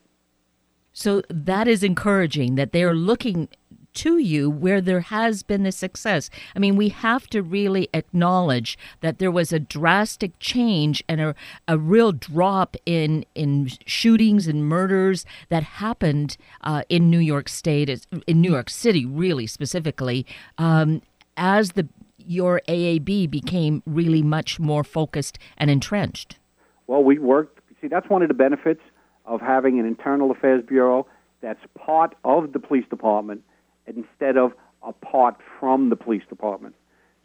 So 0.93 1.22
that 1.30 1.67
is 1.67 1.84
encouraging 1.84 2.55
that 2.55 2.72
they're 2.72 2.93
looking 2.93 3.47
to 3.93 4.17
you 4.17 4.49
where 4.49 4.81
there 4.81 5.01
has 5.01 5.43
been 5.43 5.63
the 5.63 5.71
success. 5.71 6.29
I 6.55 6.59
mean, 6.59 6.75
we 6.75 6.89
have 6.89 7.27
to 7.27 7.41
really 7.41 7.89
acknowledge 7.93 8.77
that 9.01 9.19
there 9.19 9.31
was 9.31 9.51
a 9.51 9.59
drastic 9.59 10.31
change 10.39 11.03
and 11.07 11.21
a, 11.21 11.35
a 11.67 11.77
real 11.77 12.11
drop 12.11 12.75
in 12.85 13.25
in 13.35 13.69
shootings 13.85 14.47
and 14.47 14.65
murders 14.65 15.25
that 15.49 15.63
happened 15.63 16.37
uh, 16.61 16.83
in 16.89 17.09
New 17.09 17.19
York 17.19 17.49
State, 17.49 18.05
in 18.27 18.41
New 18.41 18.51
York 18.51 18.69
City, 18.69 19.05
really 19.05 19.47
specifically, 19.47 20.25
um, 20.57 21.01
as 21.37 21.73
the 21.73 21.87
your 22.17 22.61
IAB 22.67 23.29
became 23.29 23.81
really 23.85 24.21
much 24.21 24.59
more 24.59 24.83
focused 24.83 25.39
and 25.57 25.69
entrenched. 25.69 26.37
Well, 26.87 27.03
we 27.03 27.17
worked. 27.19 27.59
See, 27.81 27.87
that's 27.87 28.09
one 28.09 28.21
of 28.21 28.27
the 28.27 28.35
benefits 28.35 28.81
of 29.25 29.41
having 29.41 29.79
an 29.79 29.85
internal 29.85 30.31
affairs 30.31 30.63
bureau 30.65 31.07
that's 31.41 31.59
part 31.75 32.15
of 32.23 32.53
the 32.53 32.59
police 32.59 32.85
department 32.89 33.43
instead 33.88 34.38
of 34.38 34.53
apart 34.84 35.36
from 35.59 35.89
the 35.89 35.95
police 35.95 36.23
department. 36.29 36.75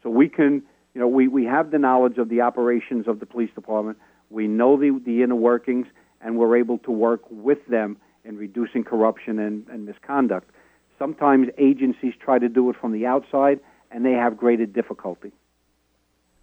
So 0.02 0.10
we 0.10 0.28
can, 0.28 0.62
you 0.94 1.00
know, 1.00 1.08
we, 1.08 1.28
we 1.28 1.44
have 1.44 1.70
the 1.70 1.78
knowledge 1.78 2.18
of 2.18 2.28
the 2.28 2.40
operations 2.40 3.08
of 3.08 3.20
the 3.20 3.26
police 3.26 3.50
department. 3.54 3.98
We 4.30 4.46
know 4.46 4.76
the, 4.76 5.00
the 5.04 5.22
inner 5.22 5.34
workings, 5.34 5.86
and 6.20 6.36
we're 6.36 6.56
able 6.56 6.78
to 6.78 6.90
work 6.90 7.22
with 7.30 7.64
them 7.66 7.96
in 8.24 8.36
reducing 8.36 8.84
corruption 8.84 9.38
and, 9.38 9.66
and 9.68 9.86
misconduct. 9.86 10.50
Sometimes 10.98 11.48
agencies 11.58 12.14
try 12.18 12.38
to 12.38 12.48
do 12.48 12.70
it 12.70 12.76
from 12.80 12.92
the 12.92 13.06
outside, 13.06 13.60
and 13.90 14.04
they 14.04 14.12
have 14.12 14.36
greater 14.36 14.66
difficulty. 14.66 15.32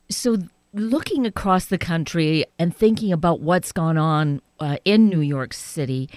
So, 0.09 0.38
looking 0.74 1.26
across 1.26 1.66
the 1.66 1.78
country 1.78 2.45
and 2.57 2.76
thinking 2.76 3.11
about 3.11 3.41
what's 3.41 3.72
gone 3.72 3.97
on 3.97 4.41
uh, 4.59 4.78
in 4.86 5.07
New 5.07 5.22
York 5.22 5.53
City, 5.53 6.09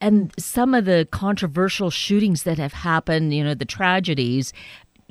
and 0.00 0.32
some 0.38 0.74
of 0.74 0.84
the 0.84 1.08
controversial 1.10 1.90
shootings 1.90 2.44
that 2.44 2.58
have 2.58 2.72
happened, 2.72 3.34
you 3.34 3.42
know, 3.42 3.54
the 3.54 3.64
tragedies, 3.64 4.52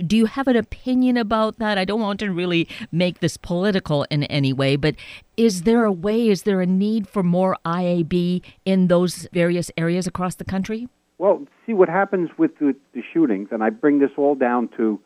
do 0.06 0.16
you 0.16 0.26
have 0.26 0.48
an 0.48 0.56
opinion 0.56 1.18
about 1.18 1.58
that? 1.58 1.78
I 1.78 1.86
don't 1.86 2.00
want 2.00 2.20
to 2.20 2.32
really 2.32 2.68
make 2.92 3.20
this 3.20 3.36
political 3.36 4.04
in 4.12 4.24
any 4.26 4.54
way, 4.54 4.76
but 4.76 4.96
is 5.36 5.64
there 5.64 5.86
a 5.86 5.92
way, 5.92 6.30
is 6.30 6.44
there 6.44 6.62
a 6.62 6.66
need 6.66 7.08
for 7.08 7.24
more 7.24 7.58
IAB 7.66 8.44
in 8.64 8.88
those 8.88 9.28
various 9.34 9.72
areas 9.76 10.06
across 10.06 10.36
the 10.36 10.46
country? 10.46 10.88
Well, 11.18 11.48
see 11.66 11.74
what 11.74 11.90
happens 11.90 12.30
with 12.38 12.58
the, 12.60 12.76
the 12.94 13.02
shootings, 13.12 13.50
and 13.52 13.64
I 13.64 13.72
bring 13.72 14.00
this 14.00 14.12
all 14.18 14.36
down 14.36 14.70
to 14.78 15.00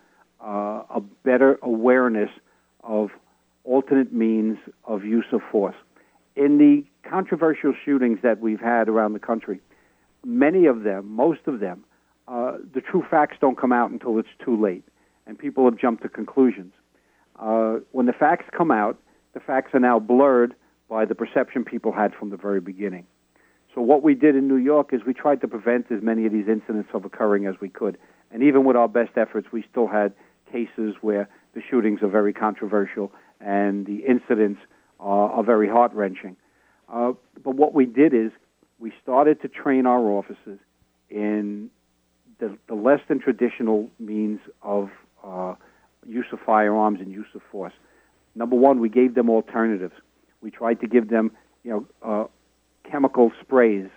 uh, 0.43 0.83
a 0.89 1.01
better 1.23 1.57
awareness 1.61 2.29
of 2.83 3.11
alternate 3.63 4.11
means 4.11 4.57
of 4.85 5.05
use 5.05 5.25
of 5.31 5.41
force. 5.51 5.75
In 6.35 6.57
the 6.57 6.83
controversial 7.09 7.73
shootings 7.85 8.19
that 8.23 8.41
we've 8.41 8.59
had 8.59 8.89
around 8.89 9.13
the 9.13 9.19
country, 9.19 9.61
many 10.25 10.65
of 10.65 10.83
them, 10.83 11.11
most 11.11 11.41
of 11.47 11.59
them, 11.59 11.83
uh, 12.27 12.57
the 12.73 12.81
true 12.81 13.03
facts 13.09 13.37
don't 13.41 13.57
come 13.57 13.71
out 13.71 13.91
until 13.91 14.17
it's 14.19 14.29
too 14.43 14.59
late, 14.59 14.83
and 15.25 15.37
people 15.37 15.65
have 15.65 15.77
jumped 15.77 16.03
to 16.03 16.09
conclusions. 16.09 16.73
Uh, 17.39 17.77
when 17.91 18.05
the 18.05 18.13
facts 18.13 18.45
come 18.55 18.71
out, 18.71 18.97
the 19.33 19.39
facts 19.39 19.73
are 19.73 19.79
now 19.79 19.99
blurred 19.99 20.53
by 20.89 21.05
the 21.05 21.15
perception 21.15 21.63
people 21.63 21.91
had 21.91 22.13
from 22.13 22.29
the 22.29 22.37
very 22.37 22.59
beginning. 22.59 23.05
So 23.73 23.81
what 23.81 24.03
we 24.03 24.13
did 24.13 24.35
in 24.35 24.47
New 24.47 24.57
York 24.57 24.89
is 24.91 25.01
we 25.07 25.13
tried 25.13 25.39
to 25.41 25.47
prevent 25.47 25.91
as 25.91 26.01
many 26.01 26.25
of 26.25 26.33
these 26.33 26.47
incidents 26.47 26.89
of 26.93 27.05
occurring 27.05 27.45
as 27.45 27.55
we 27.61 27.69
could. 27.69 27.97
And 28.29 28.43
even 28.43 28.65
with 28.65 28.75
our 28.75 28.89
best 28.89 29.11
efforts, 29.15 29.47
we 29.51 29.63
still 29.71 29.87
had 29.87 30.13
cases 30.51 30.95
where 31.01 31.29
the 31.53 31.61
shootings 31.69 32.01
are 32.01 32.09
very 32.09 32.33
controversial 32.33 33.13
and 33.39 33.85
the 33.85 34.03
incidents 34.07 34.59
are, 34.99 35.31
are 35.31 35.43
very 35.43 35.69
heart 35.69 35.93
wrenching. 35.93 36.35
Uh, 36.91 37.13
but 37.43 37.55
what 37.55 37.73
we 37.73 37.85
did 37.85 38.13
is 38.13 38.31
we 38.81 38.91
started 39.01 39.39
to 39.43 39.47
train 39.47 39.85
our 39.85 40.09
officers 40.09 40.59
in 41.09 41.69
the, 42.39 42.57
the 42.67 42.73
less 42.73 42.99
than 43.07 43.19
traditional 43.19 43.89
means 43.99 44.39
of 44.63 44.89
uh, 45.23 45.53
use 46.07 46.25
of 46.33 46.39
firearms 46.43 46.99
and 46.99 47.11
use 47.11 47.27
of 47.35 47.41
force. 47.51 47.73
Number 48.33 48.55
one, 48.55 48.79
we 48.79 48.89
gave 48.89 49.13
them 49.13 49.29
alternatives. 49.29 49.93
We 50.41 50.49
tried 50.49 50.81
to 50.81 50.87
give 50.87 51.09
them, 51.09 51.31
you 51.63 51.71
know, 51.71 51.87
uh, 52.01 52.89
chemical 52.89 53.31
sprays. 53.39 53.89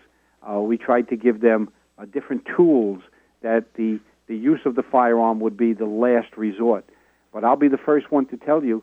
Uh, 0.42 0.60
we 0.60 0.76
tried 0.76 1.08
to 1.08 1.16
give 1.16 1.40
them 1.40 1.70
uh, 1.98 2.04
different 2.04 2.42
tools 2.56 3.00
that 3.42 3.64
the 3.74 3.98
the 4.26 4.36
use 4.36 4.60
of 4.64 4.74
the 4.74 4.82
firearm 4.82 5.38
would 5.40 5.54
be 5.54 5.74
the 5.74 5.84
last 5.84 6.34
resort. 6.38 6.82
But 7.30 7.44
I'll 7.44 7.56
be 7.56 7.68
the 7.68 7.76
first 7.76 8.10
one 8.10 8.24
to 8.26 8.38
tell 8.38 8.64
you 8.64 8.82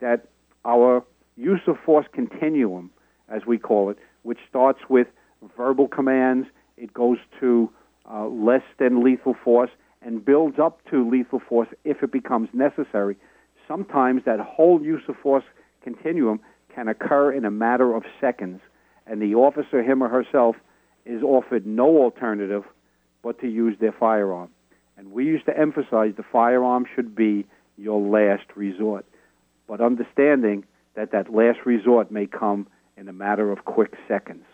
that 0.00 0.26
our 0.64 1.04
use 1.36 1.60
of 1.68 1.76
force 1.86 2.06
continuum, 2.12 2.90
as 3.28 3.46
we 3.46 3.56
call 3.56 3.90
it, 3.90 3.98
which 4.24 4.38
starts 4.48 4.80
with 4.88 5.06
verbal 5.56 5.88
commands. 5.88 6.48
It 6.76 6.92
goes 6.92 7.18
to 7.40 7.70
uh, 8.10 8.26
less 8.26 8.62
than 8.78 9.04
lethal 9.04 9.34
force 9.44 9.70
and 10.02 10.24
builds 10.24 10.58
up 10.58 10.80
to 10.90 11.08
lethal 11.08 11.40
force 11.40 11.68
if 11.84 12.02
it 12.02 12.10
becomes 12.10 12.48
necessary. 12.52 13.16
Sometimes 13.68 14.22
that 14.24 14.40
whole 14.40 14.82
use 14.82 15.02
of 15.08 15.16
force 15.16 15.44
continuum 15.82 16.40
can 16.74 16.88
occur 16.88 17.32
in 17.32 17.44
a 17.44 17.50
matter 17.50 17.94
of 17.94 18.04
seconds, 18.20 18.60
and 19.06 19.20
the 19.20 19.34
officer, 19.34 19.82
him 19.82 20.02
or 20.02 20.08
herself, 20.08 20.56
is 21.04 21.22
offered 21.22 21.66
no 21.66 21.98
alternative 21.98 22.64
but 23.22 23.38
to 23.40 23.48
use 23.48 23.76
their 23.80 23.92
firearm. 23.92 24.48
And 24.96 25.12
we 25.12 25.24
used 25.24 25.46
to 25.46 25.58
emphasize 25.58 26.14
the 26.16 26.24
firearm 26.30 26.86
should 26.94 27.14
be 27.14 27.46
your 27.76 28.00
last 28.00 28.44
resort, 28.54 29.06
but 29.66 29.80
understanding 29.80 30.64
that 30.94 31.12
that 31.12 31.32
last 31.32 31.60
resort 31.64 32.10
may 32.10 32.26
come 32.26 32.66
in 32.96 33.08
a 33.08 33.12
matter 33.12 33.50
of 33.50 33.64
quick 33.64 33.94
seconds. 34.06 34.44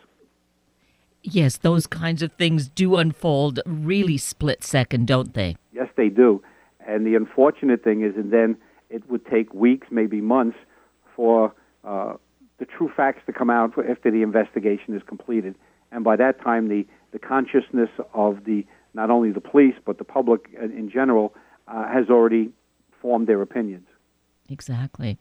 Yes, 1.29 1.57
those 1.59 1.89
kinds 1.89 2.23
of 2.23 2.33
things 2.35 2.69
do 2.69 2.97
unfold 2.97 3.59
really 3.67 4.17
split 4.17 4.63
second, 4.63 5.09
don't 5.09 5.35
they? 5.35 5.57
Yes, 5.73 5.89
they 5.97 6.09
do. 6.09 6.41
And 6.87 7.05
the 7.05 7.17
unfortunate 7.17 7.83
thing 7.83 8.03
is, 8.03 8.15
and 8.15 8.33
then 8.33 8.57
it 8.91 9.11
would 9.11 9.27
take 9.27 9.53
weeks, 9.53 9.89
maybe 9.91 10.21
months, 10.21 10.57
for 11.17 11.53
uh, 11.83 12.15
the 12.59 12.65
true 12.65 12.89
facts 12.97 13.23
to 13.27 13.33
come 13.33 13.51
out 13.51 13.73
after 13.91 14.09
the 14.09 14.23
investigation 14.23 14.95
is 14.95 15.03
completed. 15.03 15.57
And 15.91 16.05
by 16.05 16.15
that 16.15 16.41
time, 16.41 16.69
the, 16.69 16.87
the 17.11 17.19
consciousness 17.19 17.91
of 18.15 18.45
the 18.45 18.65
not 18.95 19.11
only 19.11 19.33
the 19.33 19.41
police 19.41 19.75
but 19.85 19.99
the 19.99 20.05
public 20.05 20.49
in 20.59 20.89
general 20.89 21.35
uh, 21.67 21.89
has 21.93 22.09
already 22.09 22.51
formed 23.03 23.27
their 23.27 23.43
opinions. 23.43 23.87
Exactly. 24.49 25.19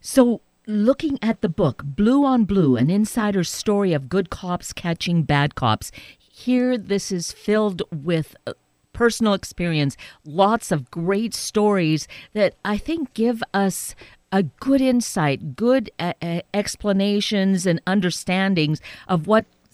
So, 0.00 0.40
looking 0.68 1.18
at 1.22 1.40
the 1.40 1.48
book, 1.48 1.82
Blue 1.82 2.24
on 2.26 2.44
Blue, 2.44 2.76
an 2.76 2.90
insider's 2.90 3.50
story 3.50 3.94
of 3.94 4.10
good 4.10 4.28
cops 4.28 4.74
catching 4.74 5.22
bad 5.22 5.54
cops, 5.54 5.90
here 6.18 6.76
this 6.76 7.10
is 7.10 7.32
filled 7.32 7.82
with 7.90 8.36
uh, 8.46 8.52
personal 8.92 9.32
experience, 9.32 9.96
lots 10.24 10.70
of 10.70 10.90
great 10.90 11.32
stories 11.32 12.06
that 12.34 12.54
I 12.64 12.76
think 12.76 13.14
give 13.14 13.42
us 13.54 13.94
a 14.30 14.42
good 14.42 14.82
insight, 14.82 15.56
good 15.56 15.90
uh, 15.98 16.12
uh, 16.20 16.42
explanations 16.52 17.64
and 17.64 17.80
understandings 17.86 18.80
of 19.08 19.26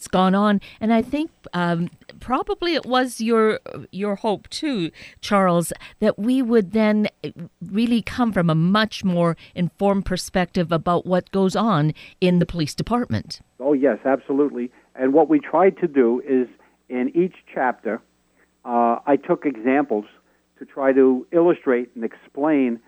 what's 0.05 0.09
gone 0.09 0.34
on. 0.34 0.61
And 0.80 0.92
I 0.92 1.02
think 1.02 1.30
um, 1.52 1.90
probably 2.20 2.74
it 2.74 2.84
was 2.84 3.20
your 3.20 3.61
your 3.90 4.16
hope 4.16 4.48
too, 4.50 4.90
Charles, 5.20 5.72
that 6.00 6.18
we 6.18 6.42
would 6.42 6.72
then 6.72 7.09
really 7.70 8.02
come 8.02 8.32
from 8.32 8.50
a 8.50 8.55
much 8.55 9.05
more 9.05 9.36
informed 9.55 10.05
perspective 10.05 10.72
about 10.72 11.07
what 11.07 11.30
goes 11.30 11.57
on 11.57 11.94
in 12.20 12.38
the 12.38 12.46
police 12.46 12.74
department. 12.74 13.40
Oh 13.61 13.72
yes, 13.72 13.98
absolutely. 14.05 14.70
And 14.94 15.12
what 15.12 15.28
we 15.28 15.40
tried 15.40 15.78
to 15.78 15.88
do 15.88 16.22
is 16.26 16.48
in 16.88 17.11
each 17.14 17.36
chapter, 17.52 18.00
uh, 18.64 18.98
I 19.07 19.16
took 19.16 19.46
examples 19.46 20.05
to 20.59 20.64
try 20.64 20.92
to 20.92 21.26
illustrate 21.32 21.90
and 21.94 22.05
explain 22.05 22.78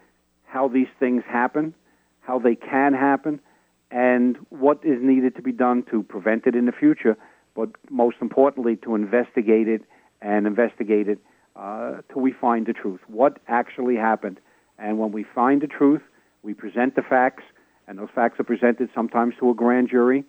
how 0.45 0.69
these 0.69 0.89
things 1.01 1.23
happen, 1.27 1.75
how 2.21 2.39
they 2.39 2.55
can 2.55 2.93
happen, 2.93 3.41
and 3.97 4.37
what 4.51 4.79
is 4.85 4.99
needed 5.01 5.35
to 5.37 5.41
be 5.41 5.53
done 5.53 5.83
to 5.91 6.03
prevent 6.03 6.47
it 6.47 6.55
in 6.55 6.67
the 6.67 6.73
future, 6.73 7.17
but 7.55 7.71
most 7.89 8.19
importantly, 8.21 8.77
to 8.77 8.95
investigate 8.95 9.69
it 9.69 9.81
and 10.21 10.47
investigate 10.47 11.09
it 11.09 11.19
uh, 11.57 12.03
till 12.13 12.21
we 12.21 12.31
find 12.31 12.67
the 12.67 12.75
truth. 12.75 13.01
What 13.07 13.39
actually 13.49 13.97
happened? 13.97 14.39
And 14.79 14.99
when 14.99 15.13
we 15.13 15.25
find 15.25 15.63
the 15.63 15.67
truth, 15.67 16.03
we 16.43 16.53
present 16.53 16.95
the 16.95 17.01
facts, 17.01 17.45
and 17.89 17.99
those 17.99 18.11
facts 18.15 18.39
are 18.39 18.45
presented 18.45 18.91
sometimes 18.95 19.33
to 19.41 19.49
a 19.49 19.55
grand 19.55 19.89
jury, 19.89 20.25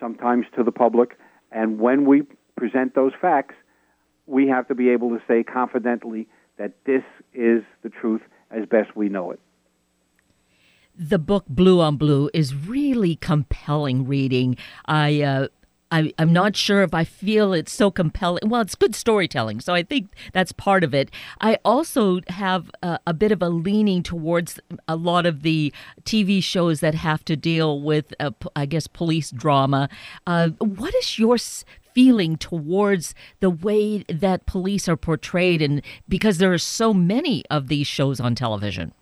sometimes 0.00 0.46
to 0.56 0.64
the 0.64 0.72
public. 0.72 1.16
And 1.52 1.78
when 1.78 2.04
we 2.06 2.24
present 2.56 2.96
those 2.96 3.12
facts, 3.20 3.54
we 4.26 4.48
have 4.48 4.66
to 4.66 4.74
be 4.74 4.88
able 4.88 5.10
to 5.10 5.22
say 5.28 5.44
confidently 5.44 6.26
that 6.58 6.72
this 6.86 7.04
is 7.32 7.62
the 7.84 7.88
truth 7.88 8.22
as 8.50 8.66
best 8.66 8.96
we 8.96 9.08
know 9.08 9.30
it 9.30 9.38
the 10.96 11.18
book 11.18 11.44
Blue 11.48 11.80
on 11.80 11.96
Blue 11.96 12.30
is 12.34 12.54
really 12.54 13.16
compelling 13.16 14.06
reading. 14.06 14.56
I 14.86 15.22
uh, 15.22 15.48
I, 15.92 16.12
am 16.18 16.32
not 16.32 16.56
sure 16.56 16.82
if 16.82 16.94
I 16.94 17.04
feel 17.04 17.52
it's 17.52 17.70
so 17.70 17.90
compelling. 17.90 18.48
Well, 18.48 18.62
it's 18.62 18.74
good 18.74 18.94
storytelling, 18.94 19.60
so 19.60 19.74
I 19.74 19.82
think 19.82 20.08
that's 20.32 20.50
part 20.50 20.82
of 20.84 20.94
it. 20.94 21.10
I 21.40 21.58
also 21.66 22.20
have 22.28 22.70
a, 22.82 22.98
a, 23.06 23.12
bit 23.12 23.30
of 23.30 23.42
a 23.42 23.50
leaning 23.50 24.02
towards 24.02 24.58
a 24.88 24.96
lot 24.96 25.26
of 25.26 25.42
the 25.42 25.72
TV 26.04 26.42
shows 26.42 26.80
that 26.80 26.94
have 26.94 27.24
to 27.26 27.36
deal 27.36 27.82
with, 27.82 28.14
uh, 28.18 28.30
I 28.56 28.64
guess, 28.64 28.86
police 28.86 29.30
drama. 29.30 29.90
Uh, 30.26 30.48
what 30.60 30.94
is 30.94 31.18
your 31.18 31.36
feeling 31.94 32.38
towards 32.38 33.14
the 33.40 33.50
way 33.50 33.98
that 34.08 34.46
police 34.46 34.88
are 34.88 34.96
portrayed, 34.96 35.60
and 35.60 35.82
because 36.08 36.38
there 36.38 36.54
are 36.54 36.58
so 36.58 36.94
many 36.94 37.44
of 37.50 37.68
these 37.68 37.86
shows 37.86 38.18
on 38.18 38.34
television? 38.34 38.94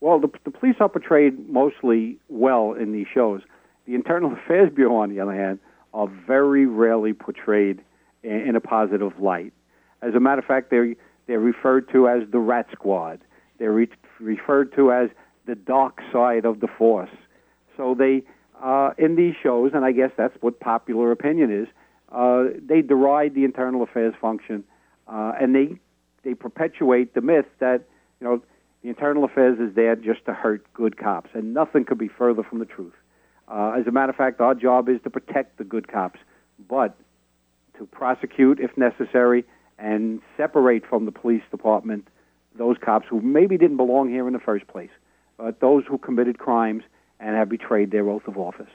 Well, 0.00 0.20
the, 0.20 0.28
the 0.44 0.50
police 0.50 0.76
are 0.80 0.88
portrayed 0.88 1.48
mostly 1.48 2.18
well 2.28 2.72
in 2.72 2.92
these 2.92 3.06
shows. 3.12 3.42
The 3.86 3.94
Internal 3.94 4.32
Affairs 4.32 4.70
Bureau, 4.74 4.96
on 4.96 5.10
the 5.10 5.20
other 5.20 5.34
hand, 5.34 5.58
are 5.92 6.08
very 6.26 6.66
rarely 6.66 7.12
portrayed 7.12 7.82
in, 8.22 8.32
in 8.32 8.56
a 8.56 8.60
positive 8.60 9.18
light. 9.18 9.52
As 10.02 10.14
a 10.14 10.20
matter 10.20 10.40
of 10.40 10.44
fact, 10.44 10.70
they're, 10.70 10.94
they're 11.26 11.40
referred 11.40 11.90
to 11.92 12.08
as 12.08 12.22
the 12.30 12.38
Rat 12.38 12.66
Squad. 12.72 13.20
They're 13.58 13.72
re- 13.72 13.88
referred 14.20 14.74
to 14.76 14.92
as 14.92 15.10
the 15.46 15.56
dark 15.56 16.00
side 16.12 16.44
of 16.44 16.60
the 16.60 16.68
force. 16.68 17.10
So 17.76 17.94
they, 17.94 18.22
uh, 18.62 18.90
in 18.98 19.16
these 19.16 19.34
shows, 19.42 19.72
and 19.74 19.84
I 19.84 19.92
guess 19.92 20.10
that's 20.16 20.36
what 20.40 20.60
popular 20.60 21.10
opinion 21.10 21.50
is, 21.50 21.68
uh, 22.12 22.44
they 22.64 22.82
deride 22.82 23.34
the 23.34 23.44
internal 23.44 23.82
affairs 23.82 24.14
function, 24.20 24.64
uh, 25.08 25.32
and 25.40 25.54
they 25.54 25.78
they 26.24 26.34
perpetuate 26.34 27.14
the 27.14 27.20
myth 27.20 27.46
that 27.60 27.84
you 28.20 28.26
know 28.26 28.42
the 28.82 28.88
Internal 28.88 29.24
Affairs 29.24 29.58
is 29.58 29.74
there 29.74 29.96
just 29.96 30.24
to 30.26 30.34
hurt 30.34 30.64
good 30.72 30.96
cops, 30.96 31.30
and 31.34 31.52
nothing 31.52 31.84
could 31.84 31.98
be 31.98 32.08
further 32.08 32.42
from 32.42 32.58
the 32.58 32.64
truth. 32.64 32.94
Uh, 33.48 33.72
as 33.78 33.86
a 33.86 33.90
matter 33.90 34.10
of 34.10 34.16
fact, 34.16 34.40
our 34.40 34.54
job 34.54 34.88
is 34.88 35.00
to 35.02 35.10
protect 35.10 35.58
the 35.58 35.64
good 35.64 35.88
cops, 35.88 36.20
but 36.68 36.96
to 37.78 37.86
prosecute 37.86 38.60
if 38.60 38.76
necessary 38.76 39.44
and 39.78 40.20
separate 40.36 40.84
from 40.86 41.04
the 41.04 41.12
police 41.12 41.42
department 41.50 42.08
those 42.56 42.76
cops 42.80 43.06
who 43.08 43.20
maybe 43.20 43.56
didn't 43.56 43.76
belong 43.76 44.10
here 44.10 44.26
in 44.26 44.32
the 44.32 44.40
first 44.40 44.66
place, 44.66 44.90
but 45.36 45.60
those 45.60 45.84
who 45.86 45.96
committed 45.96 46.38
crimes 46.38 46.82
and 47.20 47.36
have 47.36 47.48
betrayed 47.48 47.90
their 47.92 48.08
oath 48.10 48.26
of 48.26 48.36
office. 48.36 48.70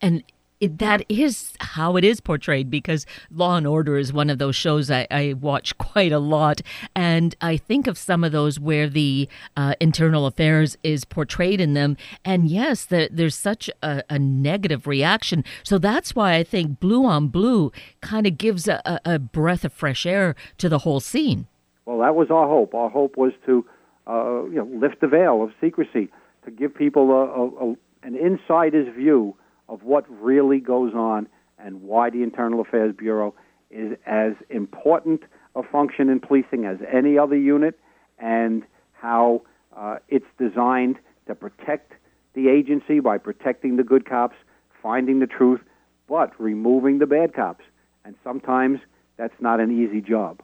And 0.00 0.22
it, 0.60 0.78
that 0.78 1.04
is 1.08 1.54
how 1.60 1.96
it 1.96 2.04
is 2.04 2.20
portrayed 2.20 2.70
because 2.70 3.06
Law 3.30 3.56
and 3.56 3.66
Order 3.66 3.96
is 3.96 4.12
one 4.12 4.28
of 4.28 4.38
those 4.38 4.54
shows 4.54 4.90
I, 4.90 5.06
I 5.10 5.34
watch 5.40 5.76
quite 5.78 6.12
a 6.12 6.18
lot. 6.18 6.60
And 6.94 7.34
I 7.40 7.56
think 7.56 7.86
of 7.86 7.96
some 7.96 8.22
of 8.22 8.32
those 8.32 8.60
where 8.60 8.88
the 8.88 9.28
uh, 9.56 9.74
internal 9.80 10.26
affairs 10.26 10.76
is 10.82 11.04
portrayed 11.04 11.60
in 11.60 11.74
them. 11.74 11.96
And 12.24 12.48
yes, 12.48 12.84
the, 12.84 13.08
there's 13.10 13.34
such 13.34 13.70
a, 13.82 14.02
a, 14.10 14.18
negative 14.18 14.86
reaction. 14.86 15.44
So 15.62 15.78
that's 15.78 16.14
why 16.14 16.34
I 16.34 16.44
think 16.44 16.78
Blue 16.78 17.06
on 17.06 17.28
Blue 17.28 17.72
kind 18.00 18.26
of 18.26 18.36
gives 18.36 18.68
a, 18.68 19.00
a, 19.04 19.18
breath 19.18 19.64
of 19.64 19.72
fresh 19.72 20.04
air 20.04 20.34
to 20.58 20.68
the 20.68 20.80
whole 20.80 21.00
scene. 21.00 21.46
Well, 21.86 21.98
that 22.00 22.14
was 22.14 22.30
our 22.30 22.46
hope. 22.46 22.74
Our 22.74 22.90
hope 22.90 23.16
was 23.16 23.32
to 23.46 23.64
uh, 24.06 24.44
you 24.44 24.56
know, 24.56 24.68
lift 24.78 25.00
the 25.00 25.08
veil 25.08 25.42
of 25.42 25.50
secrecy, 25.60 26.08
to 26.44 26.50
give 26.50 26.74
people 26.74 27.10
a, 27.10 28.06
an 28.06 28.16
insider's 28.16 28.94
view 28.94 29.36
of 29.70 29.84
what 29.84 30.04
really 30.20 30.58
goes 30.58 30.92
on 30.94 31.28
and 31.58 31.82
why 31.82 32.10
the 32.10 32.22
Internal 32.22 32.60
Affairs 32.60 32.94
Bureau 32.96 33.34
is 33.70 33.96
as 34.04 34.32
important 34.50 35.22
a 35.54 35.62
function 35.62 36.08
in 36.08 36.20
policing 36.20 36.64
as 36.64 36.78
any 36.92 37.16
other 37.16 37.36
unit, 37.36 37.78
and 38.18 38.62
how 38.92 39.42
uh, 39.76 39.96
it's 40.08 40.26
designed 40.38 40.96
to 41.26 41.34
protect 41.34 41.92
the 42.34 42.48
agency 42.48 43.00
by 43.00 43.18
protecting 43.18 43.76
the 43.76 43.82
good 43.82 44.08
cops, 44.08 44.36
finding 44.82 45.18
the 45.18 45.26
truth, 45.26 45.60
but 46.08 46.38
removing 46.40 46.98
the 46.98 47.06
bad 47.06 47.34
cops. 47.34 47.64
And 48.04 48.14
sometimes 48.22 48.80
that's 49.16 49.40
not 49.40 49.60
an 49.60 49.70
easy 49.70 50.00
job. 50.00 50.40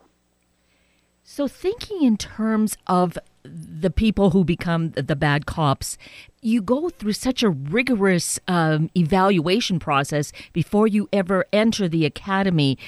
So, 1.22 1.48
thinking 1.48 2.02
in 2.02 2.16
terms 2.16 2.76
of 2.86 3.18
the 3.42 3.90
people 3.90 4.30
who 4.30 4.44
become 4.44 4.90
the 4.92 5.16
bad 5.16 5.46
cops, 5.46 5.98
you 6.46 6.62
go 6.62 6.88
through 6.88 7.12
such 7.12 7.42
a 7.42 7.50
rigorous 7.50 8.38
um, 8.46 8.88
evaluation 8.96 9.80
process 9.80 10.32
before 10.52 10.86
you 10.86 11.08
ever 11.12 11.44
enter 11.52 11.88
the 11.88 12.06
academy. 12.06 12.78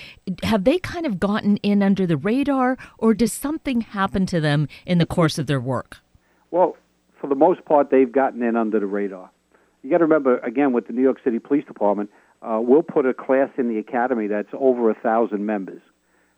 Have 0.45 0.63
they 0.63 0.79
kind 0.79 1.05
of 1.05 1.19
gotten 1.19 1.57
in 1.59 1.83
under 1.83 2.07
the 2.07 2.17
radar, 2.17 2.79
or 2.99 3.15
does 3.15 3.33
something 3.33 3.81
happen 3.81 4.27
to 4.27 4.41
them 4.41 4.69
in 4.87 4.99
the 4.99 5.07
course 5.07 5.39
of 5.39 5.49
their 5.49 5.61
work? 5.61 5.99
Well, 6.53 6.77
for 7.21 7.27
the 7.27 7.35
most 7.35 7.65
part, 7.65 7.91
they've 7.91 8.11
gotten 8.11 8.43
in 8.45 8.55
under 8.55 8.79
the 8.79 8.87
radar. 8.87 9.29
You 9.83 9.91
got 9.91 9.99
to 9.99 10.05
remember, 10.05 10.39
again, 10.39 10.73
with 10.73 10.87
the 10.87 10.93
New 10.93 11.03
York 11.03 11.19
City 11.25 11.41
Police 11.41 11.65
Department, 11.65 12.11
uh, 12.43 12.61
we'll 12.63 12.83
put 12.83 13.07
a 13.07 13.15
class 13.15 13.51
in 13.59 13.69
the 13.69 13.79
academy 13.79 14.29
that's 14.29 14.49
over 14.53 14.89
a 14.89 14.95
thousand 14.95 15.47
members. 15.47 15.83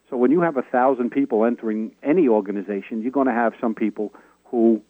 So 0.08 0.16
when 0.16 0.30
you 0.30 0.40
have 0.40 0.56
a 0.56 0.62
thousand 0.62 1.10
people 1.10 1.44
entering 1.44 1.92
any 2.02 2.28
organization, 2.28 3.02
you're 3.02 3.12
going 3.12 3.26
to 3.26 3.32
have 3.32 3.52
some 3.60 3.74
people 3.74 4.14
who, 4.44 4.80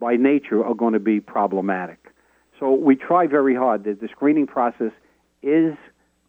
by 0.00 0.16
nature, 0.16 0.64
are 0.64 0.74
going 0.74 0.92
to 0.92 1.00
be 1.00 1.20
problematic. 1.20 2.12
So 2.58 2.72
we 2.72 2.96
try 2.96 3.26
very 3.26 3.54
hard. 3.54 3.84
The, 3.84 3.94
the 3.94 4.08
screening 4.08 4.46
process 4.46 4.92
is 5.42 5.74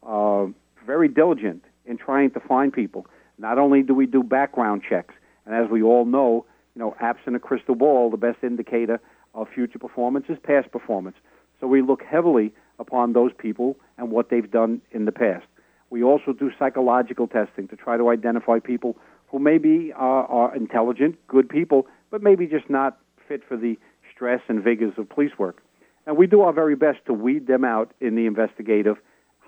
uh, 0.06 0.46
very 0.86 1.08
diligent 1.08 1.64
in 1.86 1.96
trying 1.96 2.30
to 2.32 2.40
find 2.40 2.72
people. 2.72 3.06
Not 3.38 3.58
only 3.58 3.82
do 3.82 3.94
we 3.94 4.06
do 4.06 4.22
background 4.22 4.82
checks, 4.88 5.14
and 5.46 5.54
as 5.54 5.70
we 5.70 5.82
all 5.82 6.04
know, 6.04 6.44
you 6.74 6.80
know, 6.80 6.94
absent 7.00 7.36
a 7.36 7.38
crystal 7.38 7.74
ball, 7.74 8.10
the 8.10 8.16
best 8.16 8.38
indicator 8.42 9.00
of 9.34 9.48
future 9.48 9.78
performance 9.78 10.26
is 10.28 10.38
past 10.42 10.70
performance. 10.70 11.16
So 11.60 11.66
we 11.66 11.82
look 11.82 12.02
heavily 12.02 12.52
upon 12.78 13.12
those 13.12 13.32
people 13.36 13.76
and 13.96 14.10
what 14.10 14.30
they've 14.30 14.50
done 14.50 14.80
in 14.92 15.04
the 15.04 15.12
past. 15.12 15.46
We 15.90 16.02
also 16.02 16.32
do 16.32 16.50
psychological 16.58 17.26
testing 17.26 17.68
to 17.68 17.76
try 17.76 17.96
to 17.96 18.10
identify 18.10 18.58
people 18.58 18.96
who 19.28 19.38
maybe 19.38 19.92
are, 19.94 20.26
are 20.26 20.54
intelligent, 20.54 21.16
good 21.26 21.48
people, 21.48 21.86
but 22.10 22.22
maybe 22.22 22.46
just 22.46 22.68
not 22.68 22.98
fit 23.28 23.42
for 23.46 23.56
the 23.56 23.78
stress 24.14 24.40
and 24.48 24.62
vigors 24.62 24.94
of 24.96 25.08
police 25.08 25.32
work. 25.38 25.62
And 26.06 26.16
we 26.16 26.26
do 26.26 26.40
our 26.40 26.52
very 26.52 26.74
best 26.74 26.98
to 27.06 27.12
weed 27.12 27.46
them 27.46 27.64
out 27.64 27.92
in 28.00 28.14
the 28.16 28.26
investigative 28.26 28.96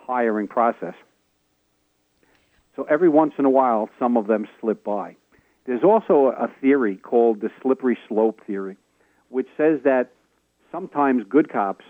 hiring 0.06 0.46
process. 0.46 0.94
So 2.76 2.84
every 2.84 3.08
once 3.08 3.32
in 3.38 3.44
a 3.44 3.50
while, 3.50 3.88
some 3.98 4.16
of 4.16 4.26
them 4.26 4.46
slip 4.60 4.84
by. 4.84 5.16
There's 5.66 5.84
also 5.84 6.34
a 6.36 6.48
theory 6.60 6.96
called 6.96 7.40
the 7.40 7.50
slippery 7.62 7.98
slope 8.08 8.40
theory, 8.46 8.76
which 9.28 9.48
says 9.56 9.80
that 9.84 10.10
sometimes 10.72 11.24
good 11.28 11.50
cops 11.50 11.84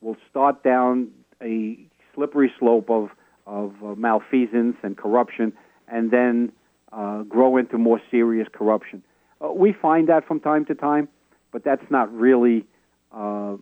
will 0.00 0.16
start 0.30 0.62
down 0.62 1.10
a 1.42 1.78
slippery 2.14 2.52
slope 2.58 2.90
of 2.90 3.10
of 3.44 3.74
uh, 3.84 3.94
malfeasance 3.96 4.76
and 4.84 4.96
corruption, 4.96 5.52
and 5.88 6.12
then 6.12 6.52
uh, 6.92 7.22
grow 7.22 7.56
into 7.56 7.76
more 7.76 8.00
serious 8.08 8.46
corruption. 8.52 9.02
Uh, 9.40 9.50
we 9.52 9.72
find 9.72 10.08
that 10.08 10.26
from 10.28 10.38
time 10.38 10.64
to 10.64 10.74
time, 10.74 11.08
but 11.52 11.62
that's 11.64 11.88
not 11.90 12.12
really 12.12 12.64
uh, 13.12 13.56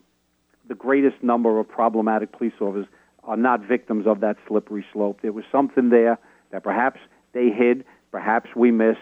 the 0.68 0.74
greatest 0.74 1.22
number 1.22 1.58
of 1.58 1.68
problematic 1.68 2.32
police 2.32 2.52
officers 2.60 2.86
are 3.24 3.36
not 3.36 3.60
victims 3.60 4.06
of 4.06 4.20
that 4.20 4.36
slippery 4.48 4.84
slope. 4.92 5.18
There 5.20 5.32
was 5.32 5.44
something 5.52 5.90
there 5.90 6.18
that 6.52 6.62
perhaps 6.62 7.00
they 7.32 7.50
hid, 7.50 7.84
perhaps 8.10 8.50
we 8.56 8.70
missed, 8.70 8.98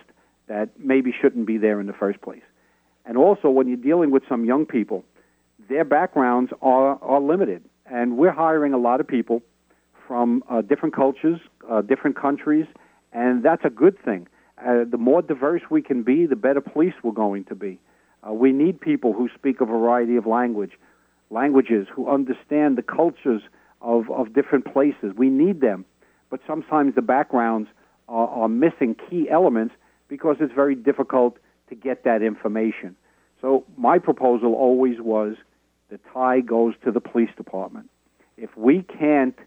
that 0.49 0.71
maybe 0.79 1.13
shouldn't 1.13 1.47
be 1.47 1.59
there 1.59 1.81
in 1.81 1.87
the 1.87 1.93
first 1.93 2.21
place. 2.21 2.43
And 3.05 3.17
also, 3.17 3.49
when 3.49 3.69
you're 3.69 3.77
dealing 3.77 4.11
with 4.11 4.23
some 4.29 4.45
young 4.45 4.67
people, 4.67 5.05
their 5.69 5.85
backgrounds 5.85 6.53
are, 6.63 6.99
are 7.03 7.21
limited. 7.21 7.63
And 7.87 8.17
we're 8.17 8.33
hiring 8.33 8.73
a 8.73 8.79
lot 8.79 9.01
of 9.01 9.07
people 9.07 9.43
from 10.07 10.43
uh, 10.51 10.63
different 10.63 10.95
cultures, 10.95 11.39
uh, 11.71 11.83
different 11.83 12.17
countries, 12.17 12.67
and 13.13 13.43
that's 13.43 13.65
a 13.65 13.71
good 13.71 14.03
thing. 14.03 14.27
Uh, 14.59 14.85
the 14.91 14.99
more 14.99 15.23
diverse 15.23 15.63
we 15.71 15.83
can 15.83 16.03
be, 16.03 16.27
the 16.27 16.37
better 16.37 16.61
police 16.61 16.95
we're 17.03 17.13
going 17.13 17.45
to 17.45 17.55
be. 17.55 17.79
Uh, 18.27 18.33
we 18.33 18.53
need 18.53 18.81
people 18.81 19.13
who 19.13 19.29
speak 19.35 19.61
a 19.61 19.65
variety 19.65 20.17
of 20.17 20.27
language, 20.27 20.73
languages, 21.31 21.87
who 21.93 22.09
understand 22.09 22.77
the 22.77 22.83
cultures 22.83 23.43
of, 23.81 24.11
of 24.11 24.33
different 24.33 24.73
places. 24.73 25.13
We 25.17 25.29
need 25.29 25.61
them, 25.61 25.85
but 26.31 26.41
sometimes 26.47 26.95
the 26.95 27.03
backgrounds 27.03 27.69
are, 28.09 28.29
are 28.29 28.49
missing 28.49 28.97
key 29.09 29.29
elements 29.31 29.75
because 30.09 30.37
it's 30.41 30.53
very 30.53 30.75
difficult 30.75 31.37
to 31.69 31.75
get 31.75 32.05
that 32.05 32.23
information. 32.23 32.97
So 33.41 33.65
my 33.77 33.99
proposal 33.99 34.55
always 34.55 35.01
was 35.01 35.37
the 35.91 36.01
tie 36.13 36.41
goes 36.41 36.75
to 36.85 36.91
the 36.91 37.01
police 37.01 37.31
department. 37.37 37.89
If 38.37 38.57
we 38.57 38.83
can't 38.83 39.39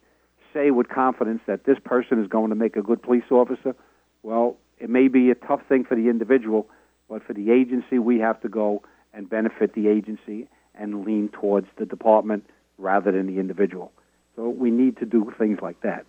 say 0.53 0.72
with 0.72 0.89
confidence 0.89 1.41
that 1.47 1.65
this 1.65 1.78
person 1.84 2.22
is 2.22 2.28
going 2.28 2.49
to 2.49 2.55
make 2.55 2.76
a 2.76 2.82
good 2.82 3.01
police 3.01 3.24
officer, 3.32 3.76
well, 4.24 4.57
it 4.80 4.89
may 4.89 5.07
be 5.07 5.30
a 5.30 5.36
tough 5.36 5.61
thing 5.67 5.84
for 5.84 5.95
the 5.95 6.09
individual, 6.09 6.67
but 7.12 7.22
for 7.28 7.34
the 7.34 7.51
agency, 7.51 7.99
we 7.99 8.20
have 8.20 8.39
to 8.39 8.47
go 8.47 8.82
and 9.14 9.30
benefit 9.30 9.74
the 9.74 9.89
agency 9.89 10.47
and 10.74 11.03
lean 11.05 11.28
towards 11.28 11.68
the 11.78 11.86
department 11.86 12.49
rather 12.78 13.12
than 13.12 13.28
the 13.28 13.38
individual. 13.38 13.91
So 14.38 14.47
we 14.47 14.72
need 14.72 14.95
to 14.97 15.05
do 15.05 15.32
things 15.38 15.59
like 15.62 15.82
that. 15.82 16.05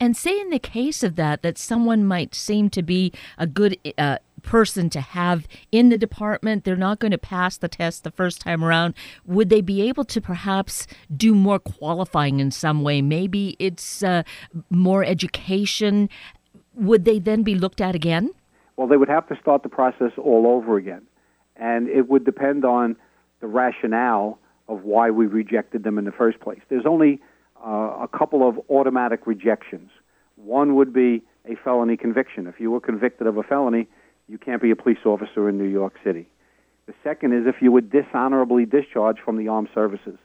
And 0.00 0.16
say 0.16 0.40
in 0.40 0.48
the 0.48 0.58
case 0.58 1.02
of 1.02 1.16
that, 1.16 1.42
that 1.42 1.58
someone 1.58 2.06
might 2.06 2.34
seem 2.34 2.70
to 2.70 2.82
be 2.82 3.12
a 3.36 3.46
good 3.46 3.76
uh, 3.98 4.16
person 4.42 4.88
to 4.88 5.02
have 5.02 5.46
in 5.70 5.90
the 5.90 5.98
department, 5.98 6.64
they're 6.64 6.74
not 6.74 6.98
going 6.98 7.12
to 7.12 7.18
pass 7.18 7.58
the 7.58 7.68
test 7.68 8.02
the 8.02 8.10
first 8.10 8.40
time 8.40 8.64
around. 8.64 8.94
Would 9.26 9.50
they 9.50 9.60
be 9.60 9.82
able 9.82 10.06
to 10.06 10.22
perhaps 10.22 10.86
do 11.14 11.34
more 11.34 11.58
qualifying 11.58 12.40
in 12.40 12.50
some 12.50 12.82
way? 12.82 13.02
Maybe 13.02 13.56
it's 13.58 14.02
uh, 14.02 14.22
more 14.70 15.04
education. 15.04 16.08
Would 16.74 17.04
they 17.04 17.18
then 17.18 17.42
be 17.42 17.54
looked 17.54 17.82
at 17.82 17.94
again? 17.94 18.30
Well, 18.82 18.88
they 18.88 18.96
would 18.96 19.08
have 19.08 19.28
to 19.28 19.38
start 19.40 19.62
the 19.62 19.68
process 19.68 20.10
all 20.18 20.44
over 20.44 20.76
again. 20.76 21.02
And 21.54 21.88
it 21.88 22.08
would 22.08 22.24
depend 22.24 22.64
on 22.64 22.96
the 23.40 23.46
rationale 23.46 24.40
of 24.66 24.82
why 24.82 25.08
we 25.08 25.26
rejected 25.26 25.84
them 25.84 25.98
in 25.98 26.04
the 26.04 26.10
first 26.10 26.40
place. 26.40 26.58
There's 26.68 26.84
only 26.84 27.20
uh, 27.64 27.68
a 28.02 28.08
couple 28.08 28.48
of 28.48 28.58
automatic 28.68 29.24
rejections. 29.24 29.92
One 30.34 30.74
would 30.74 30.92
be 30.92 31.22
a 31.48 31.54
felony 31.62 31.96
conviction. 31.96 32.48
If 32.48 32.58
you 32.58 32.72
were 32.72 32.80
convicted 32.80 33.28
of 33.28 33.36
a 33.36 33.44
felony, 33.44 33.86
you 34.26 34.36
can't 34.36 34.60
be 34.60 34.72
a 34.72 34.76
police 34.76 35.06
officer 35.06 35.48
in 35.48 35.58
New 35.58 35.70
York 35.70 35.94
City. 36.02 36.26
The 36.86 36.94
second 37.04 37.34
is 37.34 37.46
if 37.46 37.62
you 37.62 37.70
were 37.70 37.82
dishonorably 37.82 38.66
discharged 38.66 39.20
from 39.24 39.36
the 39.36 39.46
armed 39.46 39.68
services, 39.72 40.18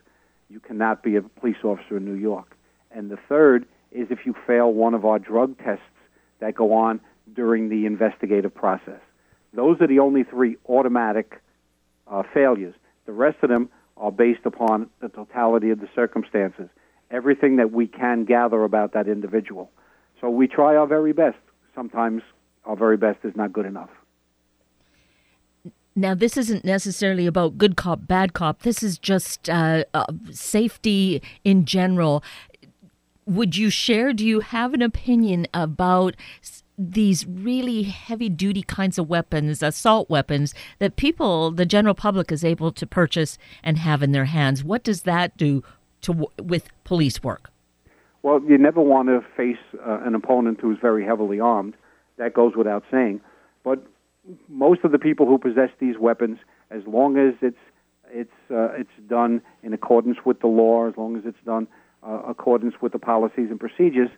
you 0.50 0.58
cannot 0.58 1.04
be 1.04 1.14
a 1.14 1.22
police 1.22 1.62
officer 1.62 1.96
in 1.96 2.04
New 2.04 2.18
York. 2.20 2.56
And 2.90 3.08
the 3.08 3.18
third 3.28 3.66
is 3.92 4.08
if 4.10 4.26
you 4.26 4.34
fail 4.48 4.72
one 4.72 4.94
of 4.94 5.04
our 5.04 5.20
drug 5.20 5.56
tests 5.58 5.84
that 6.40 6.56
go 6.56 6.72
on 6.72 7.00
during 7.34 7.68
the 7.68 7.86
investigative 7.86 8.54
process. 8.54 9.00
Those 9.52 9.80
are 9.80 9.86
the 9.86 9.98
only 9.98 10.24
three 10.24 10.56
automatic 10.68 11.40
uh, 12.06 12.22
failures. 12.34 12.74
The 13.06 13.12
rest 13.12 13.38
of 13.42 13.48
them 13.48 13.70
are 13.96 14.12
based 14.12 14.44
upon 14.44 14.90
the 15.00 15.08
totality 15.08 15.70
of 15.70 15.80
the 15.80 15.88
circumstances, 15.94 16.68
everything 17.10 17.56
that 17.56 17.72
we 17.72 17.86
can 17.86 18.24
gather 18.24 18.62
about 18.64 18.92
that 18.92 19.08
individual. 19.08 19.70
So 20.20 20.30
we 20.30 20.46
try 20.46 20.76
our 20.76 20.86
very 20.86 21.12
best. 21.12 21.38
Sometimes 21.74 22.22
our 22.64 22.76
very 22.76 22.96
best 22.96 23.20
is 23.24 23.34
not 23.36 23.52
good 23.52 23.66
enough. 23.66 23.90
Now, 25.96 26.14
this 26.14 26.36
isn't 26.36 26.64
necessarily 26.64 27.26
about 27.26 27.58
good 27.58 27.76
cop, 27.76 28.06
bad 28.06 28.32
cop. 28.32 28.62
This 28.62 28.84
is 28.84 28.98
just 28.98 29.50
uh, 29.50 29.82
uh, 29.92 30.04
safety 30.30 31.20
in 31.42 31.64
general. 31.64 32.22
Would 33.26 33.56
you 33.56 33.68
share? 33.68 34.12
Do 34.12 34.24
you 34.24 34.38
have 34.40 34.74
an 34.74 34.82
opinion 34.82 35.48
about 35.52 36.14
these 36.78 37.26
really 37.26 37.82
heavy 37.82 38.28
duty 38.28 38.62
kinds 38.62 38.98
of 38.98 39.08
weapons, 39.08 39.62
assault 39.62 40.08
weapons, 40.08 40.54
that 40.78 40.94
people, 40.94 41.50
the 41.50 41.66
general 41.66 41.94
public, 41.94 42.30
is 42.30 42.44
able 42.44 42.70
to 42.70 42.86
purchase 42.86 43.36
and 43.64 43.78
have 43.78 44.02
in 44.02 44.12
their 44.12 44.26
hands. 44.26 44.62
What 44.62 44.84
does 44.84 45.02
that 45.02 45.36
do 45.36 45.64
to 46.02 46.28
with 46.40 46.70
police 46.84 47.22
work? 47.22 47.50
Well, 48.22 48.40
you 48.46 48.58
never 48.58 48.80
want 48.80 49.08
to 49.08 49.24
face 49.36 49.58
uh, 49.84 50.00
an 50.04 50.14
opponent 50.14 50.60
who's 50.60 50.78
very 50.80 51.04
heavily 51.04 51.40
armed. 51.40 51.74
That 52.16 52.34
goes 52.34 52.54
without 52.56 52.84
saying. 52.90 53.20
But 53.64 53.84
most 54.48 54.80
of 54.84 54.92
the 54.92 54.98
people 54.98 55.26
who 55.26 55.38
possess 55.38 55.70
these 55.80 55.98
weapons, 55.98 56.38
as 56.70 56.82
long 56.86 57.16
as 57.16 57.34
it's 57.42 57.56
it's 58.10 58.30
uh, 58.50 58.70
it's 58.72 58.90
done 59.08 59.42
in 59.62 59.72
accordance 59.72 60.18
with 60.24 60.40
the 60.40 60.46
law, 60.46 60.88
as 60.88 60.96
long 60.96 61.16
as 61.16 61.24
it's 61.26 61.38
done 61.44 61.66
uh, 62.06 62.22
accordance 62.28 62.74
with 62.80 62.92
the 62.92 62.98
policies 62.98 63.50
and 63.50 63.60
procedures, 63.60 64.10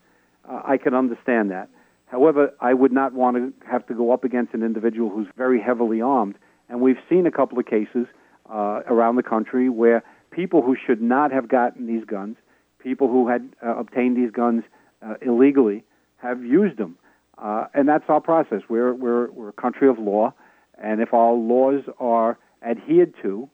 uh, 0.48 0.62
I 0.64 0.76
can 0.76 0.94
understand 0.94 1.50
that. 1.50 1.68
However, 2.10 2.52
I 2.60 2.74
would 2.74 2.92
not 2.92 3.12
want 3.12 3.36
to 3.36 3.52
have 3.70 3.86
to 3.86 3.94
go 3.94 4.10
up 4.10 4.24
against 4.24 4.52
an 4.52 4.64
individual 4.64 5.10
who's 5.10 5.28
very 5.36 5.60
heavily 5.60 6.00
armed. 6.00 6.34
And 6.68 6.80
we've 6.80 6.98
seen 7.08 7.24
a 7.24 7.30
couple 7.30 7.58
of 7.58 7.66
cases 7.66 8.06
uh, 8.52 8.80
around 8.88 9.14
the 9.14 9.22
country 9.22 9.68
where 9.68 10.02
people 10.32 10.60
who 10.60 10.76
should 10.76 11.00
not 11.00 11.30
have 11.30 11.46
gotten 11.48 11.86
these 11.86 12.04
guns, 12.04 12.36
people 12.80 13.06
who 13.06 13.28
had 13.28 13.48
uh, 13.64 13.76
obtained 13.76 14.16
these 14.16 14.32
guns 14.32 14.64
uh, 15.06 15.14
illegally, 15.22 15.84
have 16.16 16.44
used 16.44 16.78
them. 16.78 16.98
Uh, 17.38 17.66
and 17.74 17.88
that's 17.88 18.04
our 18.08 18.20
process. 18.20 18.62
We're, 18.68 18.92
we're, 18.92 19.30
we're 19.30 19.50
a 19.50 19.52
country 19.52 19.88
of 19.88 19.98
law, 19.98 20.34
and 20.82 21.00
if 21.00 21.14
our 21.14 21.32
laws 21.32 21.82
are 22.00 22.38
adhered 22.60 23.14
to, 23.22 23.48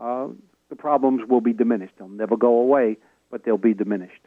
uh, 0.00 0.26
the 0.68 0.76
problems 0.76 1.22
will 1.28 1.40
be 1.40 1.52
diminished. 1.52 1.94
They'll 1.96 2.08
never 2.08 2.36
go 2.36 2.58
away, 2.58 2.98
but 3.30 3.44
they'll 3.44 3.56
be 3.56 3.72
diminished. 3.72 4.20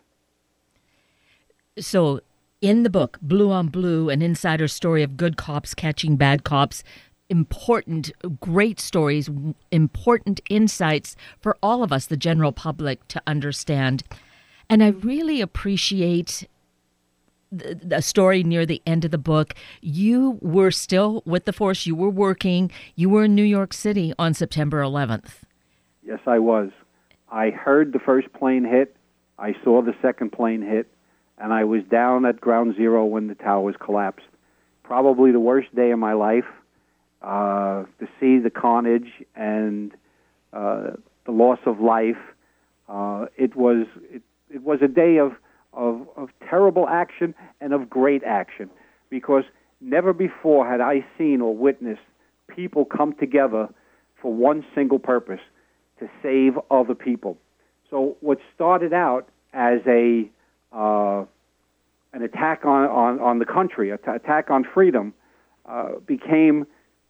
So 1.77 2.21
in 2.63 2.83
the 2.83 2.89
book, 2.89 3.19
Blue 3.21 3.51
on 3.51 3.67
Blue, 3.67 4.09
an 4.09 4.21
insider 4.21 4.69
story 4.69 5.03
of 5.03 5.17
good 5.17 5.35
cops 5.35 5.73
catching 5.73 6.15
bad 6.15 6.45
cops, 6.45 6.81
important, 7.29 8.09
great 8.39 8.79
stories, 8.79 9.29
important 9.69 10.39
insights 10.49 11.17
for 11.41 11.57
all 11.61 11.83
of 11.83 11.91
us, 11.91 12.05
the 12.05 12.15
general 12.15 12.53
public, 12.53 13.05
to 13.09 13.21
understand. 13.27 14.03
And 14.69 14.81
I 14.81 14.87
really 14.87 15.41
appreciate 15.41 16.47
the, 17.51 17.75
the 17.83 18.01
story 18.01 18.43
near 18.43 18.65
the 18.65 18.81
end 18.85 19.03
of 19.03 19.11
the 19.11 19.17
book. 19.17 19.55
You 19.81 20.39
were 20.41 20.71
still 20.71 21.21
with 21.25 21.43
the 21.43 21.51
force, 21.51 21.85
you 21.85 21.95
were 21.95 22.09
working, 22.09 22.71
you 22.95 23.09
were 23.09 23.25
in 23.25 23.35
New 23.35 23.43
York 23.43 23.73
City 23.73 24.13
on 24.17 24.33
September 24.33 24.81
11th. 24.81 25.41
Yes, 26.01 26.19
I 26.25 26.39
was. 26.39 26.69
I 27.29 27.49
heard 27.49 27.91
the 27.91 27.99
first 27.99 28.31
plane 28.31 28.63
hit, 28.63 28.95
I 29.37 29.53
saw 29.65 29.81
the 29.81 29.95
second 30.01 30.31
plane 30.31 30.61
hit 30.61 30.87
and 31.37 31.53
I 31.53 31.63
was 31.63 31.81
down 31.89 32.25
at 32.25 32.39
ground 32.39 32.75
zero 32.75 33.05
when 33.05 33.27
the 33.27 33.35
towers 33.35 33.75
collapsed. 33.79 34.25
Probably 34.83 35.31
the 35.31 35.39
worst 35.39 35.73
day 35.75 35.91
of 35.91 35.99
my 35.99 36.13
life 36.13 36.45
uh, 37.21 37.83
to 37.99 38.07
see 38.19 38.39
the 38.39 38.49
carnage 38.49 39.09
and 39.35 39.91
uh, 40.51 40.91
the 41.25 41.31
loss 41.31 41.59
of 41.65 41.79
life. 41.79 42.17
Uh, 42.89 43.25
it 43.37 43.55
was 43.55 43.87
it, 44.11 44.21
it 44.53 44.61
was 44.61 44.79
a 44.81 44.87
day 44.87 45.17
of, 45.17 45.33
of 45.71 46.07
of 46.15 46.29
terrible 46.49 46.87
action 46.87 47.33
and 47.61 47.73
of 47.73 47.89
great 47.89 48.23
action 48.23 48.69
because 49.09 49.43
never 49.79 50.13
before 50.13 50.69
had 50.69 50.81
I 50.81 51.05
seen 51.17 51.41
or 51.41 51.55
witnessed 51.55 52.01
people 52.47 52.85
come 52.85 53.13
together 53.13 53.69
for 54.21 54.33
one 54.33 54.65
single 54.75 54.99
purpose 54.99 55.39
to 55.99 56.09
save 56.21 56.53
other 56.69 56.95
people. 56.95 57.37
So 57.89 58.17
what 58.21 58.39
started 58.55 58.93
out 58.93 59.29
as 59.53 59.79
a 59.87 60.29
uh, 60.73 61.25
an 62.13 62.21
attack 62.21 62.65
on, 62.65 62.85
on, 62.89 63.19
on 63.19 63.39
the 63.39 63.45
country, 63.45 63.91
an 63.91 63.99
attack 64.07 64.49
on 64.49 64.65
freedom, 64.73 65.13
uh, 65.65 65.93
became 66.05 66.65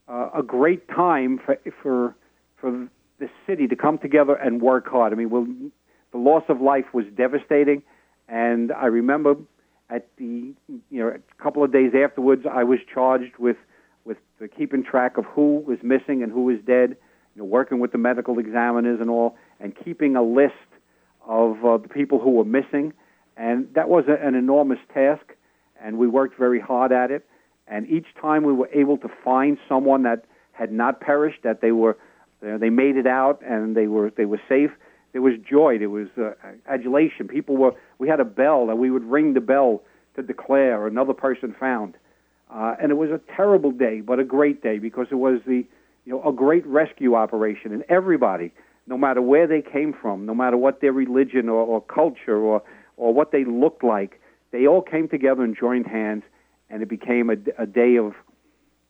uh, 0.07 0.30
a 0.36 0.43
great 0.43 0.88
time 0.88 1.39
for, 1.43 1.57
for, 1.82 2.16
for 2.57 2.88
the 3.20 3.30
city 3.47 3.68
to 3.68 3.76
come 3.76 3.97
together 3.97 4.36
and 4.36 4.61
work 4.61 4.88
hard. 4.88 5.14
I 5.14 5.16
mean, 5.16 5.30
we'll, 5.30 5.47
the 6.11 6.18
loss 6.18 6.43
of 6.49 6.61
life 6.61 6.86
was 6.93 7.05
devastating, 7.16 7.84
and 8.28 8.72
I 8.72 8.86
remember 8.86 9.36
at 9.89 10.07
the 10.18 10.53
you 10.89 10.99
know 10.99 11.09
a 11.09 11.43
couple 11.43 11.64
of 11.64 11.72
days 11.72 11.91
afterwards, 11.95 12.45
I 12.49 12.64
was 12.64 12.80
charged 12.91 13.38
with 13.38 13.57
with 14.05 14.18
keeping 14.57 14.84
track 14.84 15.18
of 15.18 15.26
who 15.26 15.59
was 15.59 15.80
missing 15.84 16.24
and 16.24 16.32
who 16.32 16.43
was 16.45 16.57
dead. 16.66 16.97
You 17.36 17.41
know, 17.41 17.45
working 17.45 17.80
with 17.80 17.91
the 17.91 17.97
medical 17.97 18.39
examiners 18.39 18.99
and 19.01 19.09
all, 19.09 19.36
and 19.59 19.74
keeping 19.76 20.16
a 20.16 20.24
list 20.24 20.53
of 21.26 21.64
uh, 21.66 21.78
the 21.78 21.88
people 21.88 22.20
who 22.20 22.32
were 22.32 22.45
missing 22.45 22.93
and 23.38 23.68
that 23.74 23.90
was 23.90 24.06
a, 24.08 24.26
an 24.26 24.36
enormous 24.36 24.80
task, 24.94 25.24
and 25.82 25.98
we 25.98 26.08
worked 26.08 26.38
very 26.38 26.60
hard 26.60 26.92
at 26.92 27.12
it. 27.12 27.26
And 27.68 27.88
each 27.90 28.08
time 28.20 28.44
we 28.44 28.54
were 28.54 28.70
able 28.74 28.98
to 28.98 29.10
find 29.24 29.58
someone 29.68 30.04
that 30.04 30.26
had 30.52 30.72
not 30.72 31.00
perished, 31.00 31.44
that 31.44 31.62
they 31.62 31.72
were 31.72 31.98
they 32.42 32.70
made 32.70 32.98
it 32.98 33.08
out 33.08 33.42
and 33.42 33.76
they 33.76 33.88
were 33.88 34.12
they 34.16 34.26
were 34.26 34.42
safe. 34.50 34.72
There 35.14 35.22
was 35.22 35.34
joy. 35.50 35.78
There 35.78 35.90
was 35.90 36.08
uh, 36.18 36.32
adulation. 36.68 37.28
People 37.28 37.56
were. 37.56 37.74
We 38.00 38.08
had 38.10 38.20
a 38.20 38.26
bell, 38.26 38.70
and 38.70 38.80
we 38.80 38.92
would 38.92 39.04
ring 39.04 39.34
the 39.34 39.42
bell 39.42 39.82
to 40.16 40.24
declare 40.24 40.88
another 40.88 41.14
person 41.14 41.56
found. 41.58 41.96
Uh, 42.54 42.76
and 42.82 42.92
it 42.92 42.96
was 42.96 43.10
a 43.10 43.20
terrible 43.36 43.72
day, 43.72 44.02
but 44.02 44.20
a 44.20 44.24
great 44.24 44.62
day 44.62 44.78
because 44.78 45.08
it 45.10 45.16
was 45.16 45.40
the, 45.48 45.66
you 46.06 46.14
know, 46.14 46.24
a 46.24 46.32
great 46.32 46.66
rescue 46.68 47.16
operation, 47.16 47.72
and 47.72 47.84
everybody, 47.90 48.52
no 48.86 48.98
matter 48.98 49.22
where 49.22 49.48
they 49.48 49.62
came 49.62 49.94
from, 49.94 50.26
no 50.26 50.36
matter 50.36 50.58
what 50.58 50.82
their 50.82 50.92
religion 50.92 51.50
or, 51.50 51.64
or 51.64 51.82
culture 51.82 52.38
or 52.38 52.62
or 52.98 53.14
what 53.14 53.32
they 53.32 53.44
looked 53.44 53.84
like, 53.84 54.20
they 54.52 54.68
all 54.68 54.82
came 54.82 55.08
together 55.08 55.44
and 55.44 55.56
joined 55.56 55.88
hands, 55.88 56.24
and 56.70 56.82
it 56.82 56.89
became 56.89 57.30
a, 57.30 57.38
a 57.58 57.66
day 57.66 57.98
of 57.98 58.14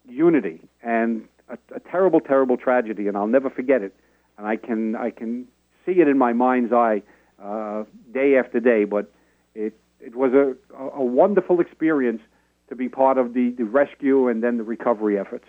unity 0.08 0.62
and 0.82 1.28
a, 1.50 1.58
a 1.76 1.80
terrible, 1.80 2.20
terrible 2.20 2.58
tragedy, 2.58 3.08
and 3.08 3.18
I'll 3.18 3.28
never 3.28 3.50
forget 3.50 3.82
it. 3.82 3.96
And 4.38 4.48
I 4.48 4.58
can 4.58 4.96
I 4.96 5.12
can 5.12 5.48
see 5.86 5.94
it 5.94 6.08
in 6.08 6.18
my 6.18 6.34
mind's 6.34 6.74
eye 6.74 7.02
uh, 7.42 7.84
day 8.12 8.38
after 8.38 8.60
day, 8.60 8.84
but 8.86 9.12
it 9.56 9.78
it 10.00 10.16
was 10.16 10.34
a, 10.34 10.56
a 10.78 11.04
wonderful 11.04 11.62
experience 11.62 12.22
to 12.70 12.76
be 12.76 12.90
part 12.90 13.18
of 13.18 13.34
the, 13.34 13.52
the 13.52 13.66
rescue 13.66 14.28
and 14.28 14.44
then 14.44 14.58
the 14.58 14.64
recovery 14.64 15.18
efforts. 15.18 15.46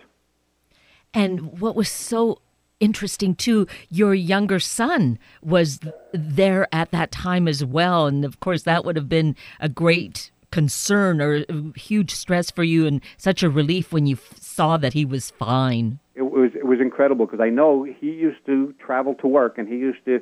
And 1.13 1.59
what 1.59 1.75
was 1.75 1.89
so 1.89 2.39
interesting 2.79 3.35
too, 3.35 3.67
your 3.89 4.13
younger 4.13 4.59
son 4.59 5.17
was 5.41 5.79
there 6.13 6.67
at 6.71 6.91
that 6.91 7.11
time 7.11 7.47
as 7.47 7.63
well. 7.63 8.07
And 8.07 8.25
of 8.25 8.39
course, 8.39 8.63
that 8.63 8.85
would 8.85 8.95
have 8.95 9.09
been 9.09 9.35
a 9.59 9.69
great 9.69 10.31
concern 10.51 11.21
or 11.21 11.43
huge 11.75 12.11
stress 12.11 12.49
for 12.49 12.63
you 12.63 12.87
and 12.87 13.01
such 13.17 13.43
a 13.43 13.49
relief 13.49 13.91
when 13.91 14.05
you 14.07 14.17
saw 14.39 14.77
that 14.77 14.93
he 14.93 15.03
was 15.03 15.31
fine. 15.31 15.99
It 16.15 16.21
was 16.21 16.51
it 16.55 16.65
was 16.65 16.79
incredible 16.79 17.25
because 17.25 17.41
I 17.41 17.49
know 17.49 17.83
he 17.83 18.11
used 18.11 18.45
to 18.45 18.73
travel 18.79 19.15
to 19.15 19.27
work 19.27 19.57
and 19.57 19.67
he 19.67 19.75
used 19.75 20.05
to 20.05 20.21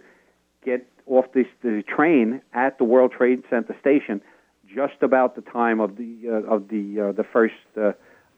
get 0.66 0.88
off 1.06 1.26
this, 1.34 1.46
the 1.62 1.84
train 1.84 2.42
at 2.54 2.78
the 2.78 2.84
World 2.84 3.12
Trade 3.12 3.44
Center 3.50 3.76
station 3.80 4.22
just 4.74 5.02
about 5.02 5.36
the 5.36 5.42
time 5.42 5.80
of 5.80 5.98
the 5.98 6.18
uh, 6.28 6.54
of 6.54 6.70
the 6.70 7.10
uh, 7.10 7.12
the 7.12 7.24
first 7.24 7.54
uh, 7.78 7.92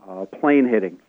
uh, 0.05 0.25
plane 0.25 0.67
hitting, 0.67 0.99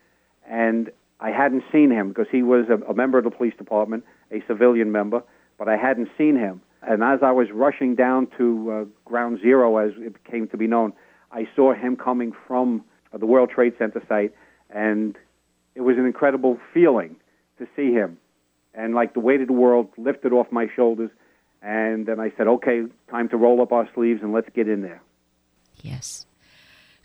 and 0.48 0.90
I 1.20 1.30
hadn't 1.30 1.64
seen 1.72 1.90
him 1.90 2.08
because 2.08 2.26
he 2.30 2.42
was 2.42 2.66
a, 2.68 2.74
a 2.90 2.94
member 2.94 3.18
of 3.18 3.24
the 3.24 3.30
police 3.30 3.54
department, 3.56 4.04
a 4.30 4.42
civilian 4.46 4.92
member, 4.92 5.22
but 5.58 5.68
I 5.68 5.76
hadn't 5.76 6.08
seen 6.18 6.36
him. 6.36 6.60
And 6.82 7.02
as 7.02 7.20
I 7.22 7.32
was 7.32 7.50
rushing 7.52 7.94
down 7.94 8.28
to 8.38 8.70
uh, 8.70 8.84
Ground 9.04 9.40
Zero, 9.40 9.78
as 9.78 9.92
it 9.96 10.24
came 10.24 10.46
to 10.48 10.56
be 10.56 10.66
known, 10.66 10.92
I 11.32 11.48
saw 11.56 11.74
him 11.74 11.96
coming 11.96 12.32
from 12.46 12.84
uh, 13.12 13.18
the 13.18 13.26
World 13.26 13.50
Trade 13.50 13.74
Center 13.78 14.02
site, 14.08 14.34
and 14.70 15.16
it 15.74 15.80
was 15.80 15.96
an 15.96 16.06
incredible 16.06 16.58
feeling 16.72 17.16
to 17.58 17.66
see 17.74 17.92
him. 17.92 18.18
And 18.74 18.94
like 18.94 19.14
the 19.14 19.20
weight 19.20 19.40
of 19.40 19.46
the 19.46 19.54
world 19.54 19.88
lifted 19.96 20.32
off 20.32 20.52
my 20.52 20.66
shoulders, 20.76 21.10
and 21.62 22.06
then 22.06 22.20
I 22.20 22.30
said, 22.36 22.46
"Okay, 22.46 22.82
time 23.10 23.28
to 23.30 23.36
roll 23.36 23.62
up 23.62 23.72
our 23.72 23.88
sleeves 23.94 24.22
and 24.22 24.32
let's 24.32 24.48
get 24.54 24.68
in 24.68 24.82
there." 24.82 25.02
Yes. 25.82 26.25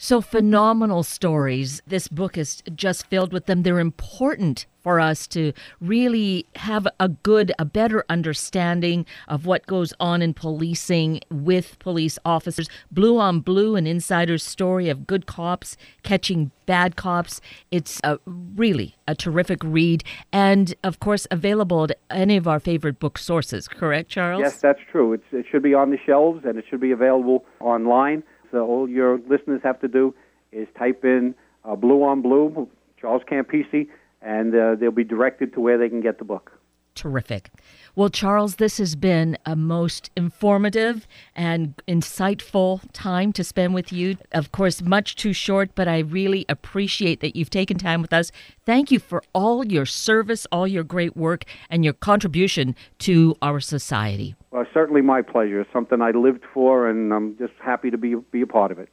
So 0.04 0.20
phenomenal 0.20 1.04
stories. 1.04 1.80
This 1.86 2.08
book 2.08 2.36
is 2.36 2.64
just 2.74 3.06
filled 3.06 3.32
with 3.32 3.46
them. 3.46 3.62
They're 3.62 3.78
important 3.78 4.66
for 4.82 5.00
us 5.00 5.28
to 5.28 5.54
really 5.80 6.48
have 6.56 6.88
a 7.00 7.08
good, 7.08 7.52
a 7.60 7.66
better 7.66 8.04
understanding 8.10 9.06
of 9.28 9.46
what 9.46 9.68
goes 9.68 9.94
on 10.00 10.24
in 10.24 10.34
policing 10.34 11.22
with 11.30 11.78
police 11.78 12.18
officers. 12.26 12.68
Blue 12.92 13.20
on 13.20 13.42
Blue, 13.42 13.76
an 13.76 13.86
insider's 13.86 14.42
story 14.42 14.90
of 14.90 15.06
good 15.06 15.28
cops 15.28 15.78
catching 16.02 16.50
bad 16.66 16.96
cops. 16.96 17.40
It's 17.70 18.02
a, 18.04 18.18
really 18.26 18.96
a 19.08 19.14
terrific 19.14 19.64
read, 19.64 20.04
and 20.34 20.74
of 20.84 21.00
course, 21.00 21.28
available 21.30 21.84
at 21.84 22.00
any 22.10 22.38
of 22.38 22.48
our 22.48 22.60
favorite 22.60 22.98
book 22.98 23.20
sources. 23.20 23.68
Correct, 23.68 24.10
Charles? 24.10 24.42
Yes, 24.42 24.60
that's 24.60 24.82
true. 24.92 25.14
It's, 25.14 25.26
it 25.32 25.46
should 25.52 25.62
be 25.62 25.76
on 25.76 25.92
the 25.92 26.00
shelves, 26.04 26.44
and 26.44 26.58
it 26.58 26.66
should 26.68 26.82
be 26.82 26.90
available 26.90 27.46
online. 27.60 28.24
So 28.52 28.66
all 28.66 28.90
your 28.90 29.20
listeners 29.28 29.62
have 29.64 29.80
to 29.82 29.88
do 29.88 30.14
is 30.52 30.68
type 30.78 31.04
in 31.06 31.34
uh, 31.64 31.76
Blue 31.76 32.04
on 32.04 32.22
Blue, 32.22 32.70
Charles 33.00 33.24
Campisi, 33.30 33.88
and 34.22 34.54
uh, 34.54 34.76
they'll 34.76 34.92
be 34.92 35.04
directed 35.04 35.54
to 35.54 35.62
where 35.62 35.78
they 35.78 35.90
can 35.90 36.02
get 36.02 36.18
the 36.18 36.26
book. 36.26 36.52
Terrific. 36.94 37.50
Well, 37.96 38.10
Charles, 38.10 38.56
this 38.56 38.78
has 38.78 38.96
been 38.96 39.38
a 39.46 39.56
most 39.56 40.12
informative 40.16 41.08
and 41.36 41.74
insightful 41.88 42.82
time 42.92 43.32
to 43.34 43.44
spend 43.44 43.74
with 43.74 43.94
you. 43.94 44.18
Of 44.34 44.52
course, 44.52 44.82
much 44.82 45.16
too 45.16 45.34
short, 45.34 45.72
but 45.74 45.88
I 45.88 46.00
really 46.00 46.46
appreciate 46.50 47.22
that 47.22 47.36
you've 47.36 47.50
taken 47.50 47.78
time 47.78 48.02
with 48.02 48.12
us. 48.12 48.32
Thank 48.66 48.92
you 48.92 49.00
for 49.00 49.24
all 49.34 49.66
your 49.66 49.86
service, 49.86 50.46
all 50.52 50.68
your 50.68 50.84
great 50.84 51.16
work, 51.16 51.46
and 51.70 51.84
your 51.86 51.94
contribution 51.94 52.76
to 53.00 53.36
our 53.42 53.62
society. 53.62 54.36
Well, 54.52 54.66
certainly 54.74 55.02
my 55.02 55.22
pleasure. 55.22 55.62
It's 55.62 55.72
something 55.72 56.02
I 56.02 56.12
lived 56.12 56.44
for, 56.54 56.90
and 56.90 57.14
I'm 57.14 57.38
just 57.38 57.54
happy 57.64 57.90
to 57.90 57.98
be, 57.98 58.16
be 58.16 58.42
a 58.42 58.48
part 58.48 58.72
of 58.72 58.80
it. 58.80 58.90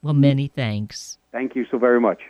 Well, 0.00 0.14
many 0.14 0.48
thanks. 0.48 1.18
Thank 1.32 1.54
you 1.54 1.66
so 1.70 1.78
very 1.78 2.00
much. 2.00 2.22